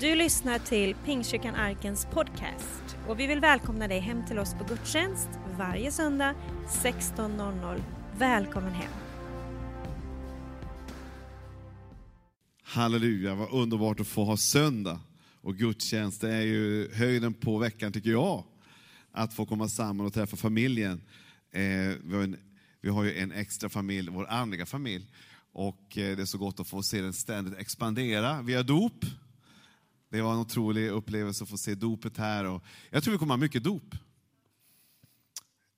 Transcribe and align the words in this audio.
Du 0.00 0.14
lyssnar 0.14 0.58
till 0.58 0.94
Pingstkyrkan 0.94 1.54
Arkens 1.54 2.06
podcast 2.12 2.96
och 3.08 3.20
vi 3.20 3.26
vill 3.26 3.40
välkomna 3.40 3.88
dig 3.88 4.00
hem 4.00 4.26
till 4.26 4.38
oss 4.38 4.54
på 4.54 4.64
gudstjänst 4.64 5.28
varje 5.58 5.92
söndag 5.92 6.34
16.00. 6.68 7.82
Välkommen 8.18 8.72
hem! 8.72 8.92
Halleluja, 12.62 13.34
vad 13.34 13.52
underbart 13.52 14.00
att 14.00 14.06
få 14.06 14.24
ha 14.24 14.36
söndag 14.36 15.00
och 15.40 15.56
gudstjänst. 15.56 16.20
Det 16.20 16.34
är 16.34 16.42
ju 16.42 16.94
höjden 16.94 17.34
på 17.34 17.58
veckan 17.58 17.92
tycker 17.92 18.10
jag. 18.10 18.44
Att 19.12 19.34
få 19.34 19.46
komma 19.46 19.68
samman 19.68 20.06
och 20.06 20.14
träffa 20.14 20.36
familjen. 20.36 21.00
Eh, 21.52 21.60
vi, 22.04 22.14
har 22.14 22.22
en, 22.22 22.36
vi 22.80 22.88
har 22.88 23.04
ju 23.04 23.18
en 23.18 23.32
extra 23.32 23.68
familj, 23.68 24.10
vår 24.10 24.26
andliga 24.26 24.66
familj. 24.66 25.06
Och 25.52 25.98
eh, 25.98 26.16
det 26.16 26.22
är 26.22 26.26
så 26.26 26.38
gott 26.38 26.60
att 26.60 26.68
få 26.68 26.82
se 26.82 27.00
den 27.00 27.12
ständigt 27.12 27.58
expandera 27.58 28.42
via 28.42 28.62
dop. 28.62 29.04
Det 30.10 30.22
var 30.22 30.32
en 30.32 30.38
otrolig 30.38 30.88
upplevelse 30.88 31.44
att 31.44 31.50
få 31.50 31.58
se 31.58 31.74
dopet 31.74 32.16
här. 32.16 32.44
Och 32.44 32.64
jag 32.90 33.02
tror 33.02 33.12
vi 33.12 33.18
kommer 33.18 33.32
ha 33.32 33.38
mycket 33.38 33.64
dop. 33.64 33.94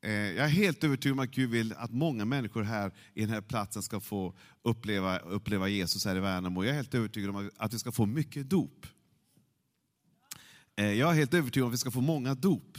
Eh, 0.02 0.12
jag 0.12 0.44
är 0.44 0.48
helt 0.48 0.84
övertygad 0.84 1.18
om 1.18 1.24
att 1.24 1.30
Gud 1.30 1.50
vill 1.50 1.72
att 1.72 1.90
många 1.90 2.24
människor 2.24 2.62
här 2.62 2.92
i 3.14 3.20
den 3.20 3.30
här 3.30 3.40
platsen 3.40 3.82
ska 3.82 4.00
få 4.00 4.34
uppleva, 4.62 5.18
uppleva 5.18 5.68
Jesus 5.68 6.04
här 6.04 6.16
i 6.16 6.20
Värnamo. 6.20 6.64
Jag 6.64 6.70
är 6.70 6.76
helt 6.76 6.94
övertygad 6.94 7.30
om 7.30 7.50
att 7.56 7.74
vi 7.74 7.78
ska 7.78 7.92
få 7.92 8.06
mycket 8.06 8.50
dop. 8.50 8.86
Eh, 10.76 10.92
jag 10.92 11.10
är 11.10 11.14
helt 11.14 11.34
övertygad 11.34 11.64
om 11.64 11.70
att 11.70 11.74
vi 11.74 11.78
ska 11.78 11.90
få 11.90 12.00
många 12.00 12.34
dop 12.34 12.78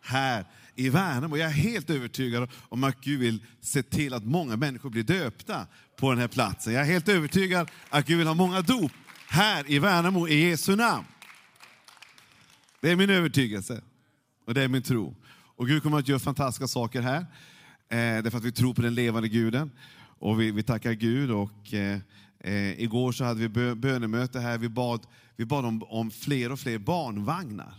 här 0.00 0.44
i 0.74 0.88
Värnamo. 0.88 1.36
Jag 1.36 1.48
är 1.48 1.54
helt 1.54 1.90
övertygad 1.90 2.50
om 2.68 2.84
att 2.84 3.00
Gud 3.00 3.20
vill 3.20 3.44
se 3.60 3.82
till 3.82 4.14
att 4.14 4.24
många 4.24 4.56
människor 4.56 4.90
blir 4.90 5.02
döpta 5.02 5.66
på 5.96 6.10
den 6.10 6.18
här 6.18 6.28
platsen. 6.28 6.72
Jag 6.72 6.82
är 6.82 6.86
helt 6.86 7.08
övertygad 7.08 7.70
att 7.90 8.06
Gud 8.06 8.18
vill 8.18 8.26
ha 8.26 8.34
många 8.34 8.62
dop 8.62 8.92
här 9.30 9.70
i 9.70 9.78
Värnamo 9.78 10.28
i 10.28 10.48
Jesu 10.48 10.76
namn. 10.76 11.06
Det 12.80 12.90
är 12.90 12.96
min 12.96 13.10
övertygelse 13.10 13.82
och 14.44 14.54
det 14.54 14.62
är 14.62 14.68
min 14.68 14.82
tro. 14.82 15.16
Och 15.56 15.66
Gud 15.66 15.82
kommer 15.82 15.98
att 15.98 16.08
göra 16.08 16.18
fantastiska 16.18 16.68
saker 16.68 17.02
här. 17.02 17.20
Eh, 17.88 18.22
därför 18.22 18.38
att 18.38 18.44
vi 18.44 18.52
tror 18.52 18.74
på 18.74 18.82
den 18.82 18.94
levande 18.94 19.28
guden. 19.28 19.70
Och 20.18 20.40
vi, 20.40 20.50
vi 20.50 20.62
tackar 20.62 20.92
Gud. 20.92 21.30
Och, 21.30 21.74
eh, 21.74 22.00
eh, 22.38 22.80
igår 22.80 23.12
så 23.12 23.24
hade 23.24 23.40
vi 23.40 23.48
bö, 23.48 23.74
bönemöte 23.74 24.40
här. 24.40 24.58
Vi 24.58 24.68
bad, 24.68 25.06
vi 25.36 25.44
bad 25.44 25.64
om, 25.64 25.82
om 25.82 26.10
fler 26.10 26.52
och 26.52 26.60
fler 26.60 26.78
barnvagnar. 26.78 27.74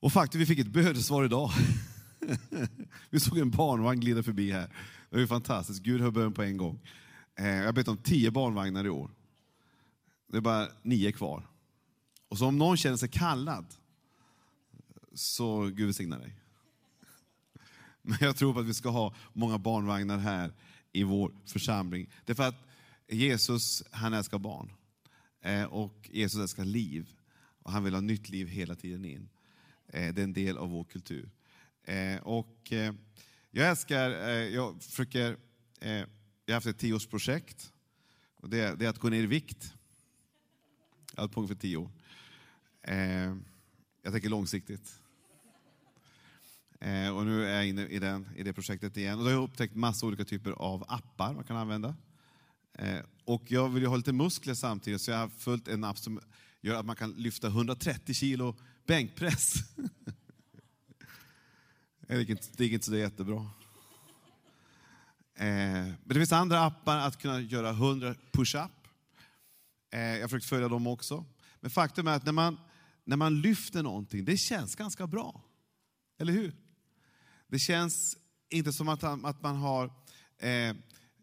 Och 0.00 0.12
faktiskt, 0.12 0.40
vi 0.40 0.46
fick 0.46 0.58
ett 0.58 0.72
bönesvar 0.72 1.24
idag. 1.24 1.50
vi 3.10 3.20
såg 3.20 3.38
en 3.38 3.50
barnvagn 3.50 4.00
glida 4.00 4.22
förbi 4.22 4.52
här. 4.52 4.68
Det 5.10 5.18
var 5.18 5.26
fantastiskt. 5.26 5.82
Gud 5.82 6.00
hör 6.00 6.10
bön 6.10 6.32
på 6.32 6.42
en 6.42 6.56
gång. 6.56 6.80
Eh, 7.34 7.46
jag 7.46 7.64
har 7.64 7.72
bett 7.72 7.88
om 7.88 7.96
tio 7.96 8.30
barnvagnar 8.30 8.84
i 8.84 8.88
år. 8.88 9.10
Det 10.26 10.36
är 10.36 10.40
bara 10.40 10.68
nio 10.82 11.12
kvar. 11.12 11.48
Och 12.28 12.38
så 12.38 12.46
om 12.46 12.58
någon 12.58 12.76
känner 12.76 12.96
sig 12.96 13.08
kallad, 13.08 13.74
så 15.14 15.64
Gud 15.64 15.86
välsigna 15.86 16.18
dig. 16.18 16.36
Men 18.02 18.18
jag 18.20 18.36
tror 18.36 18.54
på 18.54 18.60
att 18.60 18.66
vi 18.66 18.74
ska 18.74 18.88
ha 18.88 19.14
många 19.32 19.58
barnvagnar 19.58 20.18
här 20.18 20.52
i 20.92 21.02
vår 21.02 21.32
församling. 21.46 22.10
Därför 22.24 22.42
att 22.42 22.66
Jesus, 23.08 23.82
han 23.90 24.12
älskar 24.12 24.38
barn. 24.38 24.72
Eh, 25.40 25.64
och 25.64 26.10
Jesus 26.12 26.40
älskar 26.40 26.64
liv. 26.64 27.10
Och 27.62 27.72
han 27.72 27.84
vill 27.84 27.94
ha 27.94 28.00
nytt 28.00 28.28
liv 28.28 28.46
hela 28.46 28.74
tiden 28.74 29.04
in. 29.04 29.28
Eh, 29.88 30.14
det 30.14 30.20
är 30.20 30.24
en 30.24 30.32
del 30.32 30.58
av 30.58 30.70
vår 30.70 30.84
kultur. 30.84 31.30
Och 32.22 32.72
jag 33.50 33.68
älskar, 33.68 34.10
jag 34.30 34.82
försöker 34.82 35.36
jag 36.52 36.56
har 36.56 36.60
haft 36.60 36.66
ett 36.66 36.78
tioårsprojekt. 36.78 37.72
Och 38.36 38.48
det, 38.48 38.78
det 38.78 38.84
är 38.84 38.88
att 38.88 38.98
gå 38.98 39.08
ner 39.08 39.22
i 39.22 39.26
vikt. 39.26 39.74
Jag 41.14 41.22
har 41.22 41.22
hållit 41.22 41.34
på 41.34 41.48
för 41.48 41.54
tio 41.54 41.76
år. 41.76 41.90
Eh, 42.82 43.36
jag 44.02 44.12
tänker 44.12 44.28
långsiktigt. 44.28 45.00
Eh, 46.80 47.16
och 47.16 47.26
nu 47.26 47.46
är 47.46 47.54
jag 47.54 47.66
inne 47.66 47.86
i, 47.86 47.98
den, 47.98 48.28
i 48.36 48.42
det 48.42 48.52
projektet 48.52 48.96
igen. 48.96 49.18
Och 49.18 49.24
då 49.24 49.30
har 49.30 49.34
jag 49.34 49.44
upptäckt 49.44 49.74
massa 49.74 50.06
olika 50.06 50.24
typer 50.24 50.50
av 50.50 50.84
appar 50.88 51.34
man 51.34 51.44
kan 51.44 51.56
använda. 51.56 51.96
Eh, 52.74 53.00
och 53.24 53.50
jag 53.50 53.68
vill 53.68 53.82
ju 53.82 53.88
ha 53.88 53.96
lite 53.96 54.12
muskler 54.12 54.54
samtidigt, 54.54 55.00
så 55.00 55.10
jag 55.10 55.18
har 55.18 55.28
följt 55.28 55.68
en 55.68 55.84
app 55.84 55.98
som 55.98 56.20
gör 56.60 56.74
att 56.74 56.86
man 56.86 56.96
kan 56.96 57.12
lyfta 57.12 57.46
130 57.46 58.14
kilo 58.14 58.56
bänkpress. 58.86 59.54
det 62.06 62.18
gick 62.18 62.28
inte, 62.28 62.48
det 62.56 62.64
gick 62.64 62.72
inte 62.72 62.86
så 62.86 62.96
jättebra. 62.96 63.50
Eh, 65.34 65.46
men 65.46 65.98
det 66.04 66.14
finns 66.14 66.32
andra 66.32 66.60
appar 66.60 66.96
att 66.96 67.22
kunna 67.22 67.40
göra 67.40 67.70
100 67.70 68.14
push-up. 68.32 68.70
Eh, 69.92 70.00
jag 70.00 70.20
har 70.20 70.28
försökt 70.28 70.48
följa 70.48 70.68
dem 70.68 70.86
också. 70.86 71.24
Men 71.60 71.70
faktum 71.70 72.06
är 72.06 72.16
att 72.16 72.24
när 72.24 72.32
man, 72.32 72.58
när 73.04 73.16
man 73.16 73.40
lyfter 73.40 73.82
någonting, 73.82 74.24
det 74.24 74.36
känns 74.36 74.74
ganska 74.74 75.06
bra. 75.06 75.44
Eller 76.18 76.32
hur? 76.32 76.52
Det 77.48 77.58
känns 77.58 78.16
inte 78.50 78.72
som 78.72 78.88
att, 78.88 79.04
att 79.04 79.42
man 79.42 79.56
har 79.56 79.84
eh, 80.38 80.76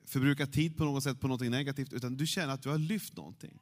förbrukat 0.06 0.54
tid 0.54 0.78
på 0.78 0.86
något 0.86 1.04
sätt 1.04 1.20
på 1.20 1.28
något 1.28 1.42
negativt, 1.42 1.94
utan 1.94 2.18
du 2.18 2.28
känner 2.28 2.54
att 2.54 2.62
du 2.62 2.70
har 2.70 2.78
lyft 2.78 3.18
någonting. 3.18 3.60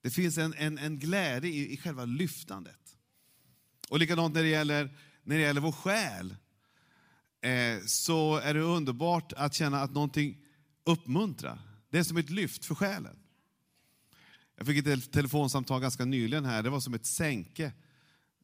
Det 0.00 0.10
finns 0.10 0.38
en, 0.38 0.54
en, 0.54 0.78
en 0.78 0.98
glädje 0.98 1.50
i, 1.50 1.72
i 1.72 1.76
själva 1.76 2.04
lyftandet. 2.04 2.96
Och 3.88 3.98
likadant 3.98 4.34
när 4.34 4.42
det 4.42 4.48
gäller, 4.48 4.96
när 5.22 5.36
det 5.36 5.42
gäller 5.42 5.60
vår 5.60 5.72
själ 5.72 6.36
Eh, 7.40 7.78
så 7.86 8.36
är 8.36 8.54
det 8.54 8.60
underbart 8.60 9.32
att 9.32 9.54
känna 9.54 9.80
att 9.80 9.94
någonting 9.94 10.44
uppmuntrar. 10.84 11.60
Det 11.90 11.98
är 11.98 12.02
som 12.02 12.16
ett 12.16 12.30
lyft 12.30 12.64
för 12.64 12.74
själen. 12.74 13.18
Jag 14.56 14.66
fick 14.66 14.86
ett 14.86 15.12
telefonsamtal 15.12 15.80
ganska 15.80 16.04
nyligen 16.04 16.44
här, 16.44 16.62
det 16.62 16.70
var 16.70 16.80
som 16.80 16.94
ett 16.94 17.06
sänke. 17.06 17.72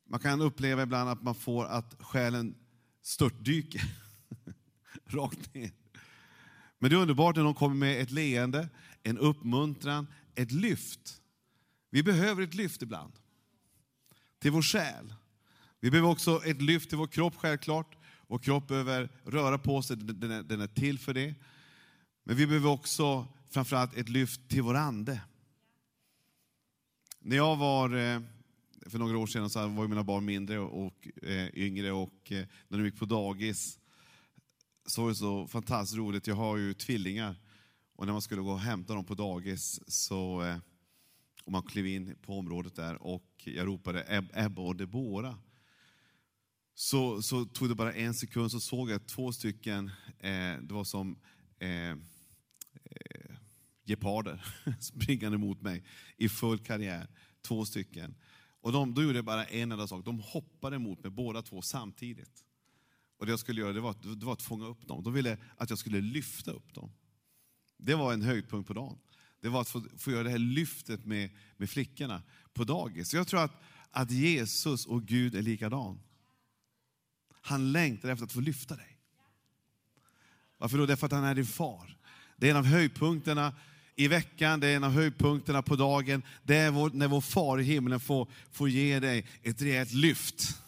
Man 0.08 0.20
kan 0.20 0.40
uppleva 0.40 0.82
ibland 0.82 1.10
att 1.10 1.22
man 1.22 1.34
får 1.34 1.64
att 1.64 1.96
själen 2.00 2.54
störtdyker 3.02 3.82
rakt 5.06 5.54
ner. 5.54 5.70
Men 6.78 6.90
det 6.90 6.96
är 6.96 7.00
underbart 7.00 7.36
när 7.36 7.42
någon 7.42 7.54
kommer 7.54 7.76
med 7.76 8.00
ett 8.00 8.10
leende, 8.10 8.68
en 9.02 9.18
uppmuntran, 9.18 10.06
ett 10.34 10.52
lyft. 10.52 11.20
Vi 11.90 12.02
behöver 12.02 12.42
ett 12.42 12.54
lyft 12.54 12.82
ibland. 12.82 13.12
Till 14.38 14.50
vår 14.50 14.62
själ. 14.62 15.14
Vi 15.80 15.90
behöver 15.90 16.10
också 16.10 16.44
ett 16.44 16.62
lyft 16.62 16.88
till 16.88 16.98
vår 16.98 17.06
kropp 17.06 17.34
självklart. 17.36 17.96
Vår 18.26 18.38
kropp 18.38 18.68
behöver 18.68 19.08
röra 19.24 19.58
på 19.58 19.82
sig, 19.82 19.96
den 19.96 20.30
är, 20.30 20.42
den 20.42 20.60
är 20.60 20.66
till 20.66 20.98
för 20.98 21.14
det. 21.14 21.34
Men 22.24 22.36
vi 22.36 22.46
behöver 22.46 22.70
också 22.70 23.26
framförallt 23.50 23.96
ett 23.96 24.08
lyft 24.08 24.48
till 24.48 24.62
vår 24.62 24.74
ande. 24.74 25.20
När 27.20 27.36
jag 27.36 27.56
var, 27.56 27.96
eh, 27.96 28.20
för 28.86 28.98
några 28.98 29.18
år 29.18 29.26
sedan, 29.26 29.50
så 29.50 29.68
var 29.68 29.88
mina 29.88 30.04
barn 30.04 30.24
mindre 30.24 30.58
och 30.58 31.08
eh, 31.22 31.58
yngre 31.58 31.92
och 31.92 32.32
eh, 32.32 32.46
när 32.68 32.78
de 32.78 32.84
gick 32.84 32.98
på 32.98 33.04
dagis 33.04 33.78
så 34.86 35.02
var 35.02 35.08
det 35.08 35.14
så 35.14 35.46
fantastiskt 35.46 35.98
roligt. 35.98 36.26
Jag 36.26 36.34
har 36.34 36.56
ju 36.56 36.74
tvillingar 36.74 37.36
och 37.96 38.06
när 38.06 38.12
man 38.12 38.22
skulle 38.22 38.42
gå 38.42 38.50
och 38.52 38.60
hämta 38.60 38.94
dem 38.94 39.04
på 39.04 39.14
dagis 39.14 39.80
så 39.86 40.42
och 41.44 41.52
man 41.52 41.62
klev 41.62 41.86
in 41.86 42.16
på 42.22 42.38
området 42.38 42.76
där 42.76 43.02
och 43.02 43.24
jag 43.44 43.66
ropade 43.66 44.24
Ebba 44.34 44.62
och 44.62 44.76
Debora 44.76 45.38
så, 46.74 47.22
så 47.22 47.44
tog 47.44 47.68
det 47.68 47.74
bara 47.74 47.92
en 47.92 48.14
sekund 48.14 48.50
så 48.50 48.60
såg 48.60 48.90
jag 48.90 49.06
två 49.06 49.32
stycken, 49.32 49.90
eh, 50.18 50.58
det 50.62 50.70
var 50.70 50.84
som 50.84 51.18
eh, 51.58 51.90
eh, 51.90 51.96
geparder 53.84 54.44
springande 54.80 55.38
mot 55.38 55.60
mig 55.60 55.84
i 56.16 56.28
full 56.28 56.58
karriär. 56.58 57.08
Två 57.42 57.64
stycken. 57.64 58.14
Och 58.60 58.72
de, 58.72 58.94
då 58.94 59.02
gjorde 59.02 59.18
jag 59.18 59.24
bara 59.24 59.44
en 59.44 59.72
enda 59.72 59.86
sak, 59.86 60.04
de 60.04 60.20
hoppade 60.20 60.78
mot 60.78 61.02
mig 61.02 61.10
båda 61.10 61.42
två 61.42 61.62
samtidigt. 61.62 62.44
Och 63.18 63.26
det 63.26 63.32
jag 63.32 63.38
skulle 63.38 63.60
göra 63.60 63.72
det 63.72 63.80
var, 63.80 63.90
att, 63.90 64.20
det 64.20 64.26
var 64.26 64.32
att 64.32 64.42
fånga 64.42 64.66
upp 64.66 64.86
dem. 64.86 65.02
De 65.02 65.12
ville 65.12 65.38
att 65.56 65.70
jag 65.70 65.78
skulle 65.78 66.00
lyfta 66.00 66.50
upp 66.50 66.74
dem. 66.74 66.92
Det 67.76 67.94
var 67.94 68.12
en 68.12 68.22
höjdpunkt 68.22 68.68
på 68.68 68.74
dagen. 68.74 68.98
Det 69.40 69.48
var 69.48 69.60
att 69.60 69.68
få, 69.68 69.84
få 69.98 70.10
göra 70.10 70.22
det 70.22 70.30
här 70.30 70.38
lyftet 70.38 71.04
med, 71.04 71.30
med 71.56 71.70
flickorna 71.70 72.22
på 72.52 72.64
dagis. 72.64 73.08
Så 73.08 73.16
jag 73.16 73.26
tror 73.26 73.44
att, 73.44 73.62
att 73.90 74.10
Jesus 74.10 74.86
och 74.86 75.06
Gud 75.06 75.34
är 75.34 75.42
likadan. 75.42 76.00
Han 77.46 77.72
längtar 77.72 78.08
efter 78.08 78.24
att 78.24 78.32
få 78.32 78.40
lyfta 78.40 78.76
dig. 78.76 78.98
Varför 80.58 80.78
då? 80.78 80.86
Därför 80.86 81.06
att 81.06 81.12
han 81.12 81.24
är 81.24 81.34
din 81.34 81.46
far. 81.46 81.96
Det 82.36 82.46
är 82.46 82.50
en 82.50 82.56
av 82.56 82.66
höjdpunkterna 82.66 83.54
i 83.96 84.08
veckan, 84.08 84.60
det 84.60 84.66
är 84.68 84.76
en 84.76 84.84
av 84.84 84.90
höjdpunkterna 84.90 85.62
på 85.62 85.76
dagen. 85.76 86.22
Det 86.42 86.56
är 86.56 86.70
vår, 86.70 86.90
när 86.90 87.08
vår 87.08 87.20
far 87.20 87.60
i 87.60 87.62
himlen 87.62 88.00
får, 88.00 88.28
får 88.52 88.68
ge 88.68 89.00
dig 89.00 89.26
ett 89.42 89.62
rejält 89.62 89.92
lyft. 89.92 90.62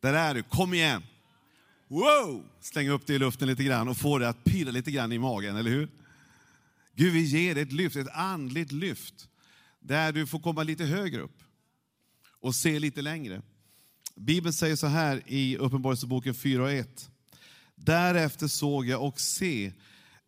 Där 0.00 0.14
är 0.14 0.34
du, 0.34 0.42
kom 0.42 0.74
igen! 0.74 1.02
Wow! 1.88 2.44
Släng 2.60 2.88
upp 2.88 3.06
det 3.06 3.14
i 3.14 3.18
luften 3.18 3.48
lite 3.48 3.64
grann 3.64 3.88
och 3.88 3.96
få 3.96 4.18
det 4.18 4.28
att 4.28 4.44
pirra 4.44 4.70
lite 4.70 4.90
grann 4.90 5.12
i 5.12 5.18
magen, 5.18 5.56
eller 5.56 5.70
hur? 5.70 5.88
Gud 6.94 7.12
vill 7.12 7.24
ge 7.24 7.54
dig 7.54 7.62
ett 7.62 7.72
lyft, 7.72 7.96
ett 7.96 8.14
andligt 8.14 8.72
lyft. 8.72 9.28
Där 9.80 10.12
du 10.12 10.26
får 10.26 10.40
komma 10.40 10.62
lite 10.62 10.84
högre 10.84 11.20
upp 11.20 11.42
och 12.40 12.54
se 12.54 12.78
lite 12.78 13.02
längre. 13.02 13.42
Bibeln 14.16 14.52
säger 14.52 14.76
så 14.76 14.86
här 14.86 15.22
i 15.26 15.56
Uppenbarelseboken 15.56 16.34
4 16.34 16.62
och 16.62 16.72
1. 16.72 17.10
Därefter 17.74 18.48
såg 18.48 18.86
jag 18.86 19.02
och 19.02 19.20
se, 19.20 19.72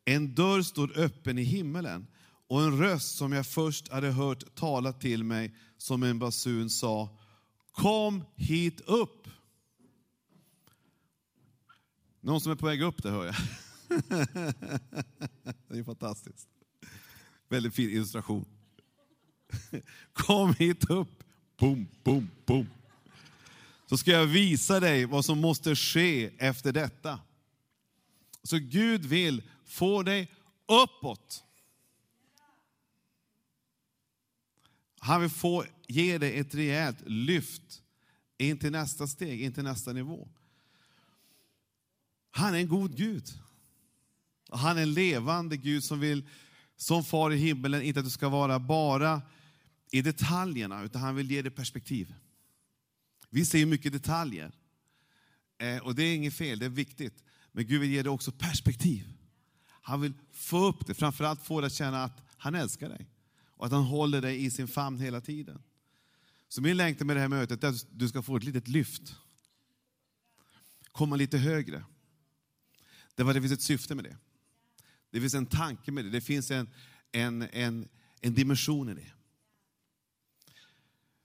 en 0.04 0.34
dörr 0.34 0.62
stod 0.62 0.96
öppen 0.96 1.38
i 1.38 1.42
himmelen 1.42 2.06
och 2.48 2.62
en 2.62 2.78
röst 2.78 3.16
som 3.16 3.32
jag 3.32 3.46
först 3.46 3.88
hade 3.88 4.10
hört 4.10 4.54
tala 4.54 4.92
till 4.92 5.24
mig 5.24 5.54
som 5.76 6.02
en 6.02 6.18
basun 6.18 6.70
sa, 6.70 7.18
kom 7.72 8.24
hit 8.36 8.80
upp. 8.80 9.28
Någon 12.20 12.40
som 12.40 12.52
är 12.52 12.56
på 12.56 12.66
väg 12.66 12.82
upp 12.82 13.02
det 13.02 13.10
hör 13.10 13.26
jag. 13.26 13.34
Det 15.68 15.78
är 15.78 15.84
fantastiskt. 15.84 16.48
Väldigt 17.48 17.74
fin 17.74 17.90
illustration. 17.90 18.44
Kom 20.12 20.54
hit 20.54 20.90
upp. 20.90 21.24
Boom, 21.58 21.88
boom, 22.04 22.30
boom. 22.46 22.66
Så 23.86 23.96
ska 23.98 24.10
jag 24.10 24.26
visa 24.26 24.80
dig 24.80 25.04
vad 25.04 25.24
som 25.24 25.40
måste 25.40 25.76
ske 25.76 26.30
efter 26.38 26.72
detta. 26.72 27.20
Så 28.42 28.58
Gud 28.58 29.04
vill 29.04 29.42
få 29.64 30.02
dig 30.02 30.30
uppåt. 30.66 31.44
Han 34.98 35.20
vill 35.20 35.30
få 35.30 35.64
ge 35.86 36.18
dig 36.18 36.38
ett 36.38 36.54
rejält 36.54 36.96
lyft 37.06 37.82
in 38.38 38.58
till 38.58 38.72
nästa 38.72 39.06
steg, 39.06 39.42
in 39.42 39.52
till 39.52 39.64
nästa 39.64 39.92
nivå. 39.92 40.28
Han 42.30 42.54
är 42.54 42.58
en 42.58 42.68
god 42.68 42.96
Gud. 42.96 43.28
Han 44.50 44.78
är 44.78 44.82
en 44.82 44.94
levande 44.94 45.56
Gud 45.56 45.84
som 45.84 46.00
vill, 46.00 46.28
som 46.76 47.04
far 47.04 47.30
i 47.32 47.36
himmelen, 47.36 47.82
inte 47.82 48.00
att 48.00 48.06
du 48.06 48.10
ska 48.10 48.28
vara 48.28 48.58
bara 48.58 49.22
i 49.90 50.02
detaljerna, 50.02 50.82
utan 50.82 51.02
han 51.02 51.14
vill 51.14 51.30
ge 51.30 51.42
dig 51.42 51.50
perspektiv. 51.50 52.14
Vi 53.34 53.44
ser 53.44 53.66
mycket 53.66 53.92
detaljer. 53.92 54.52
Eh, 55.58 55.78
och 55.78 55.94
det 55.94 56.02
är 56.02 56.14
inget 56.14 56.34
fel, 56.34 56.58
det 56.58 56.64
är 56.64 56.70
viktigt. 56.70 57.24
Men 57.52 57.66
Gud 57.66 57.80
vill 57.80 57.90
ge 57.90 58.02
dig 58.02 58.10
också 58.10 58.32
perspektiv. 58.32 59.12
Han 59.66 60.00
vill 60.00 60.12
få 60.32 60.66
upp 60.66 60.86
det, 60.86 60.94
framförallt 60.94 61.46
få 61.46 61.60
dig 61.60 61.66
att 61.66 61.72
känna 61.72 62.04
att 62.04 62.22
han 62.36 62.54
älskar 62.54 62.88
dig. 62.88 63.06
Och 63.38 63.66
att 63.66 63.72
han 63.72 63.82
håller 63.82 64.20
dig 64.22 64.44
i 64.44 64.50
sin 64.50 64.68
famn 64.68 65.00
hela 65.00 65.20
tiden. 65.20 65.62
Så 66.48 66.62
min 66.62 66.76
längtan 66.76 67.06
med 67.06 67.16
det 67.16 67.20
här 67.20 67.28
mötet 67.28 67.64
är 67.64 67.68
att 67.68 67.86
du 67.90 68.08
ska 68.08 68.22
få 68.22 68.36
ett 68.36 68.44
litet 68.44 68.68
lyft. 68.68 69.16
Komma 70.92 71.16
lite 71.16 71.38
högre. 71.38 71.84
Det 73.14 73.22
var 73.22 73.34
det 73.34 73.40
finns 73.40 73.52
ett 73.52 73.62
syfte 73.62 73.94
med 73.94 74.04
det. 74.04 74.16
Det 75.10 75.20
finns 75.20 75.34
en 75.34 75.46
tanke 75.46 75.92
med 75.92 76.04
det. 76.04 76.10
Det 76.10 76.20
finns 76.20 76.50
en, 76.50 76.68
en, 77.12 77.42
en, 77.42 77.88
en 78.20 78.34
dimension 78.34 78.88
i 78.88 78.94
det. 78.94 79.12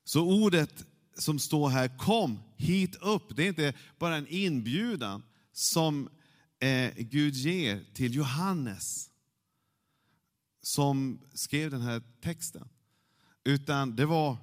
Så 0.04 0.26
ordet 0.26 0.86
som 1.19 1.39
står 1.39 1.69
här, 1.69 1.98
kom 1.98 2.39
hit 2.57 2.95
upp, 2.95 3.36
det 3.36 3.44
är 3.44 3.48
inte 3.48 3.74
bara 3.98 4.16
en 4.16 4.27
inbjudan 4.27 5.24
som 5.51 6.10
eh, 6.60 6.94
Gud 6.98 7.33
ger 7.33 7.83
till 7.94 8.16
Johannes 8.16 9.10
som 10.62 11.19
skrev 11.33 11.71
den 11.71 11.81
här 11.81 12.04
texten. 12.21 12.69
Utan 13.44 13.95
det 13.95 14.06
var, 14.06 14.38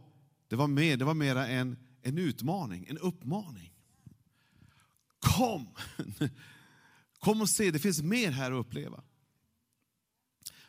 det 0.48 0.56
var, 0.56 0.66
mer, 0.66 0.96
det 0.96 1.04
var 1.04 1.14
mera 1.14 1.48
en, 1.48 1.78
en 2.02 2.18
utmaning, 2.18 2.86
en 2.88 2.98
uppmaning. 2.98 3.72
Kom! 5.18 5.68
Kom 7.18 7.40
och 7.40 7.48
se, 7.48 7.70
det 7.70 7.78
finns 7.78 8.02
mer 8.02 8.30
här 8.30 8.52
att 8.52 8.66
uppleva. 8.66 9.02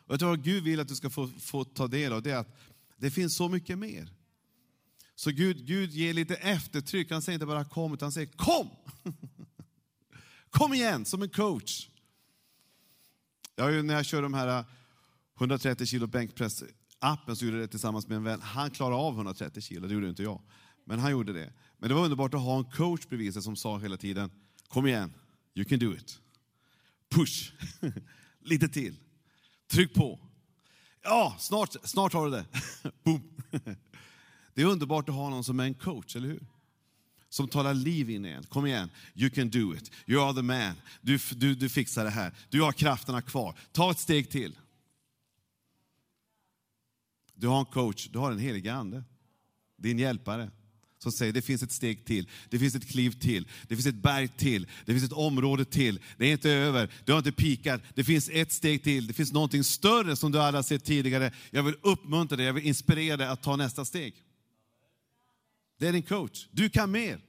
Och 0.08 0.12
jag 0.12 0.20
tror 0.20 0.34
att 0.34 0.40
Gud 0.40 0.64
vill 0.64 0.80
att 0.80 0.88
du 0.88 0.96
ska 0.96 1.10
få, 1.10 1.28
få 1.28 1.64
ta 1.64 1.88
del 1.88 2.12
av 2.12 2.22
det, 2.22 2.32
att 2.32 2.56
det 2.96 3.10
finns 3.10 3.36
så 3.36 3.48
mycket 3.48 3.78
mer. 3.78 4.17
Så 5.18 5.30
Gud, 5.30 5.66
Gud 5.66 5.90
ger 5.90 6.14
lite 6.14 6.34
eftertryck, 6.34 7.10
han 7.10 7.22
säger 7.22 7.34
inte 7.34 7.46
bara 7.46 7.64
kom, 7.64 7.94
utan 7.94 8.06
han 8.06 8.12
säger 8.12 8.32
kom! 8.36 8.68
Kom 10.50 10.74
igen, 10.74 11.04
som 11.04 11.22
en 11.22 11.28
coach. 11.28 11.88
Jag, 13.56 13.84
när 13.84 13.94
jag 13.94 14.04
kör 14.04 14.22
de 14.22 14.34
här 14.34 14.58
eh, 14.58 14.64
130 15.38 15.86
kilo 15.86 16.06
bänkpress-appen 16.06 17.34
så 17.34 17.44
gjorde 17.44 17.56
jag 17.56 17.68
det 17.68 17.70
tillsammans 17.70 18.08
med 18.08 18.16
en 18.16 18.24
vän. 18.24 18.40
Han 18.40 18.70
klarade 18.70 18.96
av 18.96 19.14
130 19.14 19.62
kilo, 19.62 19.88
det 19.88 19.94
gjorde 19.94 20.08
inte 20.08 20.22
jag. 20.22 20.42
Men 20.84 20.98
han 20.98 21.10
gjorde 21.10 21.32
det. 21.32 21.52
Men 21.78 21.88
det 21.88 21.94
var 21.94 22.04
underbart 22.04 22.34
att 22.34 22.40
ha 22.40 22.58
en 22.58 22.64
coach 22.64 23.06
bredvid 23.08 23.32
sig 23.32 23.42
som 23.42 23.56
sa 23.56 23.78
hela 23.78 23.96
tiden, 23.96 24.30
kom 24.68 24.86
igen, 24.86 25.14
you 25.54 25.64
can 25.64 25.78
do 25.78 25.94
it. 25.94 26.20
Push, 27.08 27.52
lite 28.40 28.68
till. 28.68 28.96
Tryck 29.70 29.94
på. 29.94 30.20
Ja, 31.02 31.36
snart, 31.38 31.76
snart 31.82 32.12
har 32.12 32.24
du 32.24 32.30
det. 32.30 32.46
Boom. 33.04 33.22
Det 34.58 34.62
är 34.62 34.66
underbart 34.66 35.08
att 35.08 35.14
ha 35.14 35.30
någon 35.30 35.44
som 35.44 35.60
är 35.60 35.64
en 35.64 35.74
coach, 35.74 36.16
eller 36.16 36.28
hur? 36.28 36.46
Som 37.28 37.48
talar 37.48 37.74
liv 37.74 38.10
in 38.10 38.24
i 38.24 38.28
en. 38.28 38.42
Kom 38.42 38.66
igen, 38.66 38.90
you 39.14 39.30
can 39.30 39.50
do 39.50 39.74
it. 39.74 39.90
You 40.06 40.22
are 40.22 40.34
the 40.34 40.42
man. 40.42 40.74
Du, 41.00 41.18
du, 41.36 41.54
du 41.54 41.68
fixar 41.68 42.04
det 42.04 42.10
här. 42.10 42.34
Du 42.48 42.62
har 42.62 42.72
krafterna 42.72 43.22
kvar. 43.22 43.58
Ta 43.72 43.90
ett 43.90 43.98
steg 43.98 44.30
till. 44.30 44.58
Du 47.34 47.46
har 47.46 47.58
en 47.58 47.66
coach, 47.66 48.08
du 48.12 48.18
har 48.18 48.32
en 48.32 48.38
helig 48.38 48.68
ande. 48.68 49.04
Din 49.76 49.98
hjälpare 49.98 50.50
som 50.98 51.12
säger 51.12 51.32
det 51.32 51.42
finns 51.42 51.62
ett 51.62 51.72
steg 51.72 52.04
till, 52.04 52.28
det 52.48 52.58
finns 52.58 52.74
ett 52.74 52.88
kliv 52.88 53.10
till, 53.10 53.48
det 53.68 53.76
finns 53.76 53.86
ett 53.86 54.02
berg 54.02 54.28
till, 54.28 54.66
det 54.86 54.92
finns 54.92 55.04
ett 55.04 55.12
område 55.12 55.64
till. 55.64 56.00
Det 56.16 56.26
är 56.26 56.32
inte 56.32 56.50
över, 56.50 56.92
du 57.04 57.12
har 57.12 57.18
inte 57.18 57.32
pikat, 57.32 57.82
det 57.94 58.04
finns 58.04 58.28
ett 58.32 58.52
steg 58.52 58.84
till, 58.84 59.06
det 59.06 59.12
finns 59.12 59.32
någonting 59.32 59.64
större 59.64 60.16
som 60.16 60.32
du 60.32 60.40
aldrig 60.40 60.58
har 60.58 60.62
sett 60.62 60.84
tidigare. 60.84 61.32
Jag 61.50 61.62
vill 61.62 61.74
uppmuntra 61.82 62.36
dig, 62.36 62.46
jag 62.46 62.52
vill 62.52 62.66
inspirera 62.66 63.16
dig 63.16 63.26
att 63.26 63.42
ta 63.42 63.56
nästa 63.56 63.84
steg. 63.84 64.14
Det 65.78 65.88
är 65.88 65.92
din 65.92 66.02
coach. 66.02 66.48
Du 66.50 66.70
kan 66.70 66.90
mer. 66.90 67.20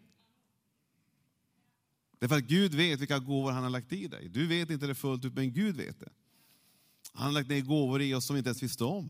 Därför 2.20 2.36
att 2.36 2.44
Gud 2.44 2.74
vet 2.74 3.00
vilka 3.00 3.20
gåvor 3.20 3.52
han 3.52 3.64
har 3.64 3.70
lagt 3.70 3.94
i 3.94 4.08
dig. 4.08 4.30
Du 4.30 4.48
vet 4.48 4.70
inte 4.70 4.88
det 4.88 4.96
fullt 4.96 5.26
ut, 5.26 5.34
men 5.34 5.54
Gud 5.54 5.76
vet 5.76 6.00
det. 6.00 6.12
Han 7.14 7.26
har 7.26 7.32
lagt 7.32 7.50
ner 7.50 7.62
gåvor 7.62 8.02
i 8.02 8.14
oss 8.14 8.26
som 8.26 8.34
vi 8.34 8.38
inte 8.38 8.50
ens 8.50 8.64
visste 8.64 8.84
om. 8.84 9.10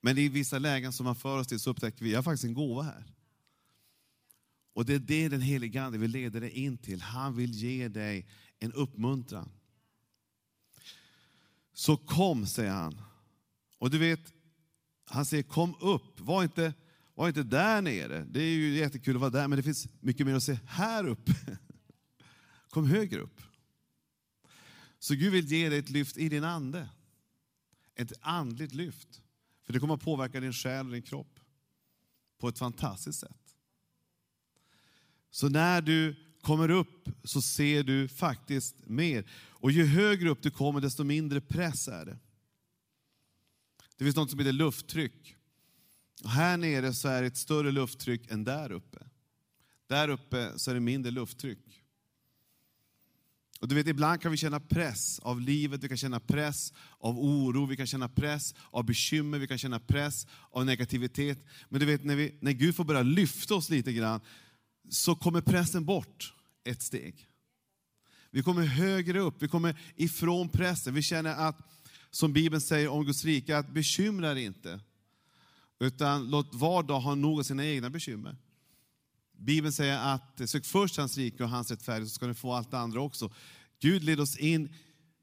Men 0.00 0.18
i 0.18 0.28
vissa 0.28 0.58
lägen 0.58 0.92
som 0.92 1.06
han 1.06 1.16
för 1.16 1.38
oss 1.38 1.46
till 1.46 1.60
så 1.60 1.70
upptäcker 1.70 2.04
vi, 2.04 2.10
jag 2.10 2.18
har 2.18 2.22
faktiskt 2.22 2.44
en 2.44 2.54
gåva 2.54 2.82
här. 2.82 3.04
Och 4.72 4.84
det 4.86 4.94
är 4.94 4.98
det 4.98 5.28
den 5.28 5.40
helige 5.40 5.82
Ande 5.82 5.98
vill 5.98 6.10
leda 6.10 6.40
dig 6.40 6.50
in 6.50 6.78
till. 6.78 7.00
Han 7.00 7.36
vill 7.36 7.54
ge 7.54 7.88
dig 7.88 8.28
en 8.58 8.72
uppmuntran. 8.72 9.50
Så 11.72 11.96
kom, 11.96 12.46
säger 12.46 12.72
han. 12.72 13.00
Och 13.78 13.90
du 13.90 13.98
vet, 13.98 14.32
han 15.04 15.26
säger 15.26 15.42
kom 15.42 15.74
upp. 15.80 16.20
Var 16.20 16.42
inte, 16.42 16.74
var 17.14 17.28
inte 17.28 17.42
där 17.42 17.82
nere. 17.82 18.24
Det 18.24 18.40
är 18.40 18.50
ju 18.50 18.74
jättekul 18.74 19.16
att 19.16 19.20
vara 19.20 19.30
där, 19.30 19.48
men 19.48 19.56
det 19.56 19.62
finns 19.62 19.88
mycket 20.00 20.26
mer 20.26 20.34
att 20.34 20.42
se 20.42 20.58
här 20.66 21.06
uppe. 21.06 21.32
Kom 22.70 22.86
högre 22.86 23.20
upp. 23.20 23.40
Så 24.98 25.14
Gud 25.14 25.32
vill 25.32 25.46
ge 25.46 25.68
dig 25.68 25.78
ett 25.78 25.90
lyft 25.90 26.16
i 26.16 26.28
din 26.28 26.44
ande. 26.44 26.88
Ett 27.94 28.12
andligt 28.20 28.74
lyft. 28.74 29.22
För 29.64 29.72
det 29.72 29.78
kommer 29.80 29.94
att 29.94 30.00
påverka 30.00 30.40
din 30.40 30.52
själ 30.52 30.86
och 30.86 30.92
din 30.92 31.02
kropp 31.02 31.40
på 32.38 32.48
ett 32.48 32.58
fantastiskt 32.58 33.20
sätt. 33.20 33.56
Så 35.30 35.48
när 35.48 35.82
du 35.82 36.16
kommer 36.40 36.70
upp 36.70 37.08
så 37.24 37.42
ser 37.42 37.82
du 37.82 38.08
faktiskt 38.08 38.86
mer. 38.86 39.30
Och 39.32 39.70
ju 39.70 39.86
högre 39.86 40.28
upp 40.28 40.42
du 40.42 40.50
kommer, 40.50 40.80
desto 40.80 41.04
mindre 41.04 41.40
press 41.40 41.88
är 41.88 42.04
det. 42.04 42.18
Det 43.96 44.04
finns 44.04 44.16
något 44.16 44.30
som 44.30 44.38
heter 44.38 44.52
lufttryck. 44.52 45.36
Och 46.22 46.30
här 46.30 46.56
nere 46.56 46.94
så 46.94 47.08
är 47.08 47.20
det 47.20 47.26
ett 47.26 47.36
större 47.36 47.72
lufttryck 47.72 48.30
än 48.30 48.44
där 48.44 48.72
uppe. 48.72 48.98
Där 49.86 50.08
uppe 50.08 50.58
så 50.58 50.70
är 50.70 50.74
det 50.74 50.80
mindre 50.80 51.12
lufttryck. 51.12 51.84
Och 53.60 53.68
du 53.68 53.74
vet, 53.74 53.86
ibland 53.86 54.20
kan 54.20 54.30
vi 54.30 54.36
känna 54.36 54.60
press 54.60 55.18
av 55.18 55.40
livet, 55.40 55.84
vi 55.84 55.88
kan 55.88 55.96
känna 55.96 56.20
press 56.20 56.72
av 56.98 57.18
oro, 57.18 57.66
vi 57.66 57.76
kan 57.76 57.86
känna 57.86 58.08
press 58.08 58.54
av 58.70 58.84
bekymmer, 58.84 59.38
vi 59.38 59.46
kan 59.46 59.58
känna 59.58 59.80
press 59.80 60.26
av 60.50 60.66
negativitet. 60.66 61.38
Men 61.68 61.80
du 61.80 61.86
vet, 61.86 62.04
när, 62.04 62.16
vi, 62.16 62.38
när 62.40 62.52
Gud 62.52 62.76
får 62.76 62.84
börja 62.84 63.02
lyfta 63.02 63.54
oss 63.54 63.70
lite 63.70 63.92
grann, 63.92 64.20
så 64.90 65.14
kommer 65.14 65.40
pressen 65.40 65.84
bort 65.84 66.34
ett 66.64 66.82
steg. 66.82 67.26
Vi 68.30 68.42
kommer 68.42 68.62
högre 68.62 69.20
upp, 69.20 69.42
vi 69.42 69.48
kommer 69.48 69.80
ifrån 69.96 70.48
pressen. 70.48 70.94
Vi 70.94 71.02
känner 71.02 71.34
att, 71.34 71.58
som 72.10 72.32
Bibeln 72.32 72.60
säger 72.60 72.88
om 72.88 73.04
Guds 73.04 73.24
rike, 73.24 73.58
att 73.58 73.74
bekymra 73.74 74.34
dig 74.34 74.44
inte. 74.44 74.80
Utan 75.78 76.30
låt 76.30 76.54
var 76.54 76.82
dag 76.82 77.00
ha 77.00 77.14
nog 77.14 77.38
av 77.38 77.42
sina 77.42 77.64
egna 77.64 77.90
bekymmer. 77.90 78.36
Bibeln 79.38 79.72
säger 79.72 80.14
att 80.14 80.40
eh, 80.40 80.46
sök 80.46 80.64
först 80.64 80.96
hans 80.96 81.16
rike 81.16 81.42
och 81.42 81.50
hans 81.50 81.70
rättfärdighet 81.70 82.08
så 82.08 82.14
ska 82.14 82.26
ni 82.26 82.34
få 82.34 82.52
allt 82.52 82.70
det 82.70 82.78
andra 82.78 83.00
också. 83.00 83.32
Gud 83.80 84.04
leder 84.04 84.22
oss 84.22 84.36
in 84.36 84.74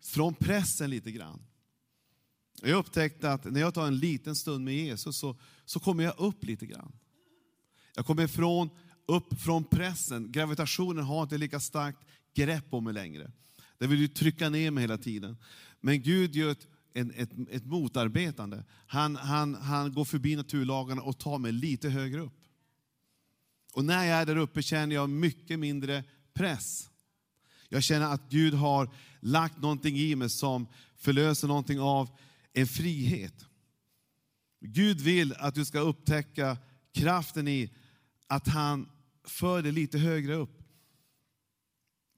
från 0.04 0.34
pressen 0.34 0.90
lite 0.90 1.12
grann. 1.12 1.42
Jag 2.62 2.78
upptäckte 2.78 3.32
att 3.32 3.46
när 3.46 3.60
jag 3.60 3.74
tar 3.74 3.88
en 3.88 3.98
liten 3.98 4.36
stund 4.36 4.66
med 4.66 4.76
Jesus 4.76 5.18
så, 5.18 5.38
så 5.66 5.80
kommer 5.80 6.04
jag 6.04 6.20
upp 6.20 6.44
lite 6.44 6.66
grann. 6.66 6.92
Jag 7.96 8.06
kommer 8.06 8.24
ifrån 8.24 8.70
upp 9.06 9.42
från 9.42 9.64
pressen. 9.64 10.32
Gravitationen 10.32 11.06
har 11.06 11.24
inte 11.24 11.38
lika 11.38 11.60
starkt 11.60 12.00
grepp 12.34 12.74
om 12.74 12.84
mig 12.84 12.94
längre. 12.94 13.32
Det 13.78 13.88
vill 13.88 14.00
ju 14.00 14.08
trycka 14.08 14.50
ner 14.50 14.72
mig 14.72 14.82
hela 14.82 14.98
tiden. 14.98 15.38
Men 15.80 16.02
Gud 16.02 16.36
gör 16.36 16.52
ett, 16.52 16.68
ett, 16.94 17.08
ett, 17.16 17.30
ett 17.50 17.66
motarbetande. 17.66 18.64
Han, 18.88 19.16
han, 19.16 19.56
han 19.56 19.94
går 19.94 20.06
förbi 20.06 20.36
naturlagarna 20.36 21.02
och 21.02 21.18
tar 21.18 21.38
mig 21.38 21.52
lite 21.52 21.90
högre 21.90 22.20
upp. 22.20 22.42
Och 23.74 23.86
när 23.86 24.06
jag 24.06 24.22
är 24.22 24.26
där 24.26 24.36
uppe 24.36 24.62
känner 24.62 24.96
jag 24.96 25.10
mycket 25.10 25.60
mindre 25.60 26.04
press. 26.34 26.90
Jag 27.70 27.84
känner 27.84 28.14
att 28.14 28.30
Gud 28.30 28.54
har 28.54 28.90
lagt 29.20 29.62
någonting 29.62 29.98
i 29.98 30.16
mig 30.16 30.30
som 30.30 30.68
förlöser 30.96 31.48
någonting 31.48 31.80
av 31.80 32.10
en 32.54 32.68
frihet. 32.68 33.46
Gud 34.60 35.02
vill 35.02 35.34
att 35.34 35.56
du 35.56 35.66
ska 35.66 35.80
upptäcka 35.80 36.58
kraften 36.94 37.48
i 37.48 37.70
att 38.28 38.48
han 38.48 38.90
för 39.24 39.62
dig 39.62 39.72
lite 39.72 39.98
högre 39.98 40.36
upp. 40.36 40.61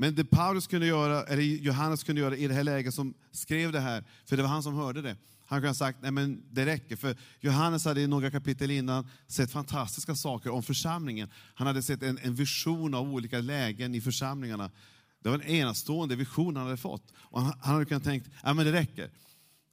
Men 0.03 0.15
det 0.15 0.25
Paulus 0.25 0.67
kunde 0.67 0.87
göra, 0.87 1.23
eller 1.23 1.43
Johannes 1.43 2.03
kunde 2.03 2.21
göra 2.21 2.35
i 2.35 2.47
det 2.47 2.53
här 2.53 2.63
läget 2.63 2.93
som 2.93 3.13
skrev 3.31 3.71
det 3.71 3.79
här, 3.79 4.03
för 4.25 4.37
det 4.37 4.43
var 4.43 4.49
han 4.49 4.63
som 4.63 4.75
hörde 4.75 5.01
det. 5.01 5.17
Han 5.45 5.57
kunde 5.57 5.69
ha 5.69 5.73
sagt, 5.73 5.97
nej 6.01 6.11
men 6.11 6.43
det 6.51 6.65
räcker. 6.65 6.95
För 6.95 7.17
Johannes 7.39 7.85
hade 7.85 8.01
i 8.01 8.07
några 8.07 8.31
kapitel 8.31 8.71
innan 8.71 9.09
sett 9.27 9.51
fantastiska 9.51 10.15
saker 10.15 10.49
om 10.49 10.63
församlingen. 10.63 11.29
Han 11.55 11.67
hade 11.67 11.83
sett 11.83 12.03
en, 12.03 12.17
en 12.17 12.35
vision 12.35 12.93
av 12.93 13.13
olika 13.13 13.39
lägen 13.39 13.95
i 13.95 14.01
församlingarna. 14.01 14.71
Det 15.19 15.29
var 15.29 15.35
en 15.35 15.47
enastående 15.47 16.15
vision 16.15 16.55
han 16.55 16.65
hade 16.65 16.77
fått. 16.77 17.13
Och 17.17 17.41
han, 17.41 17.53
han 17.61 17.73
hade 17.73 17.85
kunnat 17.85 18.03
tänkt, 18.03 18.29
nej 18.43 18.53
men 18.53 18.65
det 18.65 18.71
räcker. 18.71 19.11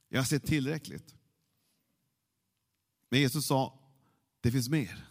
Jag 0.09 0.19
har 0.19 0.25
sett 0.25 0.45
tillräckligt. 0.45 1.15
Men 3.09 3.19
Jesus 3.19 3.45
sa, 3.45 3.79
det 4.41 4.51
finns 4.51 4.69
mer. 4.69 5.10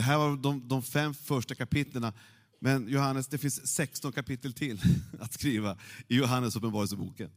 Det 0.00 0.04
här 0.04 0.18
var 0.18 0.36
de, 0.36 0.68
de 0.68 0.82
fem 0.82 1.14
första 1.14 1.54
kapitlen. 1.54 2.12
Men 2.60 2.88
Johannes, 2.88 3.28
det 3.28 3.38
finns 3.38 3.66
16 3.66 4.12
kapitel 4.12 4.52
till 4.52 4.80
att 5.20 5.32
skriva 5.32 5.78
i 6.08 6.16
Johannes 6.16 6.56
uppenbarelseboken. 6.56 7.30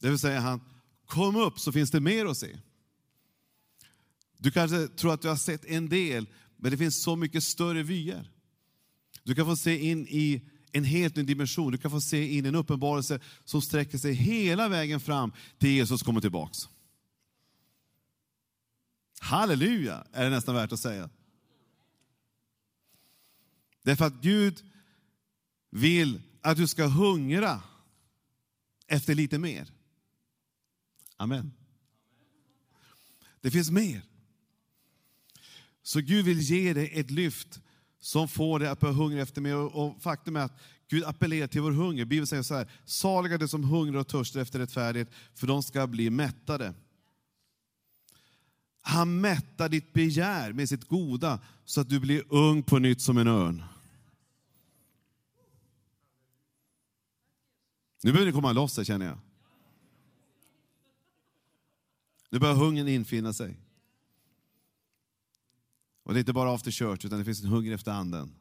Det 0.00 0.08
vill 0.08 0.18
säga, 0.18 0.40
han, 0.40 0.60
kom 1.06 1.36
upp 1.36 1.60
så 1.60 1.72
finns 1.72 1.90
det 1.90 2.00
mer 2.00 2.26
att 2.26 2.36
se. 2.36 2.58
Du 4.38 4.50
kanske 4.50 4.88
tror 4.88 5.14
att 5.14 5.22
du 5.22 5.28
har 5.28 5.36
sett 5.36 5.64
en 5.64 5.88
del, 5.88 6.26
men 6.56 6.70
det 6.70 6.76
finns 6.76 7.02
så 7.02 7.16
mycket 7.16 7.44
större 7.44 7.82
vyer. 7.82 8.30
Du 9.22 9.34
kan 9.34 9.46
få 9.46 9.56
se 9.56 9.78
in 9.90 10.06
i 10.08 10.42
en 10.72 10.84
helt 10.84 11.16
ny 11.16 11.22
dimension. 11.22 11.72
Du 11.72 11.78
kan 11.78 11.90
få 11.90 12.00
se 12.00 12.36
in 12.36 12.44
i 12.44 12.48
en 12.48 12.54
uppenbarelse 12.54 13.20
som 13.44 13.62
sträcker 13.62 13.98
sig 13.98 14.12
hela 14.12 14.68
vägen 14.68 15.00
fram 15.00 15.32
till 15.58 15.70
Jesus 15.70 16.02
kommer 16.02 16.20
tillbaks. 16.20 16.58
Halleluja, 19.20 20.06
är 20.12 20.24
det 20.24 20.30
nästan 20.30 20.54
värt 20.54 20.72
att 20.72 20.80
säga. 20.80 21.10
Därför 23.88 24.04
att 24.04 24.20
Gud 24.20 24.62
vill 25.70 26.22
att 26.40 26.56
du 26.56 26.66
ska 26.66 26.86
hungra 26.86 27.62
efter 28.86 29.14
lite 29.14 29.38
mer. 29.38 29.68
Amen. 31.16 31.52
Det 33.40 33.50
finns 33.50 33.70
mer. 33.70 34.02
Så 35.82 36.00
Gud 36.00 36.24
vill 36.24 36.40
ge 36.40 36.72
dig 36.72 36.90
ett 36.94 37.10
lyft 37.10 37.60
som 38.00 38.28
får 38.28 38.58
dig 38.58 38.68
att 38.68 38.80
börja 38.80 38.94
hungra 38.94 39.22
efter 39.22 39.40
mer. 39.40 39.56
Och 39.56 40.02
faktum 40.02 40.36
är 40.36 40.40
att 40.40 40.60
Gud 40.88 41.04
appellerar 41.04 41.46
till 41.46 41.60
vår 41.60 41.72
hunger. 41.72 42.04
Bibeln 42.04 42.26
säger 42.26 42.42
så 42.42 42.54
här, 42.54 42.70
saliga 42.84 43.38
de 43.38 43.48
som 43.48 43.64
hungrar 43.64 44.00
och 44.00 44.08
törstar 44.08 44.40
efter 44.40 44.58
rättfärdighet, 44.58 45.10
för 45.34 45.46
de 45.46 45.62
ska 45.62 45.86
bli 45.86 46.10
mättade. 46.10 46.74
Han 48.80 49.20
mättar 49.20 49.68
ditt 49.68 49.92
begär 49.92 50.52
med 50.52 50.68
sitt 50.68 50.88
goda, 50.88 51.40
så 51.64 51.80
att 51.80 51.88
du 51.88 52.00
blir 52.00 52.22
ung 52.28 52.62
på 52.62 52.78
nytt 52.78 53.00
som 53.00 53.18
en 53.18 53.28
örn. 53.28 53.64
Nu 58.02 58.12
behöver 58.12 58.26
ni 58.26 58.32
komma 58.32 58.52
loss 58.52 58.76
här 58.76 58.84
känner 58.84 59.06
jag. 59.06 59.18
Nu 62.30 62.38
börjar 62.38 62.54
hungern 62.54 62.88
infinna 62.88 63.32
sig. 63.32 63.58
Och 66.02 66.14
det 66.14 66.18
är 66.18 66.20
inte 66.20 66.32
bara 66.32 66.54
after 66.54 66.70
church, 66.70 67.04
utan 67.04 67.18
det 67.18 67.24
finns 67.24 67.42
en 67.42 67.48
hunger 67.48 67.72
efter 67.72 67.92
anden. 67.92 68.34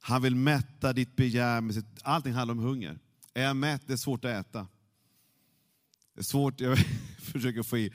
Han 0.00 0.22
vill 0.22 0.36
mätta 0.36 0.92
ditt 0.92 1.16
begär 1.16 1.60
med 1.60 1.74
sitt... 1.74 1.86
Allting 2.02 2.32
handlar 2.32 2.52
om 2.52 2.58
hunger. 2.58 2.98
Är 3.34 3.42
jag 3.42 3.56
mätt, 3.56 3.86
det 3.86 3.92
är 3.92 3.96
svårt 3.96 4.24
att 4.24 4.46
äta. 4.46 4.68
Det 6.14 6.20
är 6.20 6.24
svårt, 6.24 6.60
jag 6.60 6.78
försöker 7.18 7.62
få 7.62 7.78
i... 7.78 7.92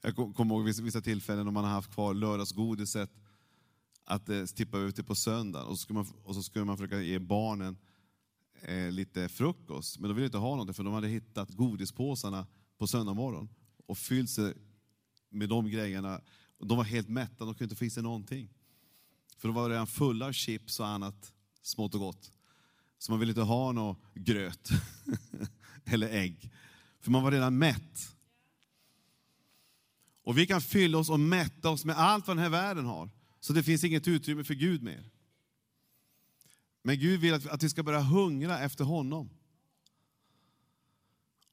Jag 0.00 0.16
kommer 0.16 0.54
ihåg 0.54 0.64
vissa 0.64 1.00
tillfällen 1.00 1.44
när 1.44 1.52
man 1.52 1.64
har 1.64 1.70
haft 1.70 1.92
kvar 1.92 2.14
lördagsgodiset, 2.14 3.10
att 4.08 4.28
eh, 4.28 4.44
tippa 4.44 4.78
ut 4.78 4.96
det 4.96 5.04
på 5.04 5.14
söndagen 5.14 5.66
och 5.66 5.78
så 5.78 5.82
skulle 5.82 5.98
man, 5.98 6.06
och 6.22 6.34
så 6.34 6.42
skulle 6.42 6.64
man 6.64 6.76
försöka 6.76 7.00
ge 7.00 7.18
barnen 7.18 7.78
eh, 8.62 8.90
lite 8.90 9.28
frukost. 9.28 9.98
Men 9.98 10.08
de 10.08 10.14
ville 10.14 10.26
inte 10.26 10.38
ha 10.38 10.56
något 10.56 10.76
för 10.76 10.84
de 10.84 10.92
hade 10.92 11.08
hittat 11.08 11.50
godispåsarna 11.50 12.46
på 12.78 12.86
söndag 12.86 13.14
morgon 13.14 13.48
och 13.86 13.98
fyllt 13.98 14.30
sig 14.30 14.54
med 15.30 15.48
de 15.48 15.70
grejerna. 15.70 16.20
De 16.58 16.76
var 16.76 16.84
helt 16.84 17.08
mätta, 17.08 17.44
de 17.44 17.54
kunde 17.54 17.64
inte 17.64 17.76
få 17.76 17.84
i 17.84 17.90
sig 17.90 18.02
någonting. 18.02 18.48
För 19.38 19.48
de 19.48 19.54
var 19.54 19.70
redan 19.70 19.86
fulla 19.86 20.26
av 20.26 20.32
chips 20.32 20.80
och 20.80 20.86
annat 20.86 21.32
smått 21.62 21.94
och 21.94 22.00
gott. 22.00 22.32
Så 22.98 23.12
man 23.12 23.20
ville 23.20 23.30
inte 23.30 23.42
ha 23.42 23.72
någon 23.72 23.96
gröt 24.14 24.70
eller 25.84 26.08
ägg. 26.08 26.50
För 27.00 27.10
man 27.10 27.22
var 27.22 27.30
redan 27.30 27.58
mätt. 27.58 28.16
Och 30.22 30.38
vi 30.38 30.46
kan 30.46 30.60
fylla 30.60 30.98
oss 30.98 31.10
och 31.10 31.20
mätta 31.20 31.70
oss 31.70 31.84
med 31.84 31.98
allt 31.98 32.26
vad 32.26 32.36
den 32.36 32.42
här 32.42 32.50
världen 32.50 32.86
har. 32.86 33.10
Så 33.40 33.52
det 33.52 33.62
finns 33.62 33.84
inget 33.84 34.08
utrymme 34.08 34.44
för 34.44 34.54
Gud 34.54 34.82
mer. 34.82 35.10
Men 36.82 36.98
Gud 36.98 37.20
vill 37.20 37.34
att, 37.34 37.46
att 37.46 37.62
vi 37.62 37.68
ska 37.68 37.82
börja 37.82 38.00
hungra 38.00 38.58
efter 38.58 38.84
honom. 38.84 39.30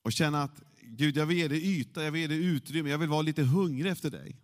Och 0.02 0.14
känna 0.14 0.44
att 0.44 0.62
Gud, 0.82 1.18
jag 1.18 1.26
vill 1.26 1.38
ge 1.38 1.48
dig 1.48 1.80
yta, 1.80 2.04
jag 2.04 2.12
vill 2.12 2.22
ge 2.22 2.28
dig 2.28 2.46
utrymme, 2.46 2.90
jag 2.90 2.98
vill 2.98 3.10
vara 3.10 3.22
lite 3.22 3.44
hungrig 3.44 3.92
efter 3.92 4.12
dig. 4.12 4.36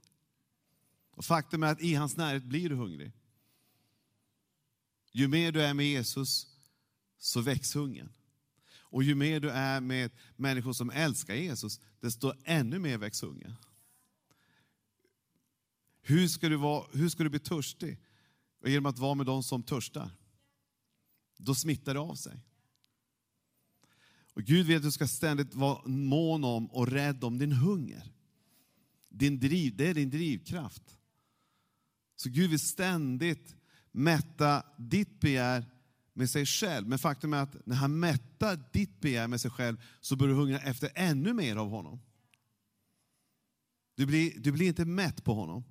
Och 1.11 1.25
faktum 1.25 1.63
är 1.63 1.71
att 1.71 1.81
i 1.81 1.93
hans 1.93 2.17
närhet 2.17 2.43
blir 2.43 2.69
du 2.69 2.75
hungrig. 2.75 3.11
Ju 5.11 5.27
mer 5.27 5.51
du 5.51 5.61
är 5.61 5.73
med 5.73 5.85
Jesus, 5.85 6.47
så 7.17 7.41
väcks 7.41 7.75
hungern. 7.75 8.13
Och 8.79 9.03
ju 9.03 9.15
mer 9.15 9.39
du 9.39 9.49
är 9.49 9.81
med 9.81 10.11
människor 10.35 10.73
som 10.73 10.89
älskar 10.89 11.35
Jesus, 11.35 11.79
desto 11.99 12.33
ännu 12.43 12.79
mer 12.79 12.97
väcks 12.97 13.23
hungern. 13.23 13.55
Hur 16.01 16.27
ska 16.27 16.49
du, 16.49 16.55
vara, 16.55 16.85
hur 16.93 17.09
ska 17.09 17.23
du 17.23 17.29
bli 17.29 17.39
törstig? 17.39 17.99
Genom 18.65 18.85
att 18.85 18.99
vara 18.99 19.15
med 19.15 19.25
de 19.25 19.43
som 19.43 19.63
törstar. 19.63 20.11
Då 21.37 21.55
smittar 21.55 21.93
det 21.93 21.99
av 21.99 22.15
sig. 22.15 22.41
Och 24.33 24.43
Gud 24.43 24.67
vet 24.67 24.77
att 24.77 24.83
du 24.83 24.91
ska 24.91 25.07
ständigt 25.07 25.55
vara 25.55 25.87
mån 25.87 26.43
om 26.43 26.67
och 26.71 26.87
rädd 26.87 27.23
om 27.23 27.37
din 27.37 27.51
hunger. 27.51 28.11
Din 29.09 29.39
driv, 29.39 29.75
det 29.75 29.87
är 29.87 29.93
din 29.93 30.09
drivkraft. 30.09 30.97
Så 32.15 32.29
Gud 32.29 32.49
vill 32.49 32.59
ständigt 32.59 33.55
mätta 33.91 34.63
ditt 34.77 35.19
begär 35.19 35.65
med 36.13 36.29
sig 36.29 36.45
själv. 36.45 36.87
Men 36.87 36.99
faktum 36.99 37.33
är 37.33 37.37
att 37.37 37.65
när 37.65 37.75
han 37.75 37.99
mättar 37.99 38.63
ditt 38.73 38.99
begär 39.01 39.27
med 39.27 39.41
sig 39.41 39.51
själv 39.51 39.77
så 40.01 40.15
börjar 40.15 40.33
du 40.33 40.39
hungra 40.39 40.59
efter 40.59 40.91
ännu 40.95 41.33
mer 41.33 41.55
av 41.55 41.69
honom. 41.69 42.01
Du 43.95 44.05
blir, 44.05 44.39
du 44.39 44.51
blir 44.51 44.67
inte 44.67 44.85
mätt 44.85 45.23
på 45.23 45.33
honom. 45.33 45.63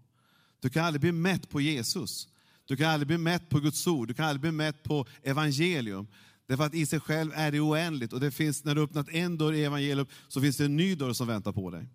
Du 0.60 0.70
kan 0.70 0.84
aldrig 0.84 1.00
bli 1.00 1.12
mätt 1.12 1.48
på 1.48 1.60
Jesus. 1.60 2.28
Du 2.64 2.76
kan 2.76 2.90
aldrig 2.90 3.06
bli 3.06 3.18
mätt 3.18 3.48
på 3.48 3.60
Guds 3.60 3.86
ord. 3.86 4.08
Du 4.08 4.14
kan 4.14 4.24
aldrig 4.24 4.40
bli 4.40 4.52
mätt 4.52 4.82
på 4.82 5.06
evangelium. 5.22 6.06
Därför 6.46 6.64
att 6.64 6.74
i 6.74 6.86
sig 6.86 7.00
själv 7.00 7.32
är 7.34 7.52
det 7.52 7.60
oändligt 7.60 8.12
och 8.12 8.20
det 8.20 8.30
finns, 8.30 8.64
när 8.64 8.74
du 8.74 8.82
öppnat 8.82 9.08
en 9.08 9.38
dörr 9.38 9.52
i 9.52 9.64
evangelium 9.64 10.06
så 10.28 10.40
finns 10.40 10.56
det 10.56 10.64
en 10.64 10.76
ny 10.76 10.94
dörr 10.94 11.12
som 11.12 11.26
väntar 11.26 11.52
på 11.52 11.70
dig. 11.70 11.88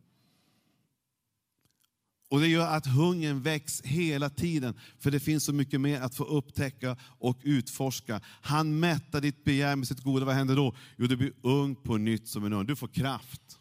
Och 2.29 2.39
Det 2.39 2.47
gör 2.47 2.67
att 2.67 2.85
hungern 2.85 3.41
väcks 3.41 3.81
hela 3.81 4.29
tiden, 4.29 4.79
för 4.99 5.11
det 5.11 5.19
finns 5.19 5.43
så 5.43 5.53
mycket 5.53 5.81
mer 5.81 6.01
att 6.01 6.15
få 6.15 6.23
upptäcka 6.23 6.97
och 7.01 7.39
utforska. 7.43 8.21
Han 8.41 8.79
mättar 8.79 9.21
ditt 9.21 9.43
begär 9.43 9.75
med 9.75 9.87
sitt 9.87 10.03
goda. 10.03 10.25
Vad 10.25 10.35
händer 10.35 10.55
då? 10.55 10.75
Jo, 10.97 11.07
du 11.07 11.15
blir 11.15 11.33
ung 11.41 11.75
på 11.75 11.97
nytt 11.97 12.27
som 12.27 12.45
en 12.45 12.53
ung. 12.53 12.65
Du 12.65 12.75
får 12.75 12.87
kraft. 12.87 13.59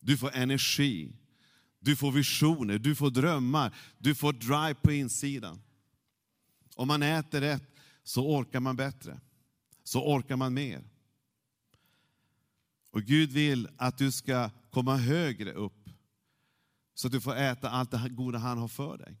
Du 0.00 0.16
får 0.16 0.30
energi. 0.34 1.12
Du 1.80 1.96
får 1.96 2.12
visioner, 2.12 2.78
du 2.78 2.94
får 2.94 3.10
drömmar, 3.10 3.74
du 3.98 4.14
får 4.14 4.32
drive 4.32 4.74
på 4.74 4.92
insidan. 4.92 5.62
Om 6.74 6.88
man 6.88 7.02
äter 7.02 7.40
rätt 7.40 7.74
så 8.02 8.36
orkar 8.36 8.60
man 8.60 8.76
bättre. 8.76 9.20
Så 9.84 10.14
orkar 10.14 10.36
man 10.36 10.54
mer. 10.54 10.84
Och 12.90 13.02
Gud 13.02 13.32
vill 13.32 13.68
att 13.76 13.98
du 13.98 14.12
ska 14.12 14.50
komma 14.70 14.96
högre 14.96 15.52
upp 15.52 15.90
så 16.94 17.06
att 17.06 17.12
du 17.12 17.20
får 17.20 17.36
äta 17.36 17.70
allt 17.70 17.90
det 17.90 18.08
goda 18.08 18.38
han 18.38 18.58
har 18.58 18.68
för 18.68 18.98
dig. 18.98 19.16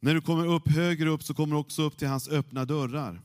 När 0.00 0.14
du 0.14 0.20
kommer 0.20 0.46
upp 0.46 0.68
högre 0.68 1.08
upp 1.08 1.22
så 1.22 1.34
kommer 1.34 1.54
du 1.54 1.60
också 1.60 1.82
upp 1.82 1.98
till 1.98 2.08
hans 2.08 2.28
öppna 2.28 2.64
dörrar. 2.64 3.22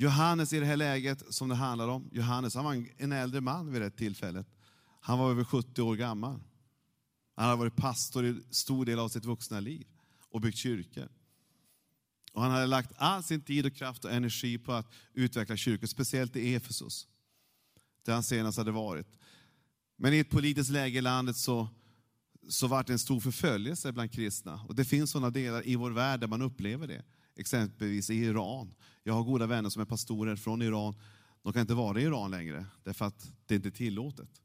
Johannes 0.00 0.52
i 0.52 0.60
det 0.60 0.66
här 0.66 0.76
läget 0.76 1.34
som 1.34 1.48
det 1.48 1.54
handlar 1.54 1.88
om, 1.88 2.08
Johannes 2.12 2.54
han 2.54 2.64
var 2.64 2.86
en 2.96 3.12
äldre 3.12 3.40
man 3.40 3.72
vid 3.72 3.82
det 3.82 3.90
tillfället. 3.90 4.46
Han 5.00 5.18
var 5.18 5.30
över 5.30 5.44
70 5.44 5.82
år 5.82 5.96
gammal. 5.96 6.40
Han 7.34 7.44
hade 7.44 7.58
varit 7.58 7.76
pastor 7.76 8.24
i 8.24 8.42
stor 8.50 8.84
del 8.84 8.98
av 8.98 9.08
sitt 9.08 9.24
vuxna 9.24 9.60
liv 9.60 9.86
och 10.30 10.40
byggt 10.40 10.58
kyrkor. 10.58 11.08
Och 12.32 12.42
han 12.42 12.50
hade 12.50 12.66
lagt 12.66 12.92
all 12.96 13.22
sin 13.22 13.40
tid 13.40 13.66
och 13.66 13.74
kraft 13.74 14.04
och 14.04 14.12
energi 14.12 14.58
på 14.58 14.72
att 14.72 14.92
utveckla 15.12 15.56
kyrkor, 15.56 15.86
speciellt 15.86 16.36
i 16.36 16.54
Efesus, 16.54 17.08
där 18.04 18.12
han 18.12 18.22
senast 18.22 18.58
hade 18.58 18.70
varit. 18.70 19.18
Men 19.96 20.14
i 20.14 20.18
ett 20.18 20.30
politiskt 20.30 20.70
läge 20.70 20.98
i 20.98 21.02
landet 21.02 21.36
så, 21.36 21.68
så 22.48 22.66
var 22.66 22.84
det 22.84 22.92
en 22.92 22.98
stor 22.98 23.20
förföljelse 23.20 23.92
bland 23.92 24.12
kristna. 24.12 24.60
Och 24.68 24.74
det 24.74 24.84
finns 24.84 25.10
sådana 25.10 25.30
delar 25.30 25.66
i 25.66 25.76
vår 25.76 25.90
värld 25.90 26.20
där 26.20 26.28
man 26.28 26.42
upplever 26.42 26.86
det. 26.86 27.04
Exempelvis 27.38 28.10
i 28.10 28.14
Iran. 28.14 28.74
Jag 29.02 29.14
har 29.14 29.22
goda 29.22 29.46
vänner 29.46 29.70
som 29.70 29.82
är 29.82 29.86
pastorer 29.86 30.36
från 30.36 30.62
Iran. 30.62 30.94
De 31.42 31.52
kan 31.52 31.60
inte 31.60 31.74
vara 31.74 32.00
i 32.00 32.04
Iran 32.04 32.30
längre, 32.30 32.66
därför 32.84 33.04
att 33.04 33.32
det 33.46 33.54
inte 33.54 33.68
är 33.68 33.70
tillåtet. 33.70 34.42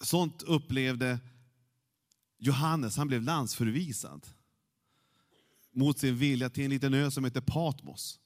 Sånt 0.00 0.42
upplevde 0.42 1.18
Johannes, 2.38 2.96
han 2.96 3.08
blev 3.08 3.22
landsförvisad 3.22 4.26
mot 5.70 5.98
sin 5.98 6.16
vilja 6.16 6.50
till 6.50 6.64
en 6.64 6.70
liten 6.70 6.94
ö 6.94 7.10
som 7.10 7.24
heter 7.24 7.40
Patmos. 7.40 8.20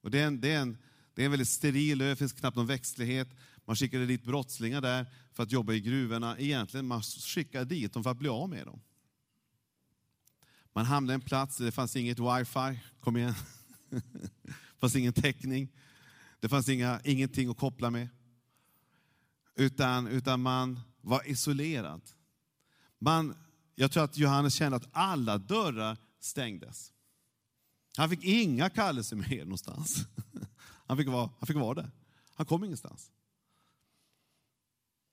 Och 0.00 0.10
det, 0.10 0.20
är 0.20 0.26
en, 0.26 0.40
det, 0.40 0.52
är 0.52 0.60
en, 0.60 0.78
det 1.14 1.22
är 1.22 1.24
en 1.24 1.30
väldigt 1.30 1.48
steril 1.48 2.02
ö, 2.02 2.08
det 2.08 2.16
finns 2.16 2.32
knappt 2.32 2.56
någon 2.56 2.66
växtlighet. 2.66 3.28
Man 3.64 3.76
skickade 3.76 4.06
dit 4.06 4.24
brottslingar 4.24 4.80
där 4.80 5.06
för 5.32 5.42
att 5.42 5.52
jobba 5.52 5.72
i 5.72 5.80
gruvorna. 5.80 6.38
Egentligen 6.38 6.86
man 6.86 7.02
skickade 7.02 7.64
dit 7.64 7.92
dem 7.92 8.02
för 8.02 8.10
att 8.10 8.18
bli 8.18 8.28
av 8.28 8.48
med 8.48 8.66
dem. 8.66 8.80
Man 10.74 10.84
hamnade 10.84 11.14
en 11.14 11.20
plats 11.20 11.56
där 11.56 11.64
det 11.64 11.72
fanns 11.72 11.96
inget 11.96 12.18
wifi, 12.18 12.80
kom 13.00 13.16
igen. 13.16 13.34
Det 13.90 14.02
fanns 14.80 14.96
ingen 14.96 15.12
täckning. 15.12 15.68
Det 16.40 16.48
fanns 16.48 16.68
inga, 16.68 17.00
ingenting 17.04 17.50
att 17.50 17.56
koppla 17.56 17.90
med. 17.90 18.08
Utan, 19.54 20.06
utan 20.06 20.40
man 20.40 20.80
var 21.00 21.30
isolerad. 21.30 22.02
Man, 22.98 23.34
jag 23.74 23.92
tror 23.92 24.04
att 24.04 24.18
Johannes 24.18 24.54
kände 24.54 24.76
att 24.76 24.88
alla 24.92 25.38
dörrar 25.38 25.96
stängdes. 26.20 26.92
Han 27.96 28.10
fick 28.10 28.24
inga 28.24 28.70
kallelser 28.70 29.16
mer 29.16 29.44
någonstans. 29.44 30.06
Han 30.86 30.96
fick, 30.96 31.08
vara, 31.08 31.30
han 31.38 31.46
fick 31.46 31.56
vara 31.56 31.74
där. 31.74 31.90
Han 32.34 32.46
kom 32.46 32.64
ingenstans. 32.64 33.10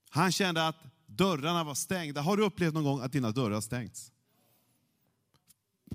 Han 0.09 0.31
kände 0.31 0.67
att 0.67 0.75
dörrarna 1.05 1.63
var 1.63 1.75
stängda. 1.75 2.21
Har 2.21 2.37
du 2.37 2.43
upplevt 2.43 2.73
någon 2.73 2.83
gång 2.83 3.01
att 3.01 3.11
dina 3.11 3.31
dörrar 3.31 3.61
stängts? 3.61 4.10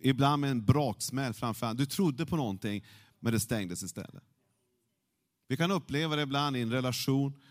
Ibland 0.00 0.40
med 0.40 0.50
en 0.50 0.64
braksmäll 0.64 1.34
framför 1.34 1.74
Du 1.74 1.86
trodde 1.86 2.26
på 2.26 2.36
någonting, 2.36 2.84
men 3.20 3.32
det 3.32 3.40
stängdes 3.40 3.82
istället. 3.82 4.24
Vi 5.48 5.56
kan 5.56 5.70
uppleva 5.70 6.16
det 6.16 6.22
ibland 6.22 6.56
i 6.56 6.60
en 6.60 6.72
relation, 6.72 7.42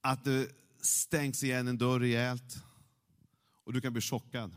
att 0.00 0.24
det 0.24 0.50
stängs 0.80 1.44
igen 1.44 1.68
en 1.68 1.78
dörr 1.78 2.00
rejält 2.00 2.56
och 3.64 3.72
du 3.72 3.80
kan 3.80 3.92
bli 3.92 4.02
chockad. 4.02 4.56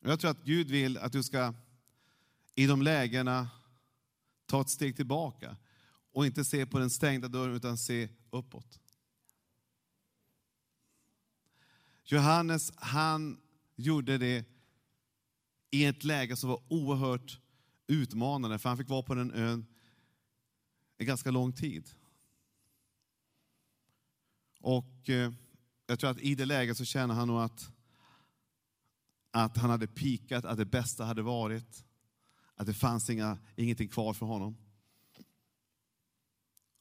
Jag 0.00 0.20
tror 0.20 0.30
att 0.30 0.44
Gud 0.44 0.70
vill 0.70 0.98
att 0.98 1.12
du 1.12 1.22
ska 1.22 1.54
i 2.54 2.66
de 2.66 2.82
lägena 2.82 3.50
ta 4.46 4.60
ett 4.60 4.70
steg 4.70 4.96
tillbaka 4.96 5.56
och 6.12 6.26
inte 6.26 6.44
se 6.44 6.66
på 6.66 6.78
den 6.78 6.90
stängda 6.90 7.28
dörren 7.28 7.54
utan 7.54 7.78
se 7.78 8.08
uppåt. 8.30 8.80
Johannes, 12.12 12.72
han 12.76 13.40
gjorde 13.76 14.18
det 14.18 14.44
i 15.70 15.84
ett 15.84 16.04
läge 16.04 16.36
som 16.36 16.50
var 16.50 16.62
oerhört 16.68 17.40
utmanande, 17.86 18.58
för 18.58 18.68
han 18.68 18.78
fick 18.78 18.88
vara 18.88 19.02
på 19.02 19.14
den 19.14 19.32
ön 19.32 19.66
en 20.98 21.06
ganska 21.06 21.30
lång 21.30 21.52
tid. 21.52 21.90
Och 24.60 25.08
eh, 25.08 25.32
jag 25.86 25.98
tror 25.98 26.10
att 26.10 26.20
i 26.20 26.34
det 26.34 26.46
läget 26.46 26.76
så 26.76 26.84
känner 26.84 27.14
han 27.14 27.28
nog 27.28 27.40
att, 27.40 27.72
att 29.30 29.56
han 29.56 29.70
hade 29.70 29.86
pikat, 29.86 30.44
att 30.44 30.56
det 30.56 30.64
bästa 30.64 31.04
hade 31.04 31.22
varit, 31.22 31.84
att 32.54 32.66
det 32.66 32.74
fanns 32.74 33.10
inga, 33.10 33.38
ingenting 33.56 33.88
kvar 33.88 34.14
för 34.14 34.26
honom. 34.26 34.56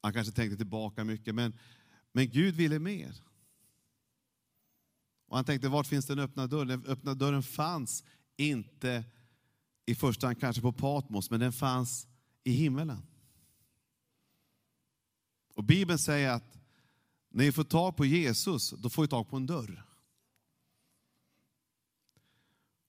Han 0.02 0.14
kanske 0.14 0.34
tänkte 0.34 0.58
tillbaka 0.58 1.04
mycket, 1.04 1.36
men, 1.36 1.60
men 2.12 2.30
Gud 2.30 2.56
ville 2.56 2.80
mer. 2.80 3.29
Och 5.30 5.36
han 5.36 5.46
tänkte, 5.46 5.70
vart 5.70 5.88
finns 5.88 6.06
den 6.06 6.20
öppna 6.20 6.48
dörren? 6.48 6.68
Den 6.68 6.86
öppna 6.86 7.14
dörren 7.14 7.44
fanns 7.44 8.04
inte 8.38 9.04
i 9.86 9.96
första 9.96 10.28
hand 10.28 10.40
kanske 10.40 10.62
på 10.62 10.74
Patmos, 10.74 11.30
men 11.30 11.40
den 11.40 11.54
fanns 11.54 12.08
i 12.44 12.52
himmelen. 12.52 13.02
Och 15.54 15.64
Bibeln 15.64 16.00
säger 16.00 16.30
att 16.30 16.60
när 17.30 17.46
ni 17.46 17.52
får 17.52 17.64
tag 17.64 17.98
på 17.98 18.06
Jesus, 18.06 18.70
då 18.70 18.90
får 18.90 19.02
ni 19.02 19.08
tag 19.08 19.30
på 19.30 19.36
en 19.38 19.46
dörr. 19.46 19.86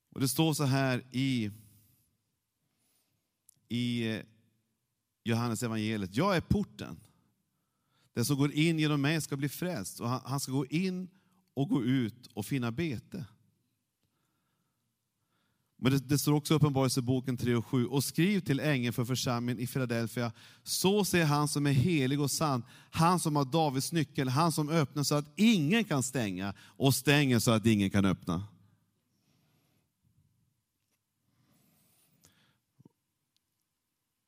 Och 0.09 0.19
Det 0.19 0.27
står 0.27 0.53
så 0.53 0.63
här 0.63 1.03
i, 1.11 1.51
i 3.67 4.15
eh, 4.15 4.21
Johannes 5.23 5.63
evangeliet. 5.63 6.15
Jag 6.15 6.35
är 6.35 6.41
porten. 6.41 6.99
Den 8.13 8.25
som 8.25 8.37
går 8.37 8.51
in 8.51 8.79
genom 8.79 9.01
mig 9.01 9.21
ska 9.21 9.37
bli 9.37 9.49
frälst 9.49 9.99
och 9.99 10.09
han, 10.09 10.21
han 10.25 10.39
ska 10.39 10.51
gå 10.51 10.65
in 10.65 11.09
och 11.53 11.69
gå 11.69 11.83
ut 11.83 12.27
och 12.33 12.45
finna 12.45 12.71
bete. 12.71 13.25
Men 15.83 15.91
det, 15.91 15.99
det 15.99 16.19
står 16.19 16.33
också 16.33 16.53
i 16.53 16.57
Uppenbarelseboken 16.57 17.37
3 17.37 17.55
och 17.55 17.65
7. 17.65 17.85
Och 17.85 18.03
skriv 18.03 18.39
till 18.39 18.59
ängeln 18.59 18.93
för 18.93 19.05
församlingen 19.05 19.63
i 19.63 19.67
Philadelphia. 19.67 20.31
Så 20.63 21.05
säger 21.05 21.25
han 21.25 21.47
som 21.47 21.67
är 21.67 21.71
helig 21.71 22.21
och 22.21 22.31
sann, 22.31 22.63
han 22.91 23.19
som 23.19 23.35
har 23.35 23.45
Davids 23.45 23.91
nyckel, 23.91 24.29
han 24.29 24.51
som 24.51 24.69
öppnar 24.69 25.03
så 25.03 25.15
att 25.15 25.33
ingen 25.35 25.83
kan 25.83 26.03
stänga 26.03 26.53
och 26.59 26.95
stänger 26.95 27.39
så 27.39 27.51
att 27.51 27.65
ingen 27.65 27.89
kan 27.89 28.05
öppna. 28.05 28.43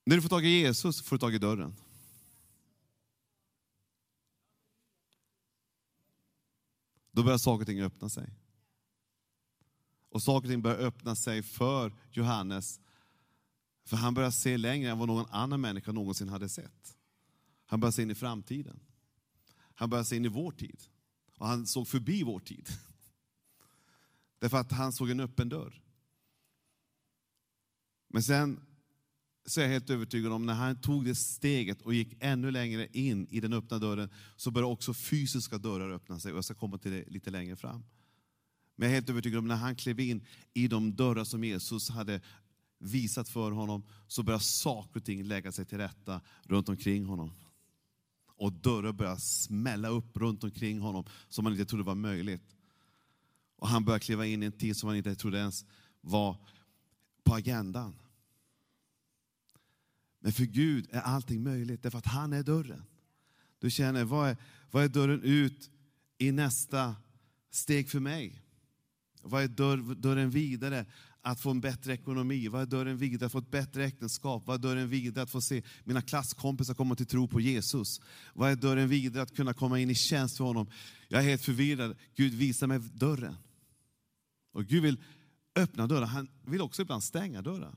När 0.05 0.15
du 0.15 0.21
får 0.21 0.29
tag 0.29 0.45
i 0.45 0.49
Jesus 0.49 1.01
får 1.01 1.15
du 1.15 1.19
tag 1.19 1.35
i 1.35 1.37
dörren. 1.37 1.75
Då 7.13 7.23
börjar 7.23 7.37
saker 7.37 7.61
och 7.61 7.67
ting 7.67 7.81
öppna 7.81 8.09
sig. 8.09 8.29
Och 10.09 10.23
saker 10.23 10.47
och 10.47 10.51
ting 10.51 10.61
börjar 10.61 10.77
öppna 10.77 11.15
sig 11.15 11.43
för 11.43 11.93
Johannes. 12.11 12.79
För 13.85 13.97
han 13.97 14.13
börjar 14.13 14.31
se 14.31 14.57
längre 14.57 14.91
än 14.91 14.99
vad 14.99 15.07
någon 15.07 15.29
annan 15.29 15.61
människa 15.61 15.91
någonsin 15.91 16.29
hade 16.29 16.49
sett. 16.49 16.97
Han 17.65 17.79
börjar 17.79 17.91
se 17.91 18.01
in 18.01 18.11
i 18.11 18.15
framtiden. 18.15 18.79
Han 19.75 19.89
börjar 19.89 20.03
se 20.03 20.15
in 20.15 20.25
i 20.25 20.27
vår 20.27 20.51
tid. 20.51 20.83
Och 21.37 21.47
han 21.47 21.67
såg 21.67 21.87
förbi 21.87 22.23
vår 22.23 22.39
tid. 22.39 22.69
Därför 24.39 24.57
att 24.57 24.71
han 24.71 24.93
såg 24.93 25.09
en 25.09 25.19
öppen 25.19 25.49
dörr. 25.49 25.81
Men 28.07 28.23
sen 28.23 28.65
så 29.45 29.59
är 29.59 29.65
jag 29.65 29.71
helt 29.71 29.89
övertygad 29.89 30.31
om 30.31 30.45
när 30.45 30.53
han 30.53 30.81
tog 30.81 31.05
det 31.05 31.15
steget 31.15 31.81
och 31.81 31.93
gick 31.93 32.17
ännu 32.19 32.51
längre 32.51 32.87
in 32.91 33.27
i 33.29 33.39
den 33.39 33.53
öppna 33.53 33.79
dörren, 33.79 34.09
så 34.35 34.51
började 34.51 34.73
också 34.73 34.93
fysiska 34.93 35.57
dörrar 35.57 35.91
öppna 35.91 36.19
sig. 36.19 36.31
Och 36.31 36.37
jag 36.37 36.45
ska 36.45 36.53
komma 36.53 36.77
till 36.77 36.91
det 36.91 37.03
lite 37.07 37.29
längre 37.29 37.55
fram. 37.55 37.83
Men 38.75 38.85
jag 38.85 38.91
är 38.91 38.93
helt 38.93 39.09
övertygad 39.09 39.39
om 39.39 39.47
när 39.47 39.55
han 39.55 39.75
klev 39.75 39.99
in 39.99 40.25
i 40.53 40.67
de 40.67 40.95
dörrar 40.95 41.23
som 41.23 41.43
Jesus 41.43 41.89
hade 41.89 42.21
visat 42.79 43.29
för 43.29 43.51
honom, 43.51 43.83
så 44.07 44.23
började 44.23 44.43
saker 44.43 44.99
och 44.99 45.05
ting 45.05 45.23
lägga 45.23 45.51
sig 45.51 45.65
till 45.65 45.77
rätta 45.77 46.21
runt 46.43 46.69
omkring 46.69 47.05
honom. 47.05 47.31
Och 48.35 48.53
dörrar 48.53 48.91
började 48.91 49.21
smälla 49.21 49.87
upp 49.87 50.17
runt 50.17 50.43
omkring 50.43 50.79
honom 50.79 51.05
som 51.29 51.45
han 51.45 51.53
inte 51.53 51.65
trodde 51.65 51.83
var 51.83 51.95
möjligt. 51.95 52.55
Och 53.57 53.67
han 53.67 53.85
började 53.85 54.05
kliva 54.05 54.25
in 54.25 54.43
i 54.43 54.45
en 54.45 54.51
tid 54.51 54.77
som 54.77 54.87
han 54.87 54.97
inte 54.97 55.15
trodde 55.15 55.37
ens 55.37 55.65
var 56.01 56.37
på 57.23 57.33
agendan. 57.35 57.95
Men 60.23 60.31
för 60.31 60.45
Gud 60.45 60.87
är 60.91 61.01
allting 61.01 61.43
möjligt, 61.43 61.83
därför 61.83 61.97
att 61.97 62.05
han 62.05 62.33
är 62.33 62.43
dörren. 62.43 62.83
Du 63.59 63.71
känner, 63.71 64.03
vad 64.03 64.29
är, 64.29 64.37
vad 64.71 64.83
är 64.83 64.87
dörren 64.87 65.21
ut 65.23 65.69
i 66.17 66.31
nästa 66.31 66.95
steg 67.51 67.89
för 67.89 67.99
mig? 67.99 68.41
Vad 69.21 69.43
är 69.43 69.47
dörr, 69.47 69.95
dörren 69.95 70.29
vidare? 70.29 70.85
Att 71.21 71.41
få 71.41 71.51
en 71.51 71.61
bättre 71.61 71.93
ekonomi? 71.93 72.47
Vad 72.47 72.61
är 72.61 72.65
dörren 72.65 72.97
vidare? 72.97 73.25
Att 73.25 73.31
få 73.31 73.37
ett 73.37 73.51
bättre 73.51 73.85
äktenskap? 73.85 74.43
Vad 74.45 74.55
är 74.55 74.69
dörren 74.69 74.89
vidare? 74.89 75.23
Att 75.23 75.29
få 75.29 75.41
se 75.41 75.63
mina 75.83 76.01
klasskompisar 76.01 76.73
komma 76.73 76.95
till 76.95 77.05
tro 77.05 77.27
på 77.27 77.41
Jesus? 77.41 78.01
Vad 78.33 78.51
är 78.51 78.55
dörren 78.55 78.89
vidare? 78.89 79.23
Att 79.23 79.35
kunna 79.35 79.53
komma 79.53 79.79
in 79.79 79.89
i 79.89 79.95
tjänst 79.95 80.37
för 80.37 80.43
honom? 80.43 80.69
Jag 81.07 81.23
är 81.23 81.27
helt 81.27 81.45
förvirrad. 81.45 81.97
Gud 82.15 82.33
visar 82.33 82.67
mig 82.67 82.79
dörren. 82.79 83.35
Och 84.51 84.65
Gud 84.65 84.83
vill 84.83 85.03
öppna 85.55 85.87
dörrar. 85.87 86.05
Han 86.05 86.27
vill 86.45 86.61
också 86.61 86.81
ibland 86.81 87.03
stänga 87.03 87.41
dörrar. 87.41 87.75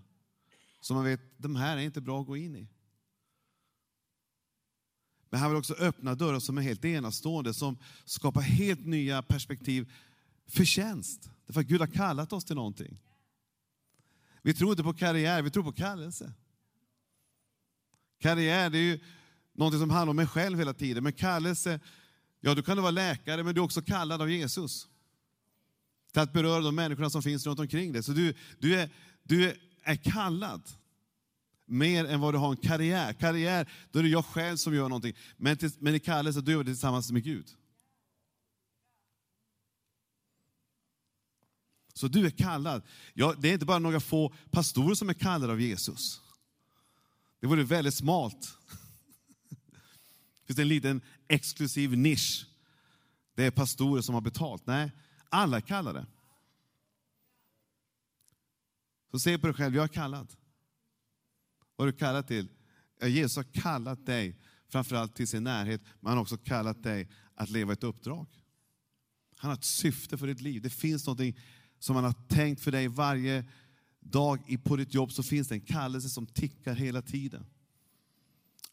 Så 0.87 0.95
man 0.95 1.05
vet, 1.05 1.21
de 1.37 1.57
här 1.57 1.77
är 1.77 1.81
inte 1.81 2.01
bra 2.01 2.21
att 2.21 2.27
gå 2.27 2.37
in 2.37 2.57
i. 2.57 2.69
Men 5.31 5.41
han 5.41 5.51
vill 5.51 5.59
också 5.59 5.75
öppna 5.75 6.15
dörrar 6.15 6.41
som 6.41 6.59
är 6.59 6.63
helt 6.63 6.85
enastående, 6.85 7.55
som 7.55 7.79
skapar 8.05 8.41
helt 8.41 8.87
nya 8.87 9.23
perspektiv 9.23 9.93
Förtjänst. 10.47 11.31
Därför 11.47 11.61
att 11.61 11.67
Gud 11.67 11.81
har 11.81 11.87
kallat 11.87 12.33
oss 12.33 12.45
till 12.45 12.57
någonting. 12.57 12.99
Vi 14.43 14.55
tror 14.55 14.71
inte 14.71 14.83
på 14.83 14.95
karriär, 14.95 15.43
vi 15.43 15.51
tror 15.51 15.65
på 15.65 15.73
kallelse. 15.73 16.33
Karriär 18.19 18.71
det 18.71 18.79
är 18.79 18.83
ju 18.83 19.01
någonting 19.53 19.81
som 19.81 19.91
handlar 19.91 20.11
om 20.11 20.17
mig 20.17 20.27
själv 20.27 20.59
hela 20.59 20.75
tiden, 20.75 21.03
men 21.03 21.13
kallelse, 21.13 21.81
ja 22.41 22.55
du 22.55 22.63
kan 22.63 22.83
vara 22.83 22.91
läkare, 22.91 23.43
men 23.43 23.55
du 23.55 23.61
är 23.61 23.65
också 23.65 23.83
kallad 23.83 24.23
av 24.23 24.31
Jesus. 24.31 24.89
Till 26.13 26.23
att 26.23 26.33
beröra 26.33 26.61
de 26.61 26.75
människorna 26.75 27.11
som 27.11 27.23
finns 27.23 27.47
runt 27.47 27.61
omkring 27.61 27.93
dig. 27.93 28.03
Så 28.03 28.13
du, 28.13 28.35
du, 28.59 28.81
är, 28.81 28.91
du 29.23 29.51
är 29.51 29.67
är 29.87 29.97
kallad. 29.97 30.63
Mer 31.65 32.05
än 32.05 32.21
vad 32.21 32.35
du 32.35 32.39
har 32.39 32.51
en 32.51 32.57
karriär. 32.57 33.13
Karriär, 33.13 33.71
då 33.91 33.99
är 33.99 34.03
det 34.03 34.09
jag 34.09 34.25
själv 34.25 34.57
som 34.57 34.75
gör 34.75 34.89
någonting. 34.89 35.17
Men, 35.37 35.57
till, 35.57 35.71
men 35.79 35.95
i 35.95 36.01
kallelse, 36.01 36.41
du 36.41 36.53
gör 36.53 36.59
vi 36.59 36.65
det 36.65 36.71
tillsammans 36.71 37.13
med 37.13 37.25
Gud. 37.25 37.47
Så 41.95 42.09
du 42.09 42.27
är 42.27 42.31
kallad. 42.31 42.83
Ja, 43.15 43.35
det 43.39 43.49
är 43.49 43.53
inte 43.53 43.67
bara 43.67 43.79
några 43.79 44.01
få 44.01 44.35
pastorer 44.51 44.95
som 44.95 45.09
är 45.09 45.15
kallade 45.15 45.53
av 45.53 45.61
Jesus. 45.61 46.21
Det 47.41 47.47
vore 47.47 47.65
väldigt 47.65 47.95
smalt. 47.95 48.59
Det 49.49 50.47
finns 50.47 50.59
en 50.59 50.69
liten 50.69 51.01
exklusiv 51.29 51.97
nisch. 51.99 52.47
Det 53.35 53.45
är 53.45 53.51
pastorer 53.51 54.03
som 54.03 54.15
har 54.15 54.23
betalt. 54.23 54.67
Nej, 54.67 54.91
alla 55.29 55.57
är 55.57 55.61
kallade. 55.61 56.07
Så 59.17 59.21
se 59.21 59.39
på 59.39 59.47
dig 59.47 59.55
själv, 59.55 59.75
jag 59.77 59.85
är 59.85 59.89
kallad. 59.89 60.33
Vad 61.77 61.89
är 61.89 61.93
du 61.93 61.99
kallad 61.99 62.27
till? 62.27 62.49
Jesus 63.03 63.37
har 63.37 63.45
kallat 63.45 64.07
dig 64.07 64.41
framförallt 64.69 65.15
till 65.15 65.29
sin 65.29 65.45
närhet, 65.45 65.81
men 66.01 66.09
han 66.09 66.17
har 66.17 66.23
också 66.23 66.37
kallat 66.37 66.83
dig 66.83 67.09
att 67.35 67.51
leva 67.51 67.73
ett 67.73 67.85
uppdrag. 67.85 68.27
Han 69.37 69.49
har 69.51 69.57
ett 69.57 69.65
syfte 69.65 70.19
för 70.19 70.27
ditt 70.27 70.41
liv. 70.41 70.63
Det 70.63 70.71
finns 70.71 71.07
något 71.07 71.35
som 71.79 71.97
han 71.97 72.05
har 72.05 72.13
tänkt 72.29 72.61
för 72.61 72.73
dig 72.73 72.89
varje 72.89 73.45
dag 74.01 74.57
på 74.65 74.77
ditt 74.77 74.95
jobb, 74.95 75.13
så 75.13 75.23
finns 75.23 75.49
det 75.49 75.55
en 75.55 75.61
kallelse 75.61 76.09
som 76.09 76.27
tickar 76.27 76.75
hela 76.75 77.03
tiden. 77.03 77.47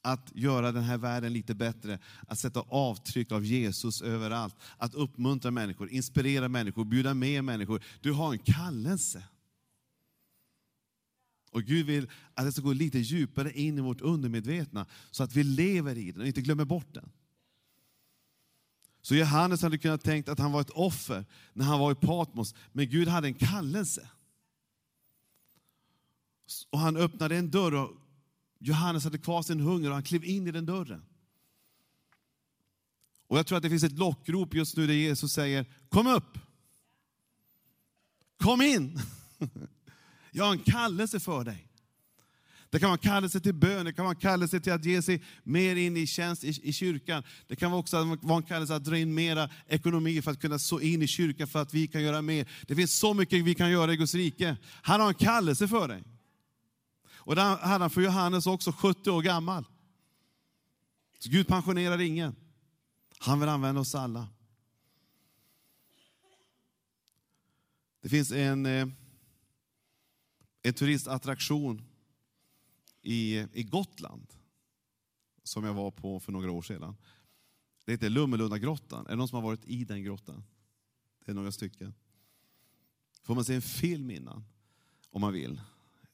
Att 0.01 0.31
göra 0.35 0.71
den 0.71 0.83
här 0.83 0.97
världen 0.97 1.33
lite 1.33 1.55
bättre, 1.55 1.99
att 2.27 2.39
sätta 2.39 2.59
avtryck 2.59 3.31
av 3.31 3.45
Jesus 3.45 4.01
överallt, 4.01 4.55
att 4.77 4.93
uppmuntra 4.93 5.51
människor, 5.51 5.89
inspirera 5.89 6.49
människor, 6.49 6.85
bjuda 6.85 7.13
med 7.13 7.43
människor. 7.43 7.83
Du 8.01 8.11
har 8.11 8.33
en 8.33 8.39
kallelse. 8.39 9.23
Och 11.53 11.63
Gud 11.63 11.85
vill 11.85 12.09
att 12.33 12.45
det 12.45 12.51
ska 12.51 12.61
gå 12.61 12.73
lite 12.73 12.99
djupare 12.99 13.51
in 13.51 13.77
i 13.77 13.81
vårt 13.81 14.01
undermedvetna, 14.01 14.85
så 15.11 15.23
att 15.23 15.35
vi 15.35 15.43
lever 15.43 15.97
i 15.97 16.11
den 16.11 16.21
och 16.21 16.27
inte 16.27 16.41
glömmer 16.41 16.65
bort 16.65 16.93
den. 16.93 17.09
Så 19.01 19.15
Johannes 19.15 19.61
hade 19.61 19.77
kunnat 19.77 20.03
tänkt 20.03 20.29
att 20.29 20.39
han 20.39 20.51
var 20.51 20.61
ett 20.61 20.69
offer 20.69 21.25
när 21.53 21.65
han 21.65 21.79
var 21.79 21.91
i 21.91 21.95
Patmos, 21.95 22.55
men 22.71 22.89
Gud 22.89 23.07
hade 23.07 23.27
en 23.27 23.33
kallelse. 23.33 24.09
Och 26.69 26.79
han 26.79 26.97
öppnade 26.97 27.35
en 27.37 27.51
dörr 27.51 27.73
och 27.73 27.91
Johannes 28.59 29.03
hade 29.03 29.17
kvar 29.17 29.41
sin 29.41 29.59
hunger 29.59 29.87
och 29.87 29.93
han 29.93 30.03
klev 30.03 30.25
in 30.25 30.47
i 30.47 30.51
den 30.51 30.65
dörren. 30.65 31.05
Och 33.27 33.37
jag 33.37 33.47
tror 33.47 33.57
att 33.57 33.63
det 33.63 33.69
finns 33.69 33.83
ett 33.83 33.97
lockrop 33.97 34.53
just 34.53 34.77
nu 34.77 34.87
där 34.87 34.93
Jesus 34.93 35.33
säger, 35.33 35.65
kom 35.89 36.07
upp! 36.07 36.37
Kom 38.37 38.61
in! 38.61 38.99
Jag 40.35 40.45
har 40.45 40.51
en 40.51 40.59
kallelse 40.59 41.19
för 41.19 41.43
dig. 41.43 41.67
Det 42.69 42.79
kan 42.79 42.89
vara 42.89 42.97
en 42.97 43.09
kallelse 43.09 43.39
till 43.39 43.53
bön, 43.53 43.85
det 43.85 43.93
kan 43.93 44.05
vara 44.05 44.15
en 44.15 44.21
kallelse 44.21 44.59
till 44.59 44.73
att 44.73 44.85
ge 44.85 45.01
sig 45.01 45.23
mer 45.43 45.75
in 45.75 45.97
i 45.97 46.07
tjänst 46.07 46.43
i, 46.43 46.69
i 46.69 46.73
kyrkan. 46.73 47.23
Det 47.47 47.55
kan 47.55 47.73
också 47.73 48.17
vara 48.21 48.37
en 48.37 48.43
kallelse 48.43 48.75
att 48.75 48.83
dra 48.83 48.97
in 48.97 49.13
mera 49.13 49.49
ekonomi 49.67 50.21
för 50.21 50.31
att 50.31 50.41
kunna 50.41 50.59
så 50.59 50.79
in 50.79 51.01
i 51.01 51.07
kyrkan 51.07 51.47
för 51.47 51.61
att 51.61 51.73
vi 51.73 51.87
kan 51.87 52.03
göra 52.03 52.21
mer. 52.21 52.49
Det 52.67 52.75
finns 52.75 52.99
så 52.99 53.13
mycket 53.13 53.45
vi 53.45 53.55
kan 53.55 53.71
göra 53.71 53.93
i 53.93 53.97
Guds 53.97 54.15
rike. 54.15 54.57
Han 54.81 55.01
har 55.01 55.07
en 55.07 55.13
kallelse 55.13 55.67
för 55.67 55.87
dig. 55.87 56.03
Och 57.25 57.35
det 57.35 57.41
hade 57.41 57.83
han 57.83 57.89
för 57.89 58.01
Johannes 58.01 58.47
också, 58.47 58.71
70 58.71 59.09
år 59.09 59.21
gammal. 59.21 59.65
Så 61.19 61.29
Gud 61.29 61.47
pensionerar 61.47 62.01
ingen. 62.01 62.35
Han 63.19 63.39
vill 63.39 63.49
använda 63.49 63.81
oss 63.81 63.95
alla. 63.95 64.27
Det 68.01 68.09
finns 68.09 68.31
en, 68.31 68.65
eh, 68.65 68.87
en 70.63 70.73
turistattraktion 70.73 71.81
i, 73.01 73.45
i 73.53 73.63
Gotland 73.63 74.27
som 75.43 75.63
jag 75.63 75.73
var 75.73 75.91
på 75.91 76.19
för 76.19 76.31
några 76.31 76.51
år 76.51 76.61
sedan. 76.61 76.95
Det 77.85 77.91
heter 77.91 78.09
Lummelundagrottan. 78.09 79.05
Är 79.05 79.09
det 79.09 79.15
någon 79.15 79.27
som 79.27 79.35
har 79.35 79.43
varit 79.43 79.65
i 79.65 79.85
den 79.85 80.03
grottan? 80.03 80.43
Det 81.25 81.31
är 81.31 81.35
några 81.35 81.51
stycken. 81.51 81.93
Får 83.23 83.35
man 83.35 83.45
se 83.45 83.55
en 83.55 83.61
film 83.61 84.11
innan, 84.11 84.45
om 85.09 85.21
man 85.21 85.33
vill, 85.33 85.61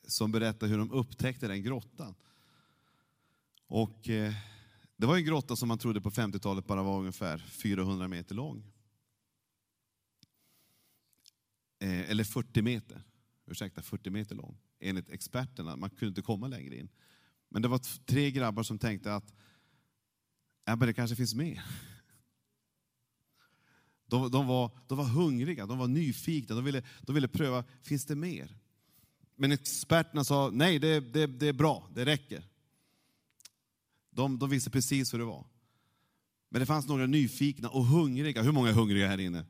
som 0.07 0.31
berättar 0.31 0.67
hur 0.67 0.77
de 0.77 0.91
upptäckte 0.91 1.47
den 1.47 1.63
grottan. 1.63 2.15
Och 3.67 4.09
eh, 4.09 4.33
Det 4.95 5.05
var 5.05 5.17
en 5.17 5.25
grotta 5.25 5.55
som 5.55 5.67
man 5.67 5.77
trodde 5.77 6.01
på 6.01 6.11
50-talet 6.11 6.65
bara 6.67 6.83
var 6.83 6.99
ungefär 6.99 7.37
400 7.37 8.07
meter 8.07 8.35
lång. 8.35 8.63
Eh, 11.79 12.09
eller 12.09 12.23
40 12.23 12.61
meter, 12.61 13.03
ursäkta, 13.51 13.81
40 13.81 14.09
meter 14.09 14.35
lång 14.35 14.57
enligt 14.79 15.09
experterna. 15.09 15.75
Man 15.75 15.89
kunde 15.89 16.07
inte 16.07 16.21
komma 16.21 16.47
längre 16.47 16.75
in. 16.75 16.89
Men 17.49 17.61
det 17.61 17.67
var 17.67 18.05
tre 18.05 18.31
grabbar 18.31 18.63
som 18.63 18.79
tänkte 18.79 19.13
att 19.15 19.33
ja, 20.65 20.75
men 20.75 20.87
det 20.87 20.93
kanske 20.93 21.15
finns 21.15 21.35
mer. 21.35 21.63
De, 24.07 24.31
de, 24.31 24.47
var, 24.47 24.71
de 24.87 24.97
var 24.97 25.05
hungriga, 25.05 25.65
de 25.65 25.77
var 25.77 25.87
nyfikna, 25.87 26.55
de 26.55 26.65
ville, 26.65 26.83
de 27.01 27.15
ville 27.15 27.27
pröva, 27.27 27.63
finns 27.81 28.05
det 28.05 28.15
mer? 28.15 28.57
Men 29.35 29.51
experterna 29.51 30.23
sa, 30.23 30.49
nej 30.53 30.79
det, 30.79 30.99
det, 30.99 31.27
det 31.27 31.47
är 31.47 31.53
bra, 31.53 31.89
det 31.93 32.05
räcker. 32.05 32.43
De, 34.09 34.39
de 34.39 34.49
visste 34.49 34.69
precis 34.69 35.13
hur 35.13 35.19
det 35.19 35.25
var. 35.25 35.47
Men 36.49 36.59
det 36.59 36.65
fanns 36.65 36.87
några 36.87 37.05
nyfikna 37.05 37.69
och 37.69 37.85
hungriga. 37.85 38.41
Hur 38.41 38.51
många 38.51 38.69
är 38.69 38.73
hungriga 38.73 39.07
här 39.07 39.19
inne? 39.19 39.45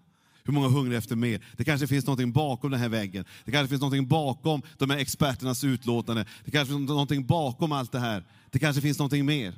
Hur 0.50 0.54
många 0.54 0.68
hungrar 0.68 0.98
efter 0.98 1.16
mer? 1.16 1.46
Det 1.58 1.64
kanske 1.64 1.88
finns 1.88 2.06
något 2.06 2.34
bakom 2.34 2.72
den 2.72 2.80
här 2.80 2.90
väggen. 2.90 3.26
Det 3.46 3.52
kanske 3.52 3.70
finns 3.70 3.82
något 3.82 4.08
bakom 4.08 4.62
de 4.78 4.90
här 4.90 4.98
experternas 4.98 5.64
utlåtande. 5.64 6.26
Det 6.46 6.52
kanske 6.52 6.74
finns 6.74 6.90
något 6.90 7.28
bakom 7.28 7.72
allt 7.72 7.92
det 7.92 8.00
här. 8.00 8.26
Det 8.50 8.60
kanske 8.60 8.82
finns 8.82 9.00
något 9.00 9.12
mer. 9.12 9.54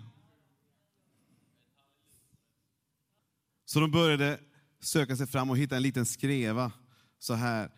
Så 3.65 3.79
de 3.79 3.91
började 3.91 4.39
söka 4.79 5.15
sig 5.15 5.27
fram 5.27 5.49
och 5.49 5.57
hitta 5.57 5.75
en 5.75 5.83
liten 5.83 6.05
skreva 6.05 6.71
så 7.19 7.33
här. 7.33 7.69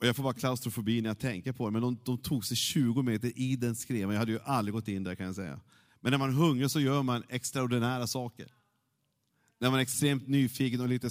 Och 0.00 0.06
jag 0.06 0.16
får 0.16 0.22
bara 0.22 0.34
klaustrofobi 0.34 1.00
när 1.00 1.10
jag 1.10 1.18
tänker 1.18 1.52
på 1.52 1.66
det, 1.66 1.72
men 1.72 1.82
de, 1.82 1.98
de 2.04 2.18
tog 2.18 2.44
sig 2.44 2.56
20 2.56 3.02
meter 3.02 3.32
i 3.38 3.56
den 3.56 3.76
skrevan. 3.76 4.14
Jag 4.14 4.20
hade 4.20 4.32
ju 4.32 4.40
aldrig 4.44 4.72
gått 4.72 4.88
in 4.88 5.04
där 5.04 5.14
kan 5.14 5.26
jag 5.26 5.34
säga. 5.34 5.60
Men 6.00 6.10
när 6.10 6.18
man 6.18 6.34
hungrar 6.34 6.68
så 6.68 6.80
gör 6.80 7.02
man 7.02 7.22
extraordinära 7.28 8.06
saker 8.06 8.48
när 9.58 9.70
man 9.70 9.78
är 9.78 9.82
extremt 9.82 10.28
nyfiken 10.28 10.80
och 10.80 10.88
lite 10.88 11.10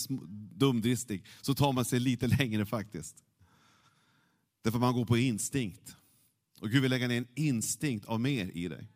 dumdristig, 0.60 1.24
så 1.42 1.56
tar 1.56 1.74
man 1.74 1.86
sig 1.86 2.00
lite 2.00 2.28
längre 2.28 2.66
faktiskt. 2.66 3.24
Därför 4.62 4.80
man 4.80 4.94
går 4.94 5.06
på 5.06 5.18
instinkt. 5.18 5.96
Och 6.60 6.70
Gud 6.70 6.82
vill 6.82 6.92
lägga 6.92 7.08
ner 7.08 7.18
en 7.18 7.28
instinkt 7.36 8.06
av 8.06 8.20
mer 8.20 8.52
i 8.54 8.68
dig. 8.68 8.88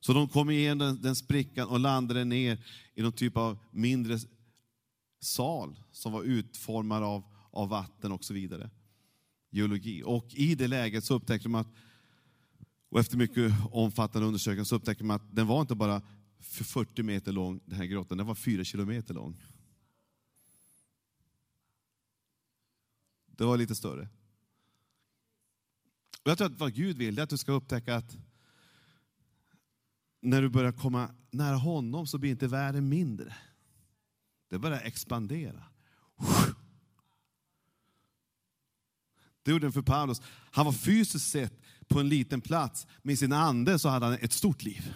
Så 0.00 0.12
de 0.12 0.28
kom 0.28 0.50
igenom 0.50 0.78
den, 0.78 1.02
den 1.02 1.16
sprickan 1.16 1.68
och 1.68 1.80
landade 1.80 2.24
ner 2.24 2.64
i 2.94 3.02
någon 3.02 3.12
typ 3.12 3.36
av 3.36 3.58
mindre 3.70 4.18
sal 5.20 5.80
som 5.92 6.12
var 6.12 6.22
utformad 6.22 7.02
av, 7.02 7.22
av 7.50 7.68
vatten 7.68 8.12
och 8.12 8.24
så 8.24 8.34
vidare. 8.34 8.70
Geologi. 9.50 10.02
Och 10.04 10.34
i 10.34 10.54
det 10.54 10.68
läget 10.68 11.04
så 11.04 11.14
upptäckte 11.14 11.48
de 11.48 11.54
att, 11.54 11.68
och 12.88 13.00
efter 13.00 13.16
mycket 13.16 13.52
omfattande 13.70 14.26
undersökningar, 14.26 14.64
så 14.64 14.76
upptäckte 14.76 15.04
de 15.04 15.10
att 15.10 15.36
den 15.36 15.46
var 15.46 15.60
inte 15.60 15.74
bara 15.74 16.02
40 16.40 17.02
meter 17.02 17.32
lång, 17.32 17.60
den 17.64 17.78
här 17.78 17.86
grottan. 17.86 18.18
Den 18.18 18.26
var 18.26 18.34
4 18.34 18.64
kilometer 18.64 19.14
lång. 19.14 19.36
Det 23.36 23.44
var 23.44 23.56
lite 23.56 23.74
större. 23.74 24.08
Och 26.22 26.30
jag 26.30 26.38
tror 26.38 26.46
att 26.46 26.58
vad 26.58 26.74
Gud 26.74 26.98
vill 26.98 27.18
är 27.18 27.22
att 27.22 27.30
du 27.30 27.36
ska 27.36 27.52
upptäcka 27.52 27.96
att 27.96 28.16
när 30.20 30.42
du 30.42 30.48
börjar 30.48 30.72
komma 30.72 31.10
nära 31.30 31.56
honom 31.56 32.06
så 32.06 32.18
blir 32.18 32.30
inte 32.30 32.46
världen 32.46 32.88
mindre. 32.88 33.36
Det 34.48 34.58
börjar 34.58 34.80
expandera. 34.80 35.62
Det 39.42 39.50
gjorde 39.50 39.64
den 39.66 39.72
för 39.72 39.82
Paulus. 39.82 40.22
Han 40.50 40.66
var 40.66 40.72
fysiskt 40.72 41.30
sett 41.30 41.60
på 41.88 42.00
en 42.00 42.08
liten 42.08 42.40
plats, 42.40 42.86
men 43.02 43.14
i 43.14 43.16
sin 43.16 43.32
ande 43.32 43.78
så 43.78 43.88
hade 43.88 44.06
han 44.06 44.14
ett 44.14 44.32
stort 44.32 44.62
liv. 44.62 44.94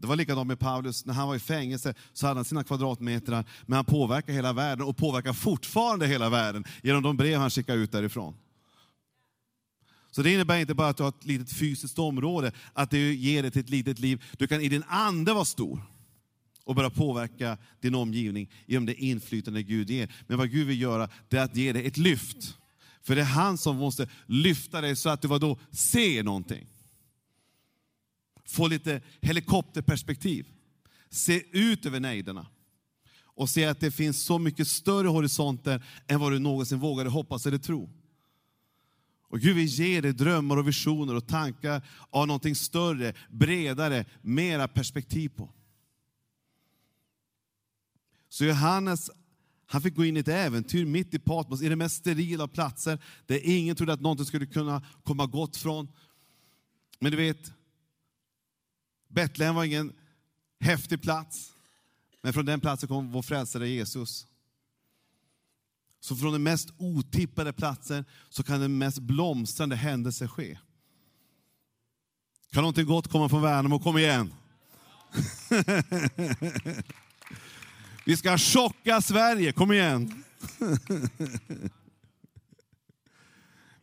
Det 0.00 0.06
var 0.06 0.16
likadant 0.16 0.46
med 0.46 0.58
Paulus, 0.58 1.06
när 1.06 1.14
han 1.14 1.28
var 1.28 1.34
i 1.36 1.38
fängelse 1.38 1.94
så 2.12 2.26
hade 2.26 2.38
han 2.38 2.44
sina 2.44 2.64
kvadratmeter, 2.64 3.44
men 3.66 3.76
han 3.76 3.84
påverkar 3.84 4.32
hela 4.32 4.52
världen 4.52 4.86
och 4.86 4.96
påverkar 4.96 5.32
fortfarande 5.32 6.06
hela 6.06 6.30
världen 6.30 6.64
genom 6.82 7.02
de 7.02 7.16
brev 7.16 7.38
han 7.38 7.50
skickar 7.50 7.76
ut 7.76 7.92
därifrån. 7.92 8.34
Så 10.10 10.22
det 10.22 10.32
innebär 10.32 10.58
inte 10.58 10.74
bara 10.74 10.88
att 10.88 10.96
du 10.96 11.02
har 11.02 11.10
ett 11.10 11.24
litet 11.24 11.52
fysiskt 11.52 11.98
område, 11.98 12.52
att 12.72 12.90
det 12.90 13.14
ger 13.14 13.42
dig 13.42 13.50
till 13.50 13.60
ett 13.60 13.70
litet 13.70 13.98
liv. 13.98 14.24
Du 14.38 14.46
kan 14.46 14.60
i 14.60 14.68
din 14.68 14.84
ande 14.88 15.32
vara 15.32 15.44
stor 15.44 15.82
och 16.64 16.74
börja 16.74 16.90
påverka 16.90 17.58
din 17.80 17.94
omgivning 17.94 18.50
genom 18.66 18.86
det 18.86 18.94
inflytande 18.94 19.62
Gud 19.62 19.90
ger. 19.90 20.12
Men 20.26 20.38
vad 20.38 20.50
Gud 20.50 20.66
vill 20.66 20.80
göra, 20.80 21.08
det 21.28 21.36
är 21.36 21.44
att 21.44 21.56
ge 21.56 21.72
dig 21.72 21.86
ett 21.86 21.96
lyft. 21.96 22.56
För 23.02 23.14
det 23.14 23.20
är 23.20 23.26
han 23.26 23.58
som 23.58 23.76
måste 23.76 24.08
lyfta 24.26 24.80
dig 24.80 24.96
så 24.96 25.08
att 25.08 25.22
du 25.22 25.28
vad 25.28 25.40
då 25.40 25.58
ser 25.72 26.22
någonting 26.22 26.66
få 28.50 28.68
lite 28.68 29.00
helikopterperspektiv. 29.20 30.46
Se 31.10 31.42
ut 31.52 31.86
över 31.86 32.00
nejderna 32.00 32.46
och 33.24 33.50
se 33.50 33.64
att 33.64 33.80
det 33.80 33.90
finns 33.90 34.24
så 34.24 34.38
mycket 34.38 34.68
större 34.68 35.08
horisonter 35.08 35.84
än 36.06 36.20
vad 36.20 36.32
du 36.32 36.38
någonsin 36.38 36.78
vågade 36.78 37.10
hoppas 37.10 37.46
eller 37.46 37.58
tro. 37.58 37.90
Och 39.22 39.40
Gud 39.40 39.56
vill 39.56 39.66
ge 39.66 40.00
dig 40.00 40.12
drömmar 40.12 40.56
och 40.56 40.68
visioner 40.68 41.14
och 41.14 41.26
tankar 41.26 41.88
av 42.10 42.26
någonting 42.26 42.54
större, 42.54 43.14
bredare, 43.30 44.04
mera 44.22 44.68
perspektiv 44.68 45.28
på. 45.28 45.52
Så 48.28 48.44
Johannes 48.44 49.10
han 49.66 49.82
fick 49.82 49.94
gå 49.94 50.04
in 50.04 50.16
i 50.16 50.20
ett 50.20 50.28
äventyr 50.28 50.84
mitt 50.84 51.14
i 51.14 51.18
Patmos, 51.18 51.62
i 51.62 51.68
det 51.68 51.76
mest 51.76 51.96
sterila 51.96 52.44
av 52.44 52.48
platser, 52.48 52.98
där 53.26 53.40
ingen 53.42 53.76
trodde 53.76 53.92
att 53.92 54.00
någonting 54.00 54.26
skulle 54.26 54.46
kunna 54.46 54.84
komma 55.02 55.26
gott 55.26 55.56
från. 55.56 55.88
Men 56.98 57.12
du 57.12 57.16
vet, 57.16 57.52
Betlehem 59.10 59.54
var 59.54 59.64
ingen 59.64 59.92
häftig 60.60 61.02
plats, 61.02 61.52
men 62.22 62.32
från 62.32 62.46
den 62.46 62.60
platsen 62.60 62.88
kom 62.88 63.12
vår 63.12 63.22
frälsare 63.22 63.68
Jesus. 63.68 64.26
Så 66.00 66.16
från 66.16 66.32
den 66.32 66.42
mest 66.42 66.68
otippade 66.78 67.52
platsen 67.52 68.04
så 68.28 68.42
kan 68.42 68.60
den 68.60 68.78
mest 68.78 68.98
blomstrande 68.98 69.76
händelse 69.76 70.28
ske. 70.28 70.58
Kan 72.52 72.62
någonting 72.62 72.86
gott 72.86 73.08
komma 73.08 73.28
från 73.28 73.42
Värnamo? 73.42 73.78
Kom 73.78 73.98
igen! 73.98 74.34
Vi 78.04 78.16
ska 78.16 78.38
chocka 78.38 79.00
Sverige, 79.00 79.52
kom 79.52 79.72
igen! 79.72 80.24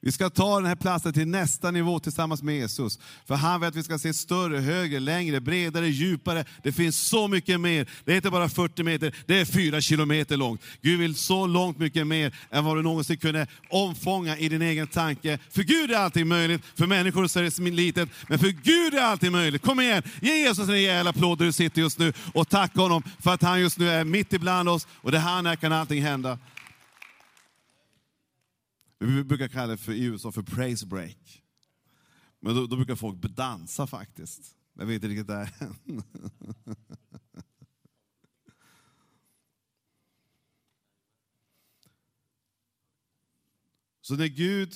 Vi 0.02 0.12
ska 0.12 0.30
ta 0.30 0.56
den 0.56 0.66
här 0.66 0.76
platsen 0.76 1.14
till 1.14 1.28
nästa 1.28 1.72
nivå 1.72 2.00
tillsammans 2.00 2.44
med 2.44 2.56
Jesus. 2.56 3.00
För 3.26 3.36
han 3.36 3.60
vill 3.60 3.68
att 3.68 3.76
vi 3.76 3.84
ska 3.84 4.00
se 4.00 4.14
större, 4.14 4.58
högre, 4.58 5.00
längre, 5.00 5.42
bredare, 5.42 5.88
djupare. 5.88 6.46
Det 6.64 6.72
finns 6.72 6.98
så 6.98 7.28
mycket 7.28 7.60
mer. 7.60 7.90
Det 8.06 8.12
är 8.12 8.16
inte 8.16 8.30
bara 8.30 8.50
40 8.50 8.84
meter, 8.84 9.16
det 9.26 9.40
är 9.40 9.46
4 9.46 9.82
kilometer 9.82 10.38
långt. 10.38 10.62
Gud 10.82 11.00
vill 11.00 11.16
så 11.16 11.48
långt 11.48 11.78
mycket 11.78 12.08
mer 12.08 12.36
än 12.52 12.66
vad 12.66 12.78
du 12.78 12.82
någonsin 12.82 13.18
kunde 13.18 13.48
omfånga 13.70 14.38
i 14.38 14.50
din 14.50 14.62
egen 14.62 14.88
tanke. 14.88 15.40
För 15.50 15.64
Gud 15.64 15.92
är 15.92 15.98
allting 15.98 16.28
möjligt, 16.28 16.62
för 16.76 16.88
människor 16.88 17.28
så 17.28 17.40
är 17.40 17.44
det 17.44 17.72
litet, 17.72 18.10
men 18.28 18.40
för 18.40 18.48
Gud 18.48 18.94
är 18.94 19.02
allting 19.02 19.32
möjligt. 19.32 19.62
Kom 19.62 19.80
igen, 19.80 20.04
ge 20.22 20.36
Jesus 20.36 20.68
en 20.68 20.74
rejäl 20.74 21.08
applåd 21.08 21.38
där 21.38 21.46
du 21.46 21.52
sitter 21.52 21.82
just 21.82 22.00
nu 22.00 22.14
och 22.34 22.50
tacka 22.50 22.82
honom 22.82 23.04
för 23.20 23.34
att 23.34 23.42
han 23.42 23.62
just 23.62 23.78
nu 23.78 23.90
är 23.90 24.04
mitt 24.04 24.34
ibland 24.34 24.70
oss 24.70 24.88
och 24.92 25.12
det 25.12 25.20
han 25.20 25.46
är 25.46 25.56
kan 25.56 25.74
allting 25.74 26.04
hända. 26.04 26.38
Vi 29.00 29.24
brukar 29.24 29.48
kalla 29.48 29.68
det 29.68 29.78
för, 29.78 29.92
i 29.92 30.04
USA 30.04 30.32
för 30.32 30.44
praise 30.44 30.86
break. 30.86 31.44
Men 32.40 32.56
då, 32.56 32.68
då 32.68 32.76
brukar 32.76 32.96
folk 32.96 33.22
dansa 33.22 33.88
faktiskt. 33.88 34.56
Jag 34.74 34.86
vet 34.86 34.96
inte 34.96 35.08
riktigt 35.08 35.28
det. 35.28 35.50
Så 44.02 44.16
när 44.16 44.28
Gud 44.28 44.76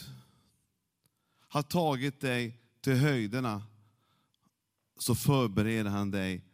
har 1.47 1.61
tagit 1.61 2.19
dig 2.21 2.59
till 2.81 2.95
höjderna 2.95 3.63
så 4.99 5.15
förbereder 5.15 5.89
han 5.89 6.11
dig 6.11 6.45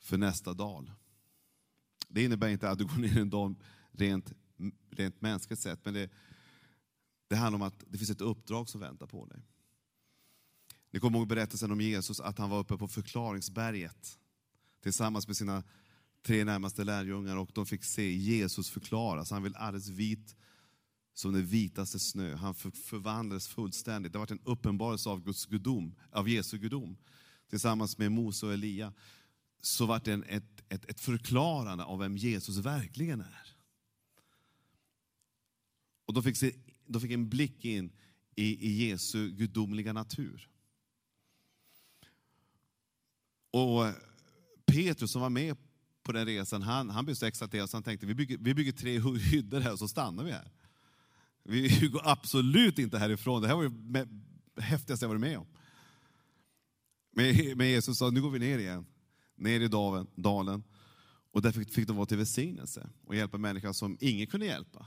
för 0.00 0.18
nästa 0.18 0.54
dal. 0.54 0.90
Det 2.08 2.24
innebär 2.24 2.48
inte 2.48 2.70
att 2.70 2.78
du 2.78 2.84
går 2.84 2.96
ner 2.96 3.18
i 3.18 3.20
en 3.20 3.30
dal 3.30 3.54
rent, 3.92 4.32
rent 4.90 5.20
mänskligt 5.20 5.60
sett, 5.60 5.84
men 5.84 5.94
det, 5.94 6.10
det 7.28 7.36
handlar 7.36 7.58
om 7.58 7.62
att 7.62 7.84
det 7.86 7.98
finns 7.98 8.10
ett 8.10 8.20
uppdrag 8.20 8.68
som 8.68 8.80
väntar 8.80 9.06
på 9.06 9.26
dig. 9.26 9.42
Ni 10.90 11.00
kommer 11.00 11.18
ihåg 11.18 11.28
berättelsen 11.28 11.70
om 11.70 11.80
Jesus, 11.80 12.20
att 12.20 12.38
han 12.38 12.50
var 12.50 12.58
uppe 12.58 12.76
på 12.76 12.88
förklaringsberget 12.88 14.18
tillsammans 14.82 15.26
med 15.26 15.36
sina 15.36 15.64
tre 16.22 16.44
närmaste 16.44 16.84
lärjungar 16.84 17.36
och 17.36 17.50
de 17.54 17.66
fick 17.66 17.84
se 17.84 18.12
Jesus 18.12 18.70
förklaras. 18.70 19.30
Han 19.30 19.42
blev 19.42 19.56
alldeles 19.56 19.88
vit 19.88 20.36
som 21.14 21.32
den 21.32 21.46
vitaste 21.46 21.98
snö. 21.98 22.34
Han 22.34 22.54
förvandlades 22.54 23.48
fullständigt. 23.48 24.12
Det 24.12 24.18
var 24.18 24.32
en 24.32 24.40
uppenbarelse 24.44 25.08
av 25.08 25.24
Guds 25.24 25.46
gudom, 25.46 25.94
av 26.10 26.28
Jesu 26.28 26.58
gudom. 26.58 26.96
Tillsammans 27.50 27.98
med 27.98 28.12
Mose 28.12 28.46
och 28.46 28.52
Elia 28.52 28.92
så 29.60 29.86
var 29.86 30.00
det 30.04 30.12
ett, 30.12 30.64
ett, 30.68 30.90
ett 30.90 31.00
förklarande 31.00 31.84
av 31.84 31.98
vem 31.98 32.16
Jesus 32.16 32.56
verkligen 32.56 33.20
är. 33.20 33.56
Och 36.04 36.14
de 36.14 36.22
fick 36.22 36.36
se 36.36 36.54
de 36.88 37.00
fick 37.00 37.10
en 37.10 37.28
blick 37.28 37.64
in 37.64 37.92
i, 38.36 38.68
i 38.68 38.88
Jesu 38.88 39.30
gudomliga 39.30 39.92
natur. 39.92 40.48
Och 43.50 43.86
eh, 43.86 43.94
Petrus 44.66 45.12
som 45.12 45.22
var 45.22 45.30
med 45.30 45.56
på 46.02 46.12
den 46.12 46.26
resan, 46.26 46.62
han, 46.62 46.90
han 46.90 47.04
blev 47.04 47.14
så 47.14 47.26
exalterad 47.26 47.70
så 47.70 47.76
han 47.76 47.82
tänkte 47.82 48.06
vi 48.06 48.14
bygger, 48.14 48.38
vi 48.40 48.54
bygger 48.54 48.72
tre 48.72 49.00
hyddor 49.18 49.60
här 49.60 49.72
och 49.72 49.78
så 49.78 49.88
stannar 49.88 50.24
vi 50.24 50.32
här. 50.32 50.50
Vi 51.42 51.88
går 51.92 52.02
absolut 52.04 52.78
inte 52.78 52.98
härifrån. 52.98 53.42
Det 53.42 53.48
här 53.48 53.54
var 53.54 53.70
det 54.54 54.62
häftigaste 54.62 55.04
jag 55.04 55.08
varit 55.08 55.20
med 55.20 55.38
om. 55.38 55.46
Men, 57.56 57.68
Jesus 57.68 57.98
sa, 57.98 58.10
nu 58.10 58.22
går 58.22 58.30
vi 58.30 58.38
ner 58.38 58.58
igen. 58.58 58.86
Ner 59.36 59.60
i 59.60 59.68
dalen. 60.14 60.62
Och 61.30 61.42
där 61.42 61.52
fick, 61.52 61.72
fick 61.72 61.86
de 61.86 61.96
vara 61.96 62.06
till 62.06 62.16
välsignelse 62.16 62.90
och 63.04 63.16
hjälpa 63.16 63.38
människor 63.38 63.72
som 63.72 63.96
ingen 64.00 64.26
kunde 64.26 64.46
hjälpa. 64.46 64.86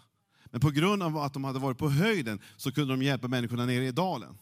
Men 0.51 0.61
på 0.61 0.69
grund 0.69 1.03
av 1.03 1.17
att 1.17 1.33
de 1.33 1.43
hade 1.43 1.59
varit 1.59 1.77
på 1.77 1.89
höjden 1.89 2.39
så 2.57 2.71
kunde 2.71 2.93
de 2.93 3.03
hjälpa 3.03 3.27
människorna 3.27 3.65
nere 3.65 3.85
i 3.85 3.91
dalen. 3.91 4.37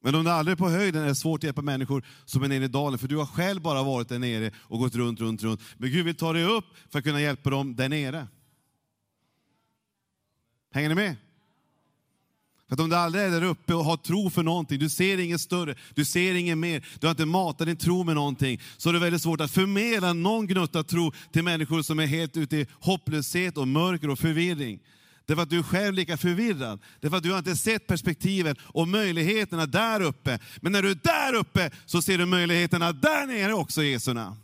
Men 0.00 0.14
om 0.14 0.24
du 0.24 0.30
aldrig 0.30 0.52
är 0.52 0.56
på 0.56 0.68
höjden 0.68 1.02
är 1.02 1.06
det 1.06 1.14
svårt 1.14 1.40
att 1.40 1.44
hjälpa 1.44 1.62
människor 1.62 2.04
som 2.24 2.42
är 2.42 2.48
nere 2.48 2.64
i 2.64 2.68
dalen, 2.68 2.98
för 2.98 3.08
du 3.08 3.16
har 3.16 3.26
själv 3.26 3.62
bara 3.62 3.82
varit 3.82 4.08
där 4.08 4.18
nere 4.18 4.52
och 4.58 4.78
gått 4.78 4.94
runt, 4.94 5.20
runt, 5.20 5.42
runt. 5.42 5.60
Men 5.76 5.90
Gud 5.90 6.04
vill 6.04 6.16
ta 6.16 6.32
dig 6.32 6.44
upp 6.44 6.64
för 6.90 6.98
att 6.98 7.04
kunna 7.04 7.20
hjälpa 7.20 7.50
dem 7.50 7.76
där 7.76 7.88
nere. 7.88 8.28
Hänger 10.72 10.88
ni 10.88 10.94
med? 10.94 11.16
För 12.68 12.74
att 12.74 12.80
om 12.80 12.88
du 12.90 12.96
aldrig 12.96 13.24
är 13.24 13.30
där 13.30 13.42
uppe 13.42 13.74
och 13.74 13.84
har 13.84 13.96
tro 13.96 14.30
för 14.30 14.42
någonting, 14.42 14.78
du 14.78 14.88
ser 14.88 15.18
inget 15.18 15.40
större, 15.40 15.74
du 15.94 16.04
ser 16.04 16.34
inget 16.34 16.58
mer, 16.58 16.86
du 17.00 17.06
har 17.06 17.10
inte 17.10 17.26
matat 17.26 17.66
din 17.66 17.76
tro 17.76 18.04
med 18.04 18.14
någonting, 18.14 18.60
så 18.76 18.88
är 18.88 18.92
det 18.92 18.98
väldigt 18.98 19.22
svårt 19.22 19.40
att 19.40 19.50
förmedla 19.50 20.12
någon 20.12 20.46
gnutta 20.46 20.84
tro 20.84 21.12
till 21.32 21.44
människor 21.44 21.82
som 21.82 21.98
är 21.98 22.06
helt 22.06 22.36
ute 22.36 22.56
i 22.56 22.66
hopplöshet 22.80 23.56
och 23.56 23.68
mörker 23.68 24.10
och 24.10 24.18
förvirring. 24.18 24.80
Därför 25.26 25.42
att 25.42 25.50
du 25.50 25.58
är 25.58 25.62
själv 25.62 25.94
lika 25.94 26.16
förvirrad. 26.16 26.80
Därför 27.00 27.16
att 27.16 27.22
du 27.22 27.30
har 27.30 27.38
inte 27.38 27.56
sett 27.56 27.86
perspektiven 27.86 28.56
och 28.62 28.88
möjligheterna 28.88 29.66
där 29.66 30.00
uppe. 30.00 30.38
Men 30.60 30.72
när 30.72 30.82
du 30.82 30.90
är 30.90 30.98
där 31.02 31.34
uppe 31.34 31.70
så 31.86 32.02
ser 32.02 32.18
du 32.18 32.26
möjligheterna 32.26 32.92
där 32.92 33.26
nere 33.26 33.52
också 33.52 33.82
Jesu 33.82 34.12
namn. 34.12 34.36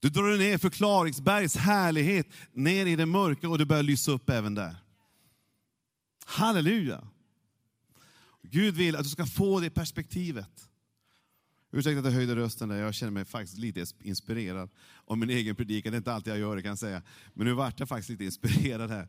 Du 0.00 0.08
drar 0.08 0.38
ner 0.38 0.58
förklaringsbergs 0.58 1.56
härlighet 1.56 2.26
ner 2.52 2.86
i 2.86 2.96
det 2.96 3.06
mörka 3.06 3.48
och 3.48 3.58
du 3.58 3.64
börjar 3.64 3.82
lysa 3.82 4.12
upp 4.12 4.30
även 4.30 4.54
där. 4.54 4.76
Halleluja! 6.24 7.08
Gud 8.42 8.74
vill 8.74 8.96
att 8.96 9.02
du 9.02 9.08
ska 9.08 9.26
få 9.26 9.60
det 9.60 9.70
perspektivet. 9.70 10.68
Ursäkta 11.72 11.98
att 11.98 12.04
jag 12.04 12.12
höjde 12.12 12.36
rösten 12.36 12.68
där, 12.68 12.76
jag 12.76 12.94
känner 12.94 13.12
mig 13.12 13.24
faktiskt 13.24 13.58
lite 13.58 13.84
inspirerad 14.02 14.70
av 15.04 15.18
min 15.18 15.30
egen 15.30 15.56
predikan. 15.56 15.92
Det 15.92 15.96
är 15.96 15.98
inte 15.98 16.12
alltid 16.12 16.32
jag 16.32 16.40
gör 16.40 16.56
det 16.56 16.62
kan 16.62 16.68
jag 16.68 16.78
säga. 16.78 17.02
Men 17.34 17.46
nu 17.46 17.52
vart 17.52 17.80
jag 17.80 17.88
faktiskt 17.88 18.10
lite 18.10 18.24
inspirerad 18.24 18.90
här. 18.90 19.08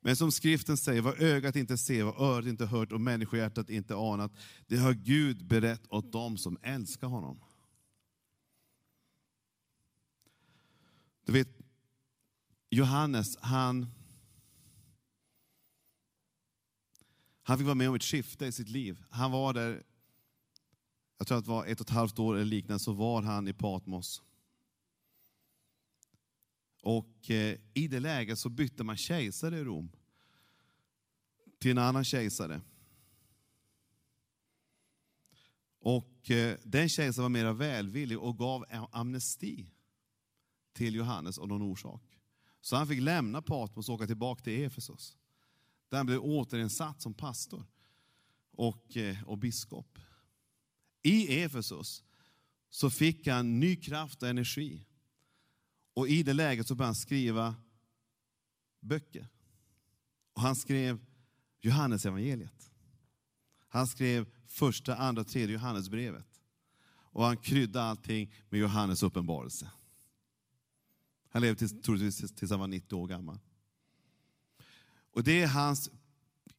Men 0.00 0.16
som 0.16 0.32
skriften 0.32 0.76
säger, 0.76 1.02
vad 1.02 1.20
ögat 1.20 1.56
inte 1.56 1.78
ser, 1.78 2.04
vad 2.04 2.20
örat 2.20 2.46
inte 2.46 2.66
hört 2.66 2.92
och 2.92 3.00
människohjärtat 3.00 3.70
inte 3.70 3.96
anat, 3.96 4.32
det 4.66 4.76
har 4.76 4.92
Gud 4.92 5.46
berett 5.46 5.92
åt 5.92 6.12
dem 6.12 6.38
som 6.38 6.58
älskar 6.62 7.06
honom. 7.06 7.40
Du 11.24 11.32
vet, 11.32 11.48
Johannes, 12.70 13.36
han, 13.40 13.86
han 17.42 17.58
fick 17.58 17.64
vara 17.64 17.74
med 17.74 17.88
om 17.88 17.94
ett 17.94 18.02
skifte 18.02 18.46
i 18.46 18.52
sitt 18.52 18.68
liv. 18.68 19.02
Han 19.10 19.30
var 19.30 19.52
där, 19.54 19.82
jag 21.18 21.26
tror 21.26 21.38
att 21.38 21.44
det 21.44 21.50
var 21.50 21.66
ett 21.66 21.80
och 21.80 21.86
ett 21.86 21.94
halvt 21.94 22.18
år 22.18 22.34
eller 22.34 22.44
liknande, 22.44 22.78
så 22.78 22.92
var 22.92 23.22
han 23.22 23.48
i 23.48 23.52
Patmos. 23.52 24.22
Och 26.80 27.30
eh, 27.30 27.58
i 27.74 27.88
det 27.88 28.00
läget 28.00 28.38
så 28.38 28.48
bytte 28.48 28.84
man 28.84 28.96
kejsare 28.96 29.58
i 29.58 29.64
Rom 29.64 29.92
till 31.58 31.70
en 31.70 31.78
annan 31.78 32.04
kejsare. 32.04 32.60
Och 35.80 36.30
eh, 36.30 36.58
den 36.64 36.88
kejsaren 36.88 37.22
var 37.22 37.28
mer 37.28 37.52
välvillig 37.52 38.18
och 38.18 38.38
gav 38.38 38.64
amnesti 38.92 39.70
till 40.72 40.94
Johannes 40.94 41.38
av 41.38 41.48
någon 41.48 41.62
orsak. 41.62 42.02
Så 42.60 42.76
han 42.76 42.86
fick 42.86 43.00
lämna 43.00 43.42
Patmos 43.42 43.88
och 43.88 43.94
åka 43.94 44.06
tillbaka 44.06 44.42
till 44.42 44.64
Efesos. 44.64 45.16
Där 45.88 45.96
han 45.96 46.06
blev 46.06 46.20
återinsatt 46.20 47.02
som 47.02 47.14
pastor 47.14 47.66
och, 48.52 48.96
eh, 48.96 49.22
och 49.24 49.38
biskop. 49.38 49.98
I 51.02 51.42
Efesos 51.42 52.04
så 52.70 52.90
fick 52.90 53.26
han 53.26 53.60
ny 53.60 53.76
kraft 53.76 54.22
och 54.22 54.28
energi. 54.28 54.86
Och 56.00 56.08
i 56.08 56.22
det 56.22 56.32
läget 56.32 56.66
så 56.66 56.74
började 56.74 56.88
han 56.88 56.94
skriva 56.94 57.54
böcker. 58.80 59.28
Och 60.32 60.42
han 60.42 60.56
skrev 60.56 61.00
Johannes 61.60 62.06
evangeliet. 62.06 62.70
Han 63.68 63.86
skrev 63.86 64.26
första, 64.46 64.96
andra, 64.96 65.24
tredje 65.24 65.54
Johannesbrevet. 65.54 66.40
Och 66.88 67.24
han 67.24 67.36
kryddade 67.36 67.84
allting 67.84 68.32
med 68.48 68.60
Johannes 68.60 69.02
uppenbarelse. 69.02 69.70
Han 71.28 71.42
levde 71.42 71.58
tills, 71.58 71.82
troligtvis 71.82 72.34
tills 72.34 72.50
han 72.50 72.60
var 72.60 72.66
90 72.66 72.94
år 72.94 73.06
gammal. 73.06 73.38
Och 75.12 75.24
det 75.24 75.42
är 75.42 75.46
hans, 75.46 75.90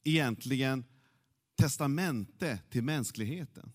egentligen, 0.04 0.84
testamente 1.54 2.58
till 2.70 2.82
mänskligheten. 2.82 3.72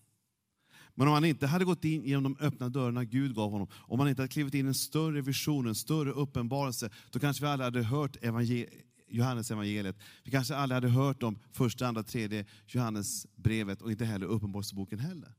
Men 0.98 1.08
om 1.08 1.14
han 1.14 1.24
inte 1.24 1.46
hade 1.46 1.64
gått 1.64 1.84
in 1.84 2.04
genom 2.04 2.22
de 2.22 2.44
öppna 2.44 2.68
dörrarna 2.68 3.04
Gud 3.04 3.34
gav 3.34 3.50
honom, 3.50 3.68
om 3.72 4.00
han 4.00 4.08
inte 4.08 4.22
hade 4.22 4.32
klivit 4.32 4.54
in 4.54 4.66
i 4.66 4.68
en 4.68 4.74
större 4.74 5.20
vision, 5.20 5.66
en 5.66 5.74
större 5.74 6.10
uppenbarelse, 6.10 6.90
då 7.10 7.18
kanske 7.18 7.44
vi 7.44 7.50
aldrig 7.50 7.64
hade 7.64 7.82
hört 7.82 8.16
evangel 8.24 8.66
Johannes 9.08 9.50
evangeliet. 9.50 9.96
Vi 10.24 10.30
kanske 10.30 10.56
aldrig 10.56 10.74
hade 10.74 10.88
hört 10.88 11.22
om 11.22 11.38
första, 11.52 11.86
andra, 11.86 12.02
tredje 12.02 12.46
Johannes 12.66 13.26
brevet 13.36 13.82
och 13.82 13.90
inte 13.90 14.04
heller 14.04 14.26
Uppenbarelseboken 14.26 14.98
heller. 14.98 15.34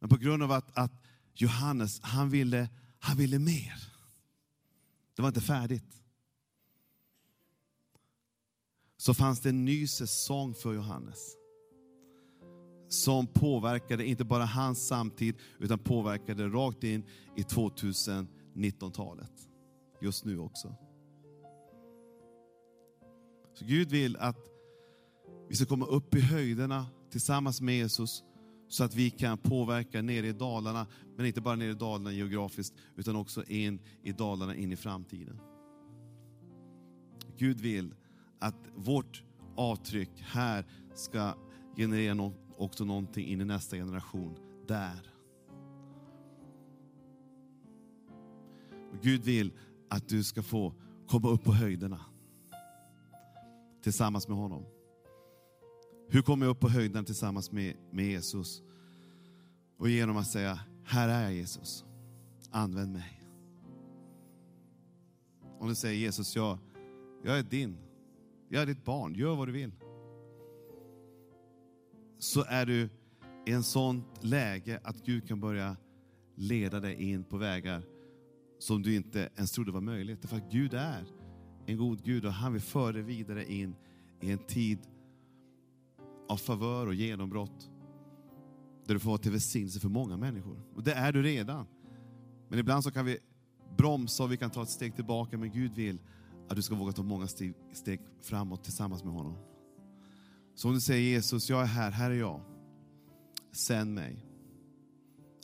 Men 0.00 0.08
på 0.08 0.16
grund 0.16 0.42
av 0.42 0.52
att, 0.52 0.78
att 0.78 1.02
Johannes, 1.34 2.00
han 2.02 2.30
ville, 2.30 2.68
han 2.98 3.16
ville 3.16 3.38
mer. 3.38 3.74
Det 5.16 5.22
var 5.22 5.28
inte 5.28 5.40
färdigt. 5.40 6.02
Så 8.96 9.14
fanns 9.14 9.40
det 9.40 9.48
en 9.48 9.64
ny 9.64 9.86
säsong 9.86 10.54
för 10.54 10.74
Johannes. 10.74 11.39
Som 12.90 13.26
påverkade 13.26 14.06
inte 14.06 14.24
bara 14.24 14.44
hans 14.44 14.86
samtid, 14.86 15.36
utan 15.58 15.78
påverkade 15.78 16.48
rakt 16.48 16.84
in 16.84 17.04
i 17.36 17.42
2019-talet. 17.42 19.32
Just 20.00 20.24
nu 20.24 20.38
också. 20.38 20.74
Så 23.54 23.64
Gud 23.64 23.90
vill 23.90 24.16
att 24.16 24.36
vi 25.48 25.56
ska 25.56 25.66
komma 25.66 25.86
upp 25.86 26.14
i 26.14 26.20
höjderna 26.20 26.86
tillsammans 27.10 27.60
med 27.60 27.74
Jesus 27.74 28.24
så 28.68 28.84
att 28.84 28.94
vi 28.94 29.10
kan 29.10 29.38
påverka 29.38 30.02
nere 30.02 30.26
i 30.26 30.32
Dalarna, 30.32 30.86
men 31.16 31.26
inte 31.26 31.40
bara 31.40 31.56
nere 31.56 31.70
i 31.70 31.74
Dalarna 31.74 32.12
geografiskt, 32.12 32.74
utan 32.96 33.16
också 33.16 33.44
in 33.44 33.80
i 34.02 34.12
Dalarna, 34.12 34.54
in 34.54 34.72
i 34.72 34.76
framtiden. 34.76 35.40
Gud 37.36 37.60
vill 37.60 37.94
att 38.38 38.56
vårt 38.74 39.24
avtryck 39.56 40.10
här 40.16 40.66
ska 40.94 41.34
generera 41.76 42.14
också 42.60 42.84
någonting 42.84 43.26
in 43.26 43.40
i 43.40 43.44
nästa 43.44 43.76
generation 43.76 44.38
där. 44.66 45.12
Och 48.92 49.02
Gud 49.02 49.24
vill 49.24 49.52
att 49.88 50.08
du 50.08 50.24
ska 50.24 50.42
få 50.42 50.74
komma 51.08 51.28
upp 51.28 51.44
på 51.44 51.52
höjderna 51.52 52.00
tillsammans 53.82 54.28
med 54.28 54.36
honom. 54.36 54.64
Hur 56.08 56.22
kommer 56.22 56.46
jag 56.46 56.50
upp 56.50 56.60
på 56.60 56.68
höjden 56.68 57.04
tillsammans 57.04 57.52
med, 57.52 57.76
med 57.90 58.04
Jesus? 58.04 58.62
Och 59.78 59.88
genom 59.88 60.16
att 60.16 60.26
säga, 60.26 60.60
här 60.84 61.08
är 61.08 61.22
jag 61.22 61.34
Jesus, 61.34 61.84
använd 62.50 62.92
mig. 62.92 63.22
Om 65.58 65.68
du 65.68 65.74
säger 65.74 66.00
Jesus, 66.00 66.36
jag, 66.36 66.58
jag 67.24 67.38
är 67.38 67.42
din, 67.42 67.76
jag 68.48 68.62
är 68.62 68.66
ditt 68.66 68.84
barn, 68.84 69.14
gör 69.14 69.36
vad 69.36 69.48
du 69.48 69.52
vill. 69.52 69.72
Så 72.20 72.44
är 72.48 72.66
du 72.66 72.88
i 73.46 73.52
en 73.52 73.62
sånt 73.62 74.24
läge 74.24 74.80
att 74.84 75.04
Gud 75.04 75.28
kan 75.28 75.40
börja 75.40 75.76
leda 76.34 76.80
dig 76.80 77.02
in 77.10 77.24
på 77.24 77.36
vägar 77.36 77.82
som 78.58 78.82
du 78.82 78.94
inte 78.94 79.28
ens 79.36 79.52
trodde 79.52 79.72
var 79.72 79.80
möjligt. 79.80 80.22
Därför 80.22 80.36
att 80.36 80.52
Gud 80.52 80.74
är 80.74 81.04
en 81.66 81.76
god 81.76 82.04
Gud 82.04 82.24
och 82.24 82.32
han 82.32 82.52
vill 82.52 82.62
föra 82.62 82.92
dig 82.92 83.02
vidare 83.02 83.52
in 83.52 83.74
i 84.20 84.30
en 84.30 84.46
tid 84.46 84.78
av 86.28 86.36
favör 86.36 86.86
och 86.86 86.94
genombrott. 86.94 87.70
Där 88.86 88.94
du 88.94 89.00
får 89.00 89.10
vara 89.10 89.18
till 89.18 89.32
välsignelse 89.32 89.80
för 89.80 89.88
många 89.88 90.16
människor. 90.16 90.62
Och 90.74 90.82
det 90.82 90.92
är 90.92 91.12
du 91.12 91.22
redan. 91.22 91.66
Men 92.48 92.58
ibland 92.58 92.84
så 92.84 92.90
kan 92.90 93.04
vi 93.04 93.18
bromsa 93.76 94.24
och 94.24 94.32
vi 94.32 94.36
kan 94.36 94.50
ta 94.50 94.62
ett 94.62 94.68
steg 94.68 94.96
tillbaka. 94.96 95.38
Men 95.38 95.50
Gud 95.50 95.74
vill 95.74 95.98
att 96.48 96.56
du 96.56 96.62
ska 96.62 96.74
våga 96.74 96.92
ta 96.92 97.02
många 97.02 97.26
steg, 97.26 97.54
steg 97.72 98.00
framåt 98.22 98.64
tillsammans 98.64 99.04
med 99.04 99.12
honom. 99.12 99.49
Så 100.60 100.68
om 100.68 100.74
du 100.74 100.80
säger 100.80 101.10
Jesus, 101.10 101.50
jag 101.50 101.62
är 101.62 101.66
här, 101.66 101.90
här 101.90 102.10
är 102.10 102.14
jag. 102.14 102.40
Sänd 103.52 103.94
mig. 103.94 104.26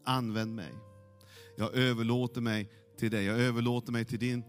Använd 0.05 0.55
mig. 0.55 0.73
Jag 1.57 1.75
överlåter 1.75 2.41
mig 2.41 2.71
till 2.99 3.11
dig. 3.11 3.25
Jag 3.25 3.41
överlåter 3.41 3.93
mig 3.93 4.05
till 4.05 4.19
din, 4.19 4.45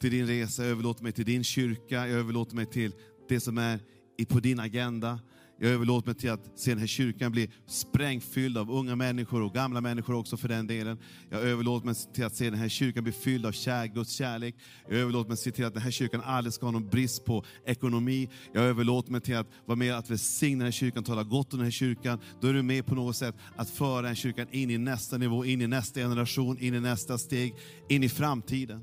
till 0.00 0.10
din 0.10 0.26
resa, 0.26 0.62
jag 0.62 0.70
överlåter 0.70 1.02
mig 1.02 1.12
till 1.12 1.24
din 1.24 1.44
kyrka, 1.44 2.08
jag 2.08 2.10
överlåter 2.10 2.56
mig 2.56 2.66
till 2.66 2.92
det 3.28 3.40
som 3.40 3.58
är 3.58 3.80
på 4.28 4.40
din 4.40 4.60
agenda. 4.60 5.20
Jag 5.58 5.70
överlåter 5.70 6.06
mig 6.08 6.14
till 6.14 6.30
att 6.30 6.58
se 6.58 6.70
den 6.70 6.78
här 6.78 6.86
kyrkan 6.86 7.32
bli 7.32 7.50
sprängfylld 7.66 8.58
av 8.58 8.70
unga 8.70 8.96
människor 8.96 9.42
och 9.42 9.54
gamla 9.54 9.80
människor 9.80 10.14
också 10.14 10.36
för 10.36 10.48
den 10.48 10.66
delen. 10.66 10.98
Jag 11.30 11.40
överlåter 11.42 11.86
mig 11.86 11.94
till 12.14 12.24
att 12.24 12.34
se 12.34 12.50
den 12.50 12.58
här 12.58 12.68
kyrkan 12.68 13.04
bli 13.04 13.12
fylld 13.12 13.46
av 13.46 13.52
kär, 13.52 13.86
Guds 13.86 14.12
kärlek. 14.12 14.54
Jag 14.88 14.98
överlåter 14.98 15.28
mig 15.28 15.36
till 15.36 15.64
att 15.64 15.74
den 15.74 15.82
här 15.82 15.90
kyrkan 15.90 16.20
aldrig 16.24 16.52
ska 16.52 16.66
ha 16.66 16.70
någon 16.70 16.88
brist 16.88 17.24
på 17.24 17.44
ekonomi. 17.66 18.28
Jag 18.54 18.64
överlåter 18.64 19.12
mig 19.12 19.20
till 19.20 19.36
att 19.36 19.46
vara 19.66 19.76
med 19.76 19.94
att 19.94 20.10
välsigna 20.10 20.58
den 20.58 20.66
här 20.66 20.72
kyrkan, 20.72 21.04
tala 21.04 21.22
gott 21.22 21.52
om 21.52 21.58
den 21.58 21.66
här 21.66 21.72
kyrkan. 21.72 22.18
Då 22.40 22.48
är 22.48 22.52
du 22.52 22.62
med 22.62 22.86
på 22.86 22.94
något 22.94 23.16
sätt 23.16 23.34
att 23.56 23.70
föra 23.70 23.96
den 23.96 24.06
här 24.06 24.14
kyrkan 24.14 24.46
in 24.50 24.70
i 24.70 24.78
nästa 24.78 25.18
nivå, 25.18 25.44
in 25.44 25.60
i 25.60 25.66
nästa 25.66 26.00
generation, 26.00 26.58
in 26.58 26.74
i 26.74 26.80
nästa 26.80 27.18
steg, 27.18 27.54
in 27.88 28.02
i 28.02 28.08
framtiden. 28.08 28.82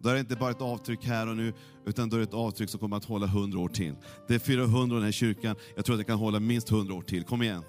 Då 0.00 0.08
är 0.08 0.14
det 0.14 0.20
inte 0.20 0.36
bara 0.36 0.50
ett 0.50 0.62
avtryck 0.62 1.04
här 1.04 1.28
och 1.28 1.36
nu, 1.36 1.52
utan 1.86 2.08
då 2.08 2.16
är 2.16 2.18
det 2.18 2.24
ett 2.24 2.34
avtryck 2.34 2.70
som 2.70 2.80
kommer 2.80 2.96
att 2.96 3.04
hålla 3.04 3.26
hundra 3.26 3.58
år 3.58 3.68
till. 3.68 3.94
Det 4.28 4.34
är 4.34 4.38
400 4.38 4.96
i 4.96 4.98
den 4.98 5.04
här 5.04 5.12
kyrkan, 5.12 5.56
jag 5.76 5.84
tror 5.84 5.94
att 5.94 6.00
det 6.00 6.04
kan 6.04 6.18
hålla 6.18 6.40
minst 6.40 6.68
hundra 6.68 6.94
år 6.94 7.02
till. 7.02 7.24
Kom 7.24 7.42
igen. 7.42 7.62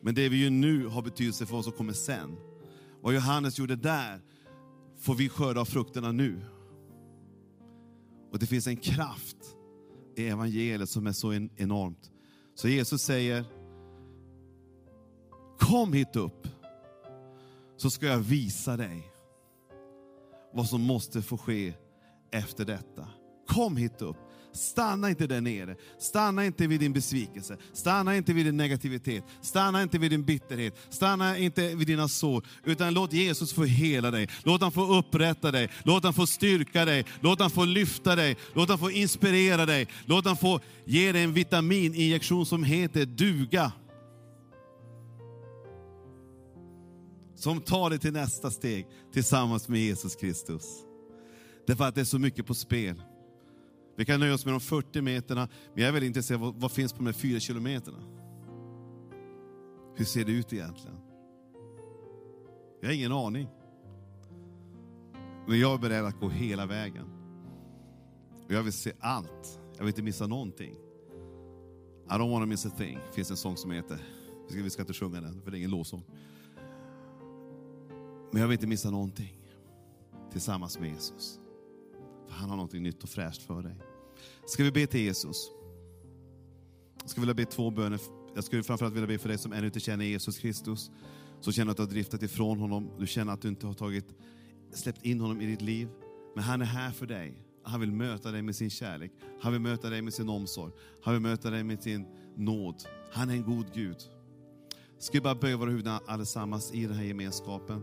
Men 0.00 0.14
det 0.14 0.28
vi 0.28 0.36
ju 0.36 0.50
nu 0.50 0.86
har 0.86 1.02
betydelse 1.02 1.46
för 1.46 1.54
vad 1.54 1.64
som 1.64 1.72
kommer 1.72 1.92
sen. 1.92 2.36
Vad 3.00 3.14
Johannes 3.14 3.58
gjorde 3.58 3.76
där, 3.76 4.20
får 5.00 5.14
vi 5.14 5.28
skörda 5.28 5.60
av 5.60 5.64
frukterna 5.64 6.12
nu. 6.12 6.40
Och 8.32 8.38
det 8.38 8.46
finns 8.46 8.66
en 8.66 8.76
kraft 8.76 9.36
i 10.16 10.28
evangeliet 10.28 10.90
som 10.90 11.06
är 11.06 11.12
så 11.12 11.32
enormt. 11.56 12.10
Så 12.54 12.68
Jesus 12.68 13.02
säger, 13.02 13.44
kom 15.58 15.92
hit 15.92 16.16
upp, 16.16 16.48
så 17.76 17.90
ska 17.90 18.06
jag 18.06 18.18
visa 18.18 18.76
dig 18.76 19.07
vad 20.58 20.68
som 20.68 20.82
måste 20.82 21.22
få 21.22 21.38
ske 21.38 21.72
efter 22.32 22.64
detta. 22.64 23.08
Kom 23.48 23.76
hit 23.76 24.02
upp. 24.02 24.16
Stanna 24.52 25.10
inte 25.10 25.26
där 25.26 25.40
nere. 25.40 25.76
Stanna 25.98 26.46
inte 26.46 26.66
vid 26.66 26.80
din 26.80 26.92
besvikelse. 26.92 27.56
Stanna 27.72 28.16
inte 28.16 28.32
vid 28.32 28.46
din 28.46 28.56
negativitet. 28.56 29.24
Stanna 29.40 29.82
inte 29.82 29.98
vid 29.98 30.10
din 30.10 30.24
bitterhet. 30.24 30.74
Stanna 30.90 31.38
inte 31.38 31.74
vid 31.74 31.86
dina 31.86 32.08
sår. 32.08 32.46
Utan 32.64 32.94
låt 32.94 33.12
Jesus 33.12 33.52
få 33.52 33.64
hela 33.64 34.10
dig. 34.10 34.28
Låt 34.42 34.60
han 34.60 34.72
få 34.72 34.98
upprätta 34.98 35.50
dig. 35.50 35.68
Låt 35.82 36.04
han 36.04 36.14
få 36.14 36.26
styrka 36.26 36.84
dig. 36.84 37.04
Låt 37.20 37.40
han 37.40 37.50
få 37.50 37.64
lyfta 37.64 38.16
dig. 38.16 38.36
Låt 38.54 38.68
han 38.68 38.78
få 38.78 38.90
inspirera 38.90 39.66
dig. 39.66 39.88
Låt 40.06 40.24
han 40.24 40.36
få 40.36 40.60
ge 40.84 41.12
dig 41.12 41.22
en 41.22 41.32
vitamininjektion 41.32 42.46
som 42.46 42.64
heter 42.64 43.06
duga. 43.06 43.72
Som 47.38 47.60
tar 47.60 47.90
dig 47.90 47.98
till 47.98 48.12
nästa 48.12 48.50
steg 48.50 48.86
tillsammans 49.12 49.68
med 49.68 49.80
Jesus 49.80 50.16
Kristus. 50.16 50.64
Därför 51.66 51.84
att 51.84 51.94
det 51.94 52.00
är 52.00 52.04
så 52.04 52.18
mycket 52.18 52.46
på 52.46 52.54
spel. 52.54 53.02
Vi 53.96 54.04
kan 54.04 54.20
nöja 54.20 54.34
oss 54.34 54.44
med 54.44 54.54
de 54.54 54.60
40 54.60 55.00
meterna, 55.02 55.48
men 55.74 55.82
jag 55.82 55.88
är 55.88 55.92
väldigt 55.92 56.06
intresserad 56.06 56.42
av 56.42 56.46
vad, 56.46 56.60
vad 56.60 56.72
finns 56.72 56.92
på 56.92 56.98
de 56.98 57.06
här 57.06 57.12
4 57.12 57.40
kilometerna. 57.40 57.98
Hur 59.96 60.04
ser 60.04 60.24
det 60.24 60.32
ut 60.32 60.52
egentligen? 60.52 60.96
Jag 62.80 62.88
har 62.88 62.94
ingen 62.94 63.12
aning. 63.12 63.48
Men 65.46 65.60
jag 65.60 65.74
är 65.74 65.78
beredd 65.78 66.04
att 66.04 66.20
gå 66.20 66.28
hela 66.28 66.66
vägen. 66.66 67.06
Och 68.46 68.52
jag 68.52 68.62
vill 68.62 68.72
se 68.72 68.92
allt. 69.00 69.60
Jag 69.72 69.80
vill 69.84 69.88
inte 69.88 70.02
missa 70.02 70.26
någonting. 70.26 70.74
I 72.06 72.12
don't 72.12 72.30
wanna 72.30 72.46
miss 72.46 72.66
a 72.66 72.70
thing, 72.78 72.98
finns 73.12 73.30
en 73.30 73.36
sång 73.36 73.56
som 73.56 73.70
heter. 73.70 73.98
Vi 74.50 74.70
ska 74.70 74.82
inte 74.82 74.94
sjunga 74.94 75.20
den, 75.20 75.42
för 75.42 75.50
det 75.50 75.56
är 75.56 75.58
ingen 75.58 75.70
lovsång. 75.70 76.04
Men 78.30 78.40
jag 78.40 78.48
vill 78.48 78.54
inte 78.54 78.66
missa 78.66 78.90
någonting 78.90 79.38
tillsammans 80.32 80.78
med 80.78 80.90
Jesus. 80.90 81.38
För 82.26 82.34
han 82.34 82.50
har 82.50 82.56
någonting 82.56 82.82
nytt 82.82 83.02
och 83.02 83.08
fräscht 83.08 83.42
för 83.42 83.62
dig. 83.62 83.76
Ska 84.46 84.64
vi 84.64 84.72
be 84.72 84.86
till 84.86 85.00
Jesus? 85.00 85.50
Jag 87.00 87.10
skulle 87.10 87.22
vilja 87.22 87.34
be 87.34 87.44
två 87.44 87.70
böner. 87.70 88.00
Jag 88.34 88.44
skulle 88.44 88.62
framförallt 88.62 88.94
vilja 88.94 89.06
be 89.06 89.18
för 89.18 89.28
dig 89.28 89.38
som 89.38 89.52
ännu 89.52 89.66
inte 89.66 89.80
känner 89.80 90.04
Jesus 90.04 90.38
Kristus. 90.38 90.90
Som 91.40 91.52
känner 91.52 91.70
att 91.70 91.76
du 91.76 91.82
har 91.82 91.90
driftat 91.90 92.22
ifrån 92.22 92.58
honom. 92.58 92.90
Du 92.98 93.06
känner 93.06 93.32
att 93.32 93.42
du 93.42 93.48
inte 93.48 93.66
har 93.66 93.74
tagit, 93.74 94.14
släppt 94.72 95.04
in 95.04 95.20
honom 95.20 95.40
i 95.40 95.46
ditt 95.46 95.62
liv. 95.62 95.88
Men 96.34 96.44
han 96.44 96.62
är 96.62 96.66
här 96.66 96.90
för 96.90 97.06
dig. 97.06 97.44
Han 97.62 97.80
vill 97.80 97.92
möta 97.92 98.30
dig 98.30 98.42
med 98.42 98.56
sin 98.56 98.70
kärlek. 98.70 99.12
Han 99.40 99.52
vill 99.52 99.60
möta 99.60 99.90
dig 99.90 100.02
med 100.02 100.14
sin 100.14 100.28
omsorg. 100.28 100.72
Han 101.02 101.14
vill 101.14 101.22
möta 101.22 101.50
dig 101.50 101.64
med 101.64 101.82
sin 101.82 102.06
nåd. 102.36 102.84
Han 103.12 103.30
är 103.30 103.34
en 103.34 103.42
god 103.42 103.74
Gud. 103.74 103.96
Ska 104.98 105.12
vi 105.12 105.20
bara 105.20 105.34
böja 105.34 105.56
våra 105.56 105.70
huvuden 105.70 105.98
allesammans 106.06 106.72
i 106.74 106.86
den 106.86 106.96
här 106.96 107.04
gemenskapen 107.04 107.82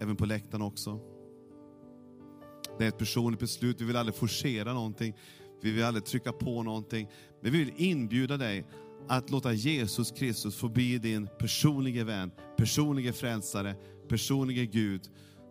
även 0.00 0.16
på 0.16 0.26
läktaren 0.26 0.62
också. 0.62 1.00
Det 2.78 2.84
är 2.84 2.88
ett 2.88 2.98
personligt 2.98 3.40
beslut, 3.40 3.80
vi 3.80 3.84
vill 3.84 3.96
aldrig 3.96 4.14
forcera 4.14 4.72
någonting. 4.72 5.14
vi 5.62 5.70
vill 5.70 5.84
aldrig 5.84 6.04
trycka 6.04 6.32
på 6.32 6.62
någonting, 6.62 7.08
men 7.42 7.52
vi 7.52 7.58
vill 7.58 7.72
inbjuda 7.76 8.36
dig 8.36 8.66
att 9.08 9.30
låta 9.30 9.52
Jesus 9.52 10.10
Kristus 10.10 10.56
få 10.56 10.68
bli 10.68 10.98
din 10.98 11.28
personliga 11.38 12.04
vän, 12.04 12.30
personliga 12.56 13.12
frälsare, 13.12 13.74
personliga 14.08 14.64
Gud, 14.64 15.00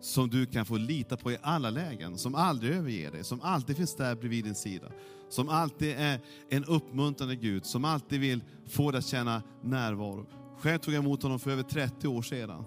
som 0.00 0.30
du 0.30 0.46
kan 0.46 0.66
få 0.66 0.76
lita 0.76 1.16
på 1.16 1.32
i 1.32 1.38
alla 1.42 1.70
lägen, 1.70 2.18
som 2.18 2.34
aldrig 2.34 2.74
överger 2.74 3.10
dig, 3.10 3.24
som 3.24 3.40
alltid 3.40 3.76
finns 3.76 3.96
där 3.96 4.14
bredvid 4.14 4.44
din 4.44 4.54
sida. 4.54 4.92
Som 5.28 5.48
alltid 5.48 5.94
är 5.98 6.20
en 6.50 6.64
uppmuntrande 6.64 7.36
Gud, 7.36 7.66
som 7.66 7.84
alltid 7.84 8.20
vill 8.20 8.44
få 8.68 8.90
dig 8.90 8.98
att 8.98 9.06
känna 9.06 9.42
närvaro. 9.62 10.26
Själv 10.58 10.78
tog 10.78 10.94
jag 10.94 11.04
emot 11.04 11.22
honom 11.22 11.38
för 11.38 11.50
över 11.50 11.62
30 11.62 12.08
år 12.08 12.22
sedan. 12.22 12.64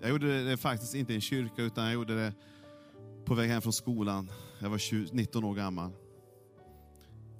Jag 0.00 0.10
gjorde 0.10 0.44
det 0.44 0.56
faktiskt 0.56 0.94
inte 0.94 1.12
i 1.12 1.16
en 1.16 1.20
kyrka, 1.20 1.62
utan 1.62 1.84
jag 1.84 1.94
gjorde 1.94 2.14
det 2.14 2.34
på 3.24 3.34
väg 3.34 3.50
hem 3.50 3.62
från 3.62 3.72
skolan. 3.72 4.30
Jag 4.60 4.70
var 4.70 4.78
20, 4.78 5.08
19 5.12 5.44
år 5.44 5.54
gammal. 5.54 5.90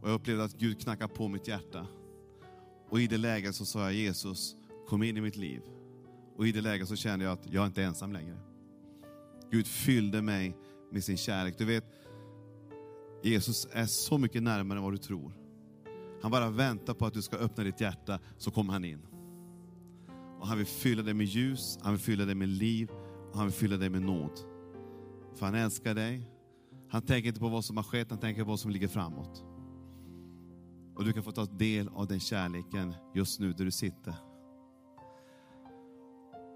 Och 0.01 0.09
jag 0.09 0.15
upplevde 0.15 0.45
att 0.45 0.55
Gud 0.55 0.81
knackade 0.81 1.15
på 1.15 1.29
mitt 1.29 1.49
hjärta. 1.49 1.87
Och 2.91 3.01
i 3.01 3.07
det 3.07 3.19
läget 3.19 3.55
så 3.55 3.65
sa 3.65 3.81
jag 3.81 3.95
Jesus, 3.95 4.57
kom 4.89 5.03
in 5.03 5.17
i 5.17 5.21
mitt 5.21 5.37
liv. 5.37 5.63
Och 6.37 6.47
i 6.47 6.53
det 6.53 6.61
läget 6.61 6.89
så 6.89 6.97
kände 6.97 7.25
jag 7.25 7.33
att 7.33 7.53
jag 7.53 7.67
inte 7.67 7.83
är 7.83 7.87
ensam 7.87 8.13
längre. 8.13 8.39
Gud 9.51 9.67
fyllde 9.67 10.23
mig 10.23 10.57
med 10.93 11.05
sin 11.05 11.17
kärlek. 11.17 11.59
Du 11.59 11.65
vet, 11.65 11.85
Jesus 13.23 13.67
är 13.73 13.87
så 13.87 14.19
mycket 14.19 14.43
närmare 14.43 14.79
än 14.79 14.85
vad 14.85 14.93
du 14.93 14.99
tror. 14.99 15.33
Han 16.23 16.31
bara 16.31 16.51
väntar 16.51 16.95
på 16.95 17.07
att 17.07 17.15
du 17.15 17.23
ska 17.23 17.37
öppna 17.37 17.65
ditt 17.65 17.81
hjärta, 17.81 18.19
så 18.39 18.51
kommer 18.51 18.73
han 18.73 18.85
in. 18.85 19.16
Och 20.41 20.47
han 20.47 20.59
vill 20.59 20.67
fylla 20.67 21.03
dig 21.03 21.15
med 21.15 21.27
ljus, 21.27 21.79
han 21.83 21.93
vill 21.93 22.01
fylla 22.01 22.25
dig 22.25 22.35
med 22.35 22.49
liv, 22.49 22.91
och 23.31 23.37
han 23.37 23.47
vill 23.47 23.55
fylla 23.55 23.77
dig 23.77 23.91
med 23.91 24.03
nåd. 24.03 24.41
För 25.35 25.47
han 25.47 25.55
älskar 25.55 25.95
dig. 25.95 26.31
Han 26.91 27.03
tänker 27.03 27.29
inte 27.29 27.41
på 27.41 27.49
vad 27.49 27.65
som 27.65 27.77
har 27.77 27.85
skett, 27.85 28.07
han 28.11 28.19
tänker 28.21 28.45
på 28.45 28.51
vad 28.51 28.61
som 28.61 28.71
ligger 28.71 28.89
framåt. 28.89 29.45
Och 30.97 31.05
du 31.05 31.13
kan 31.13 31.23
få 31.23 31.33
ta 31.33 31.45
del 31.45 31.89
av 31.89 32.07
den 32.07 32.21
kärleken 32.21 32.95
just 33.15 33.41
nu 33.41 33.53
där 33.53 33.65
du 33.65 33.71
sitter. 33.71 34.15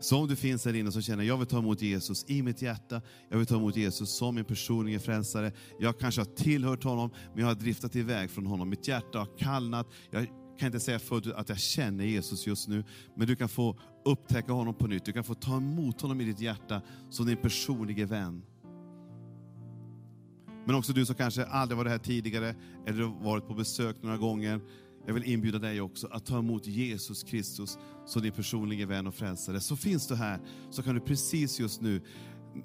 Så 0.00 0.18
om 0.18 0.28
du 0.28 0.36
finns 0.36 0.64
här 0.64 0.74
inne 0.74 0.92
som 0.92 1.02
känner, 1.02 1.24
jag 1.24 1.36
vill 1.36 1.46
ta 1.46 1.58
emot 1.58 1.82
Jesus 1.82 2.24
i 2.28 2.42
mitt 2.42 2.62
hjärta, 2.62 3.02
jag 3.28 3.38
vill 3.38 3.46
ta 3.46 3.56
emot 3.56 3.76
Jesus 3.76 4.16
som 4.18 4.34
min 4.34 4.44
personliga 4.44 5.00
frälsare. 5.00 5.52
Jag 5.78 5.98
kanske 5.98 6.20
har 6.20 6.26
tillhört 6.26 6.84
honom, 6.84 7.10
men 7.32 7.40
jag 7.40 7.46
har 7.46 7.54
driftat 7.54 7.96
iväg 7.96 8.30
från 8.30 8.46
honom. 8.46 8.68
Mitt 8.68 8.88
hjärta 8.88 9.18
har 9.18 9.38
kallnat. 9.38 9.86
Jag 10.10 10.26
kan 10.60 10.66
inte 10.66 10.80
säga 10.80 10.98
fullt 10.98 11.26
ut 11.26 11.34
att 11.34 11.48
jag 11.48 11.58
känner 11.58 12.04
Jesus 12.04 12.46
just 12.46 12.68
nu, 12.68 12.84
men 13.14 13.26
du 13.26 13.36
kan 13.36 13.48
få 13.48 13.78
upptäcka 14.04 14.52
honom 14.52 14.74
på 14.74 14.86
nytt. 14.86 15.04
Du 15.04 15.12
kan 15.12 15.24
få 15.24 15.34
ta 15.34 15.56
emot 15.56 16.00
honom 16.00 16.20
i 16.20 16.24
ditt 16.24 16.40
hjärta 16.40 16.82
som 17.10 17.26
din 17.26 17.36
personliga 17.36 18.06
vän. 18.06 18.42
Men 20.66 20.74
också 20.74 20.92
du 20.92 21.06
som 21.06 21.14
kanske 21.14 21.44
aldrig 21.44 21.78
varit 21.78 21.90
här 21.90 21.98
tidigare, 21.98 22.54
eller 22.86 23.04
varit 23.24 23.46
på 23.46 23.54
besök 23.54 24.02
några 24.02 24.16
gånger. 24.16 24.60
Jag 25.06 25.14
vill 25.14 25.24
inbjuda 25.24 25.58
dig 25.58 25.80
också 25.80 26.06
att 26.06 26.26
ta 26.26 26.38
emot 26.38 26.66
Jesus 26.66 27.22
Kristus 27.22 27.78
som 28.06 28.22
din 28.22 28.32
personliga 28.32 28.86
vän 28.86 29.06
och 29.06 29.14
frälsare. 29.14 29.60
Så 29.60 29.76
finns 29.76 30.08
du 30.08 30.14
här, 30.14 30.40
så 30.70 30.82
kan 30.82 30.94
du 30.94 31.00
precis 31.00 31.60
just 31.60 31.80
nu, 31.80 32.02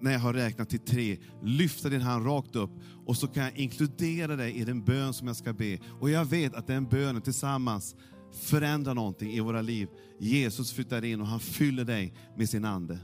när 0.02 0.12
jag 0.12 0.20
har 0.20 0.34
räknat 0.34 0.70
till 0.70 0.80
tre, 0.80 1.18
lyfta 1.44 1.90
din 1.90 2.02
hand 2.02 2.26
rakt 2.26 2.56
upp 2.56 2.72
och 3.06 3.18
så 3.18 3.28
kan 3.28 3.44
jag 3.44 3.58
inkludera 3.58 4.36
dig 4.36 4.56
i 4.56 4.64
den 4.64 4.84
bön 4.84 5.14
som 5.14 5.28
jag 5.28 5.36
ska 5.36 5.54
be. 5.54 5.80
Och 6.00 6.10
jag 6.10 6.26
vet 6.26 6.56
att 6.56 6.68
den 6.68 6.86
bönen 6.86 7.22
tillsammans 7.22 7.96
förändrar 8.44 8.94
någonting 8.94 9.32
i 9.32 9.40
våra 9.40 9.62
liv. 9.62 9.88
Jesus 10.20 10.74
flyttar 10.74 11.06
in 11.06 11.22
och 11.22 11.28
han 11.28 11.40
fyller 11.40 11.84
dig 11.84 12.14
med 12.38 12.50
sin 12.50 12.66
Ande. 12.66 13.00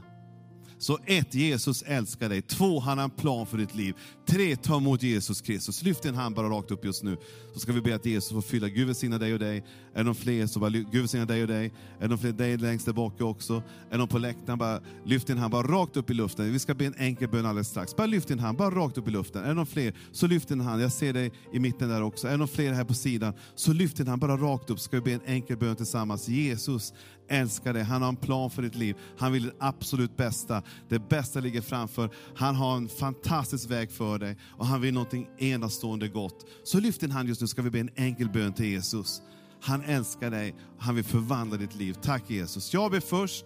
Så 0.82 0.98
ett, 1.06 1.34
Jesus 1.34 1.82
älskar 1.82 2.28
dig. 2.28 2.42
Två, 2.42 2.80
han 2.80 2.98
har 2.98 3.04
en 3.04 3.10
plan 3.10 3.46
för 3.46 3.58
ditt 3.58 3.74
liv. 3.74 3.94
Tre, 4.26 4.56
ta 4.56 4.76
emot 4.76 5.02
Jesus 5.02 5.40
Kristus. 5.40 5.82
Lyft 5.82 6.02
din 6.02 6.14
hand 6.14 6.34
bara 6.34 6.48
rakt 6.48 6.70
upp 6.70 6.84
just 6.84 7.02
nu. 7.02 7.16
Så 7.54 7.60
ska 7.60 7.72
vi 7.72 7.80
be 7.80 7.94
att 7.94 8.06
Jesus 8.06 8.32
får 8.32 8.42
fylla. 8.42 8.68
Gud 8.68 8.86
välsigna 8.86 9.18
dig 9.18 9.32
och 9.32 9.38
dig. 9.38 9.64
Är 9.94 9.98
det 9.98 10.02
någon 10.02 10.14
fler 10.14 10.46
så 10.46 10.60
bara, 10.60 10.70
Gud 10.70 10.94
välsigna 10.94 11.24
dig 11.24 11.42
och 11.42 11.48
dig. 11.48 11.66
Är 11.98 12.02
det 12.02 12.08
någon 12.08 12.18
fler, 12.18 12.32
dig 12.32 12.56
längst 12.56 12.86
där 12.86 12.92
bak 12.92 13.20
också. 13.20 13.54
Är 13.54 13.62
det 13.90 13.96
någon 13.96 14.08
på 14.08 14.18
läktaren, 14.18 14.58
bara 14.58 14.80
lyft 15.04 15.26
din 15.26 15.38
hand 15.38 15.52
bara 15.52 15.66
rakt 15.66 15.96
upp 15.96 16.10
i 16.10 16.14
luften. 16.14 16.52
Vi 16.52 16.58
ska 16.58 16.74
be 16.74 16.84
en 16.84 16.94
enkel 16.98 17.28
bön 17.28 17.46
alldeles 17.46 17.68
strax. 17.68 17.96
Bara 17.96 18.06
lyft 18.06 18.28
din 18.28 18.38
hand, 18.38 18.58
bara 18.58 18.70
rakt 18.70 18.98
upp 18.98 19.08
i 19.08 19.10
luften. 19.10 19.44
Är 19.44 19.48
det 19.48 19.54
någon 19.54 19.66
fler, 19.66 19.94
så 20.12 20.26
lyft 20.26 20.48
din 20.48 20.60
hand. 20.60 20.82
Jag 20.82 20.92
ser 20.92 21.12
dig 21.12 21.32
i 21.52 21.58
mitten 21.58 21.88
där 21.88 22.02
också. 22.02 22.26
Är 22.26 22.30
det 22.30 22.36
någon 22.36 22.48
fler 22.48 22.72
här 22.72 22.84
på 22.84 22.94
sidan, 22.94 23.34
så 23.54 23.72
lyft 23.72 23.96
din 23.96 24.08
hand 24.08 24.20
bara 24.20 24.36
rakt 24.36 24.70
upp. 24.70 24.80
Ska 24.80 24.96
vi 24.96 25.02
be 25.02 25.12
en 25.12 25.20
enkel 25.26 25.56
bön 25.56 25.76
tillsammans. 25.76 26.28
Jesus 26.28 26.92
älskar 27.32 27.72
dig. 27.72 27.82
Han 27.82 28.02
har 28.02 28.08
en 28.08 28.16
plan 28.16 28.50
för 28.50 28.62
ditt 28.62 28.74
liv. 28.74 28.96
Han 29.18 29.32
vill 29.32 29.42
det 29.42 29.52
absolut 29.58 30.16
bästa. 30.16 30.62
Det 30.88 31.08
bästa 31.08 31.40
ligger 31.40 31.60
framför. 31.60 32.10
Han 32.36 32.54
har 32.54 32.76
en 32.76 32.88
fantastisk 32.88 33.70
väg 33.70 33.90
för 33.90 34.18
dig 34.18 34.36
och 34.42 34.66
han 34.66 34.80
vill 34.80 34.94
någonting 34.94 35.28
enastående 35.38 36.08
gott. 36.08 36.46
Så 36.64 36.80
lyft 36.80 37.00
din 37.00 37.10
hand 37.10 37.28
just 37.28 37.40
nu 37.40 37.46
ska 37.46 37.62
vi 37.62 37.70
be 37.70 37.80
en 37.80 37.90
enkel 37.96 38.28
bön 38.28 38.52
till 38.52 38.66
Jesus. 38.66 39.22
Han 39.62 39.82
älskar 39.82 40.30
dig, 40.30 40.54
han 40.78 40.94
vill 40.94 41.04
förvandla 41.04 41.56
ditt 41.56 41.74
liv. 41.74 41.96
Tack 42.02 42.30
Jesus. 42.30 42.74
Jag 42.74 42.90
ber 42.90 43.00
först. 43.00 43.44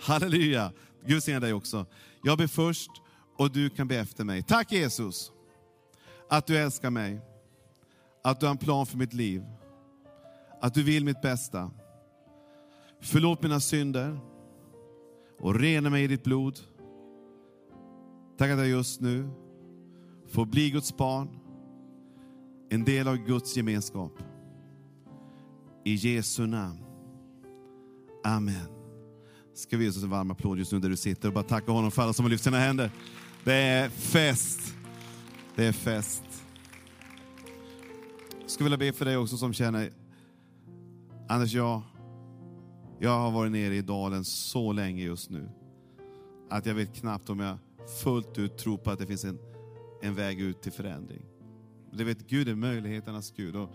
Halleluja. 0.00 0.72
Gud 1.06 1.12
välsigne 1.12 1.40
dig 1.40 1.52
också. 1.52 1.86
Jag 2.22 2.38
ber 2.38 2.46
först 2.46 2.90
och 3.38 3.52
du 3.52 3.70
kan 3.70 3.88
be 3.88 3.96
efter 3.96 4.24
mig. 4.24 4.42
Tack 4.42 4.72
Jesus 4.72 5.32
att 6.32 6.46
du 6.46 6.58
älskar 6.58 6.90
mig. 6.90 7.20
Att 8.24 8.40
du 8.40 8.46
har 8.46 8.50
en 8.50 8.58
plan 8.58 8.86
för 8.86 8.98
mitt 8.98 9.12
liv. 9.12 9.42
Att 10.60 10.74
du 10.74 10.82
vill 10.82 11.04
mitt 11.04 11.22
bästa. 11.22 11.70
Förlåt 13.04 13.42
mina 13.42 13.60
synder 13.60 14.20
och 15.40 15.54
rena 15.54 15.90
mig 15.90 16.04
i 16.04 16.06
ditt 16.06 16.24
blod. 16.24 16.58
Tack 18.38 18.50
att 18.50 18.58
jag 18.58 18.68
just 18.68 19.00
nu 19.00 19.28
får 20.28 20.46
bli 20.46 20.70
Guds 20.70 20.96
barn, 20.96 21.28
en 22.70 22.84
del 22.84 23.08
av 23.08 23.16
Guds 23.16 23.56
gemenskap. 23.56 24.12
I 25.84 25.94
Jesu 25.94 26.46
namn. 26.46 26.78
Amen. 28.24 28.66
Ska 29.54 29.76
vi 29.76 29.84
ge 29.84 29.90
oss 29.90 30.02
en 30.02 30.10
varm 30.10 30.30
applåd 30.30 30.58
just 30.58 30.72
nu 30.72 30.78
där 30.78 30.88
du 30.88 30.96
sitter 30.96 31.28
och 31.28 31.34
bara 31.34 31.44
tacka 31.44 31.72
honom 31.72 31.90
för 31.90 32.02
alla 32.02 32.12
som 32.12 32.24
har 32.24 32.30
lyft 32.30 32.44
sina 32.44 32.58
händer. 32.58 32.90
Det 33.44 33.54
är 33.54 33.88
fest. 33.88 34.74
Det 35.56 35.64
är 35.64 35.72
fest. 35.72 36.24
Jag 38.40 38.50
skulle 38.50 38.64
vilja 38.64 38.78
be 38.78 38.92
för 38.92 39.04
dig 39.04 39.16
också 39.16 39.36
som 39.36 39.52
känner, 39.52 39.92
Anders, 41.28 41.54
jag 41.54 41.82
jag 43.02 43.18
har 43.18 43.30
varit 43.30 43.52
nere 43.52 43.76
i 43.76 43.82
dalen 43.82 44.24
så 44.24 44.72
länge 44.72 45.04
just 45.04 45.30
nu 45.30 45.48
att 46.50 46.66
jag 46.66 46.74
vet 46.74 46.94
knappt 46.94 47.30
om 47.30 47.40
jag 47.40 47.58
fullt 48.02 48.38
ut 48.38 48.58
tror 48.58 48.76
på 48.76 48.90
att 48.90 48.98
det 48.98 49.06
finns 49.06 49.24
en, 49.24 49.38
en 50.02 50.14
väg 50.14 50.40
ut 50.40 50.62
till 50.62 50.72
förändring. 50.72 51.22
Du 51.92 52.04
vet, 52.04 52.26
Gud 52.26 52.48
är 52.48 52.54
möjligheternas 52.54 53.30
Gud. 53.36 53.56
Och 53.56 53.70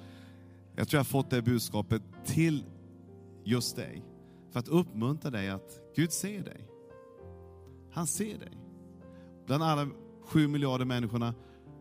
jag 0.75 0.87
tror 0.87 0.97
jag 0.97 0.99
har 0.99 1.05
fått 1.05 1.29
det 1.29 1.41
budskapet 1.41 2.01
till 2.25 2.63
just 3.43 3.75
dig. 3.75 4.03
För 4.51 4.59
att 4.59 4.67
uppmuntra 4.67 5.31
dig 5.31 5.49
att 5.49 5.79
Gud 5.95 6.11
ser 6.11 6.43
dig. 6.43 6.67
Han 7.91 8.07
ser 8.07 8.37
dig. 8.37 8.57
Bland 9.45 9.63
alla 9.63 9.89
sju 10.25 10.47
miljarder 10.47 10.85
människorna 10.85 11.33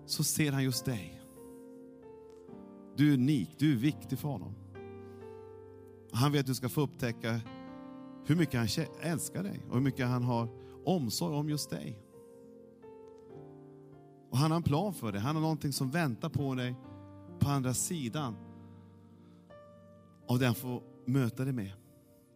så 0.07 0.25
ser 0.25 0.53
han 0.53 0.65
just 0.65 0.85
dig. 0.85 1.23
Du 2.97 3.11
är 3.11 3.15
unik, 3.15 3.51
du 3.59 3.73
är 3.73 3.77
viktig 3.77 4.19
för 4.19 4.29
honom. 4.29 4.55
Han 6.13 6.33
vill 6.33 6.41
att 6.41 6.47
du 6.47 6.55
ska 6.55 6.69
få 6.69 6.81
upptäcka 6.81 7.41
hur 8.27 8.37
mycket 8.37 8.61
han 8.61 8.87
älskar 9.01 9.43
dig 9.43 9.65
och 9.69 9.75
hur 9.75 9.83
mycket 9.83 10.07
han 10.07 10.23
har 10.23 10.49
omsorg 10.85 11.37
om 11.37 11.49
just 11.49 11.71
dig. 11.71 11.99
Och 14.31 14.39
han 14.39 14.51
har 14.51 14.57
en 14.57 14.63
plan 14.63 14.95
för 14.95 15.13
dig. 15.13 15.21
Han 15.21 15.35
har 15.35 15.43
någonting 15.43 15.73
som 15.73 15.91
väntar 15.91 16.29
på 16.29 16.55
dig 16.55 16.75
på 17.39 17.49
andra 17.49 17.75
sidan 17.75 18.37
av 20.29 20.39
det 20.39 20.47
han 20.47 20.55
får 20.55 20.83
möta 21.05 21.45
dig 21.45 21.53
med. 21.53 21.73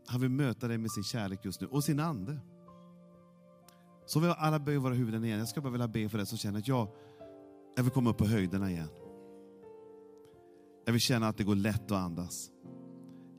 Han 0.06 0.20
vill 0.20 0.30
möta 0.30 0.68
dig 0.68 0.78
med 0.78 0.90
sin 0.90 1.04
kärlek 1.04 1.44
just 1.44 1.60
nu 1.60 1.66
och 1.66 1.84
sin 1.84 2.00
ande. 2.00 2.38
Så 4.06 4.20
vi 4.20 4.34
alla 4.38 4.58
böjer 4.58 4.78
våra 4.78 4.94
huvuden 4.94 5.24
igen. 5.24 5.38
Jag 5.38 5.48
ska 5.48 5.60
bara 5.60 5.70
vilja 5.70 5.88
be 5.88 6.08
för 6.08 6.18
dig 6.18 6.26
som 6.26 6.38
känner 6.38 6.58
att 6.58 6.68
jag, 6.68 6.88
jag 7.76 7.82
vill 7.82 7.92
komma 7.92 8.10
upp 8.10 8.18
på 8.18 8.26
höjderna 8.26 8.70
igen. 8.70 8.88
Jag 10.84 10.92
vill 10.92 11.00
känna 11.00 11.28
att 11.28 11.36
det 11.36 11.44
går 11.44 11.54
lätt 11.54 11.84
att 11.90 11.98
andas. 11.98 12.50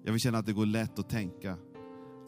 Jag 0.04 0.12
vill 0.12 0.22
känna 0.22 0.38
att 0.38 0.46
det 0.46 0.54
går 0.54 0.66
lätt 0.66 1.00
att 1.00 1.10
tänka, 1.10 1.58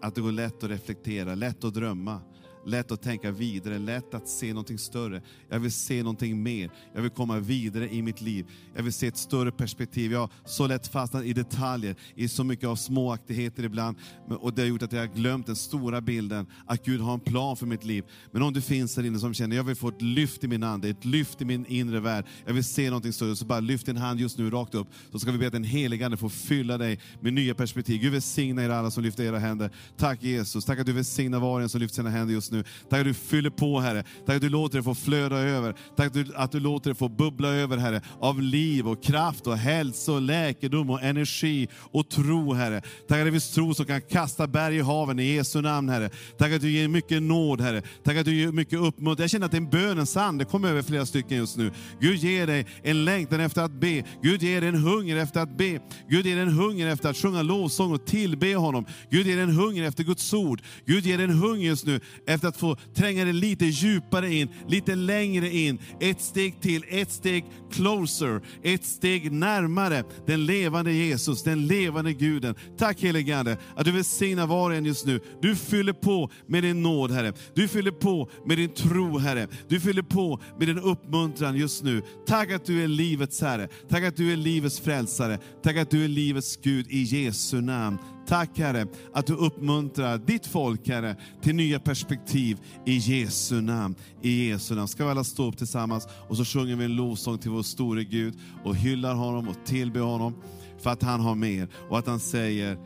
att 0.02 0.16
det 0.16 0.22
går 0.22 0.32
lätt 0.32 0.64
att 0.64 0.70
reflektera, 0.70 1.36
lätt 1.36 1.64
att 1.64 1.74
drömma, 1.74 2.22
lätt 2.66 2.91
att 2.91 3.01
tänka 3.01 3.32
vidare, 3.32 3.80
lätt 3.80 4.14
att 4.14 4.28
se 4.28 4.49
någonting 4.49 4.78
större. 4.78 5.22
Jag 5.49 5.59
vill 5.59 5.72
se 5.72 6.03
någonting 6.03 6.43
mer. 6.43 6.72
Jag 6.95 7.01
vill 7.01 7.11
komma 7.11 7.39
vidare 7.39 7.93
i 7.93 8.01
mitt 8.01 8.22
liv. 8.22 8.45
Jag 8.76 8.84
vill 8.84 8.93
se 8.93 9.07
ett 9.07 9.18
större 9.18 9.51
perspektiv. 9.51 10.11
Jag 10.11 10.20
har 10.20 10.30
så 10.45 10.68
lätt 10.68 10.88
fastnat 10.88 11.24
i 11.24 11.34
detaljer, 11.34 11.95
i 12.16 12.28
så 12.28 12.43
mycket 12.43 12.70
av 12.70 12.76
småaktigheter 12.76 13.64
ibland. 13.64 13.97
Och 14.39 14.53
det 14.53 14.61
har 14.61 14.70
gjort 14.70 14.82
att 14.82 14.91
jag 14.91 14.99
har 14.99 15.16
glömt 15.16 15.45
den 15.45 15.55
stora 15.55 16.01
bilden, 16.01 16.47
att 16.66 16.86
Gud 16.86 17.01
har 17.01 17.14
en 17.14 17.20
plan 17.20 17.57
för 17.57 17.66
mitt 17.66 17.84
liv. 17.84 18.03
Men 18.32 18.41
om 18.41 18.53
du 18.53 18.61
finns 18.61 18.97
här 18.97 19.03
inne 19.03 19.20
som 19.20 19.34
känner, 19.34 19.55
jag 19.55 19.64
vill 19.64 19.76
få 19.76 19.88
ett 19.88 20.01
lyft 20.01 20.43
i 20.43 20.47
min 20.47 20.64
ande, 20.64 20.89
ett 20.89 21.05
lyft 21.05 21.41
i 21.41 21.45
min 21.45 21.66
inre 21.66 21.99
värld. 21.99 22.26
Jag 22.45 22.53
vill 22.53 22.64
se 22.64 22.89
någonting 22.89 23.14
större. 23.14 23.36
Så 23.36 23.45
bara 23.45 23.59
lyft 23.59 23.86
din 23.86 23.97
hand 23.97 24.20
just 24.20 24.38
nu 24.38 24.49
rakt 24.49 24.76
upp. 24.76 24.88
Så 25.11 25.20
ska 25.20 25.32
vi 25.32 25.38
be 25.38 25.47
att 25.47 25.53
den 25.53 25.64
helige 25.64 26.05
Ande 26.05 26.18
får 26.18 26.30
fylla 26.30 26.78
dig 26.78 26.99
med 27.22 27.34
nya 27.34 27.55
perspektiv. 27.55 28.01
Gud 28.01 28.11
välsigna 28.11 28.64
er 28.64 28.70
alla 28.70 28.91
som 28.91 29.03
lyfter 29.03 29.24
era 29.24 29.39
händer. 29.39 29.72
Tack 29.97 30.24
Jesus. 30.24 30.66
Tack 30.66 30.80
att 30.80 30.86
du 30.86 30.93
välsignar 30.93 31.39
var 31.39 31.53
och 31.53 31.61
en 31.61 31.70
som 31.70 31.82
lyfter 31.82 31.95
sina 31.95 32.09
händer 32.09 32.34
just 32.34 32.51
nu 32.51 32.53
nu. 32.54 32.64
Tack 32.89 32.99
att 32.99 33.06
du 33.06 33.14
fyller 33.14 33.49
på 33.49 33.80
Herre. 33.80 34.04
Tack 34.26 34.36
att 34.36 34.41
du 34.41 34.49
låter 34.49 34.78
det 34.78 34.84
få 34.84 34.95
flöda 34.95 35.36
över. 35.36 35.76
Tack 35.95 36.08
att 36.08 36.14
du, 36.14 36.26
att 36.36 36.51
du 36.51 36.60
låter 36.60 36.89
det 36.89 36.95
få 36.95 37.10
bubbla 37.10 37.47
över 37.47 37.78
Herre. 37.78 38.01
Av 38.20 38.41
liv 38.41 38.88
och 38.88 39.04
kraft 39.04 39.47
och 39.47 39.58
hälsa 39.58 40.12
och 40.12 40.22
läkedom 40.22 40.89
och 40.89 41.04
energi 41.04 41.68
och 41.76 42.10
tro 42.10 42.54
Herre. 42.54 42.82
Tack 43.08 43.20
att 43.20 43.26
det 43.26 43.32
finns 43.32 43.51
tro 43.51 43.74
som 43.74 43.86
kan 43.86 44.01
kasta 44.01 44.47
berg 44.47 44.76
i 44.78 44.82
haven 44.82 45.20
i 45.20 45.24
Jesu 45.24 45.62
namn 45.62 45.89
Herre. 45.89 46.10
Tack 46.38 46.51
att 46.51 46.62
du 46.62 46.72
ger 46.72 46.88
mycket 46.88 47.24
nåd 47.24 47.62
Herre. 47.62 47.82
Tack 48.04 48.18
att 48.18 48.26
du 48.26 48.36
ger 48.36 48.51
mycket 48.51 48.80
uppmuntran. 48.80 49.24
Jag 49.24 49.30
känner 49.30 49.45
att 49.45 49.51
det 49.51 49.58
är 49.58 49.62
en 49.62 49.70
bönens 49.70 50.18
ande, 50.18 50.43
det 50.43 50.49
kommer 50.49 50.70
över 50.70 50.82
flera 50.82 51.06
stycken 51.06 51.38
just 51.38 51.58
nu. 51.58 51.72
Gud 51.99 52.18
ger 52.18 52.47
dig 52.47 52.66
en 52.84 53.06
längtan 53.06 53.39
efter 53.39 53.62
att 53.62 53.72
be. 53.72 54.04
Gud 54.22 54.43
ger 54.43 54.62
dig 54.62 54.70
en 54.70 54.76
hunger 54.76 55.18
efter 55.18 55.41
att 55.41 55.58
be. 55.58 55.80
Gud 56.10 56.26
ger 56.26 56.36
dig 56.36 56.43
en 56.43 56.54
hunger 56.54 56.88
efter 56.88 57.10
att 57.10 57.18
sjunga 57.18 57.41
lovsång 57.41 57.93
och 57.93 58.06
tillbe 58.06 58.56
honom. 58.56 58.86
Gud 59.10 59.28
ger 59.28 59.36
dig 59.36 59.43
en 59.43 59.56
hunger 59.56 59.84
efter 59.84 60.04
Guds 60.04 60.34
ord. 60.34 60.62
Gud 60.86 61.06
ger 61.06 61.18
dig 61.18 61.24
en 61.24 61.39
hunger 61.39 61.68
just 61.68 61.86
nu 61.86 61.99
efter 62.44 62.50
att 62.50 62.78
få 62.78 62.94
tränga 62.96 63.24
dig 63.24 63.34
lite 63.34 63.66
djupare 63.66 64.34
in, 64.34 64.50
lite 64.68 64.96
längre 64.96 65.50
in. 65.50 65.80
Ett 66.00 66.22
steg 66.22 66.62
till, 66.62 66.84
ett 66.89 67.12
steg 67.12 67.46
closer, 67.72 68.41
ett 68.64 68.86
steg 68.86 69.32
närmare 69.32 70.04
den 70.28 70.46
levande 70.46 70.91
Jesus, 70.91 71.44
den 71.44 71.68
levande 71.68 72.14
Guden. 72.14 72.56
Tack 72.78 73.02
helige 73.02 73.38
Ande 73.38 73.58
att 73.76 73.86
du 73.86 73.91
välsignar 73.91 74.48
var 74.48 74.70
och 74.70 74.76
en 74.76 74.86
just 74.86 75.06
nu. 75.06 75.20
Du 75.41 75.56
fyller 75.56 75.94
på 75.94 76.30
med 76.48 76.64
din 76.64 76.82
nåd 76.82 77.12
Herre. 77.12 77.34
Du 77.56 77.68
fyller 77.68 77.91
på 77.91 78.30
med 78.46 78.58
din 78.58 78.74
tro 78.74 79.18
Herre. 79.18 79.48
Du 79.68 79.80
fyller 79.80 80.02
på 80.02 80.41
med 80.60 80.68
din 80.68 80.80
uppmuntran 80.80 81.58
just 81.58 81.84
nu. 81.84 82.02
Tack 82.28 82.52
att 82.52 82.66
du 82.66 82.84
är 82.84 82.88
livets 82.88 83.41
Herre. 83.41 83.68
Tack 83.89 84.04
att 84.04 84.18
du 84.18 84.34
är 84.34 84.38
livets 84.38 84.80
frälsare. 84.80 85.39
Tack 85.64 85.78
att 85.78 85.91
du 85.91 86.04
är 86.04 86.08
livets 86.08 86.58
Gud 86.64 86.88
i 86.89 87.04
Jesu 87.04 87.62
namn. 87.62 87.98
Tack 88.28 88.60
Herre 88.60 88.88
att 89.14 89.28
du 89.28 89.34
uppmuntrar 89.34 90.18
ditt 90.18 90.46
folk 90.46 90.88
Herre 90.88 91.16
till 91.42 91.56
nya 91.56 91.80
perspektiv 91.80 92.60
i 92.86 92.98
Jesu 92.98 93.62
namn. 93.62 93.96
I 94.22 94.50
Jesu 94.50 94.76
namn. 94.76 94.88
Ska 94.88 95.06
vi 95.06 95.12
alla 95.12 95.24
stå 95.24 95.48
upp 95.48 95.58
tillsammans 95.58 96.08
och 96.30 96.38
så 96.38 96.46
sjunger 96.46 96.76
vi 96.76 96.86
en 96.86 96.96
lovsång 96.96 97.38
till 97.38 97.52
vår 97.52 97.64
store 97.64 98.04
Gud 98.04 98.34
och 98.64 98.76
hyllar 98.76 99.16
honom 99.16 99.48
och 99.48 99.56
tillber 99.66 100.00
honom 100.00 100.36
för 100.80 100.90
att 100.90 101.04
han 101.04 101.20
har 101.20 101.36
mer 101.36 101.68
och 101.90 102.00
att 102.00 102.08
han 102.08 102.20
säger 102.20 102.78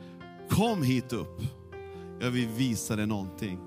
Kom 0.49 0.83
hit 0.83 1.13
upp. 1.13 1.41
Jag 2.19 2.31
vill 2.31 2.47
visa 2.47 2.95
dig 2.95 3.07
någonting 3.07 3.59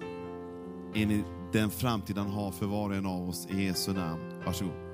in 0.95 1.11
i 1.11 1.25
den 1.53 1.71
framtid 1.71 2.19
han 2.19 2.31
har 2.31 2.51
för 2.51 2.67
var 2.67 2.89
och 2.89 2.95
en 2.95 3.07
av 3.07 3.29
oss 3.29 3.49
i 3.51 3.65
Jesu 3.65 3.93
namn. 3.93 4.21
Varsågod. 4.47 4.90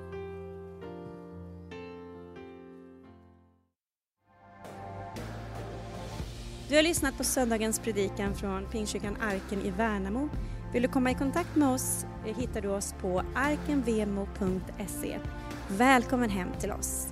Du 6.69 6.75
har 6.75 6.83
lyssnat 6.83 7.17
på 7.17 7.23
söndagens 7.23 7.79
predikan 7.79 8.35
från 8.35 8.65
Pingstkyrkan 8.65 9.17
Arken 9.21 9.61
i 9.61 9.71
Värnamo. 9.71 10.29
Vill 10.73 10.81
du 10.81 10.87
komma 10.87 11.11
i 11.11 11.13
kontakt 11.13 11.55
med 11.55 11.69
oss 11.69 12.05
eh, 12.25 12.37
hittar 12.37 12.61
du 12.61 12.67
oss 12.67 12.95
på 13.01 13.23
arkenvemo.se. 13.35 15.19
Välkommen 15.67 16.29
hem 16.29 16.49
till 16.59 16.71
oss. 16.71 17.07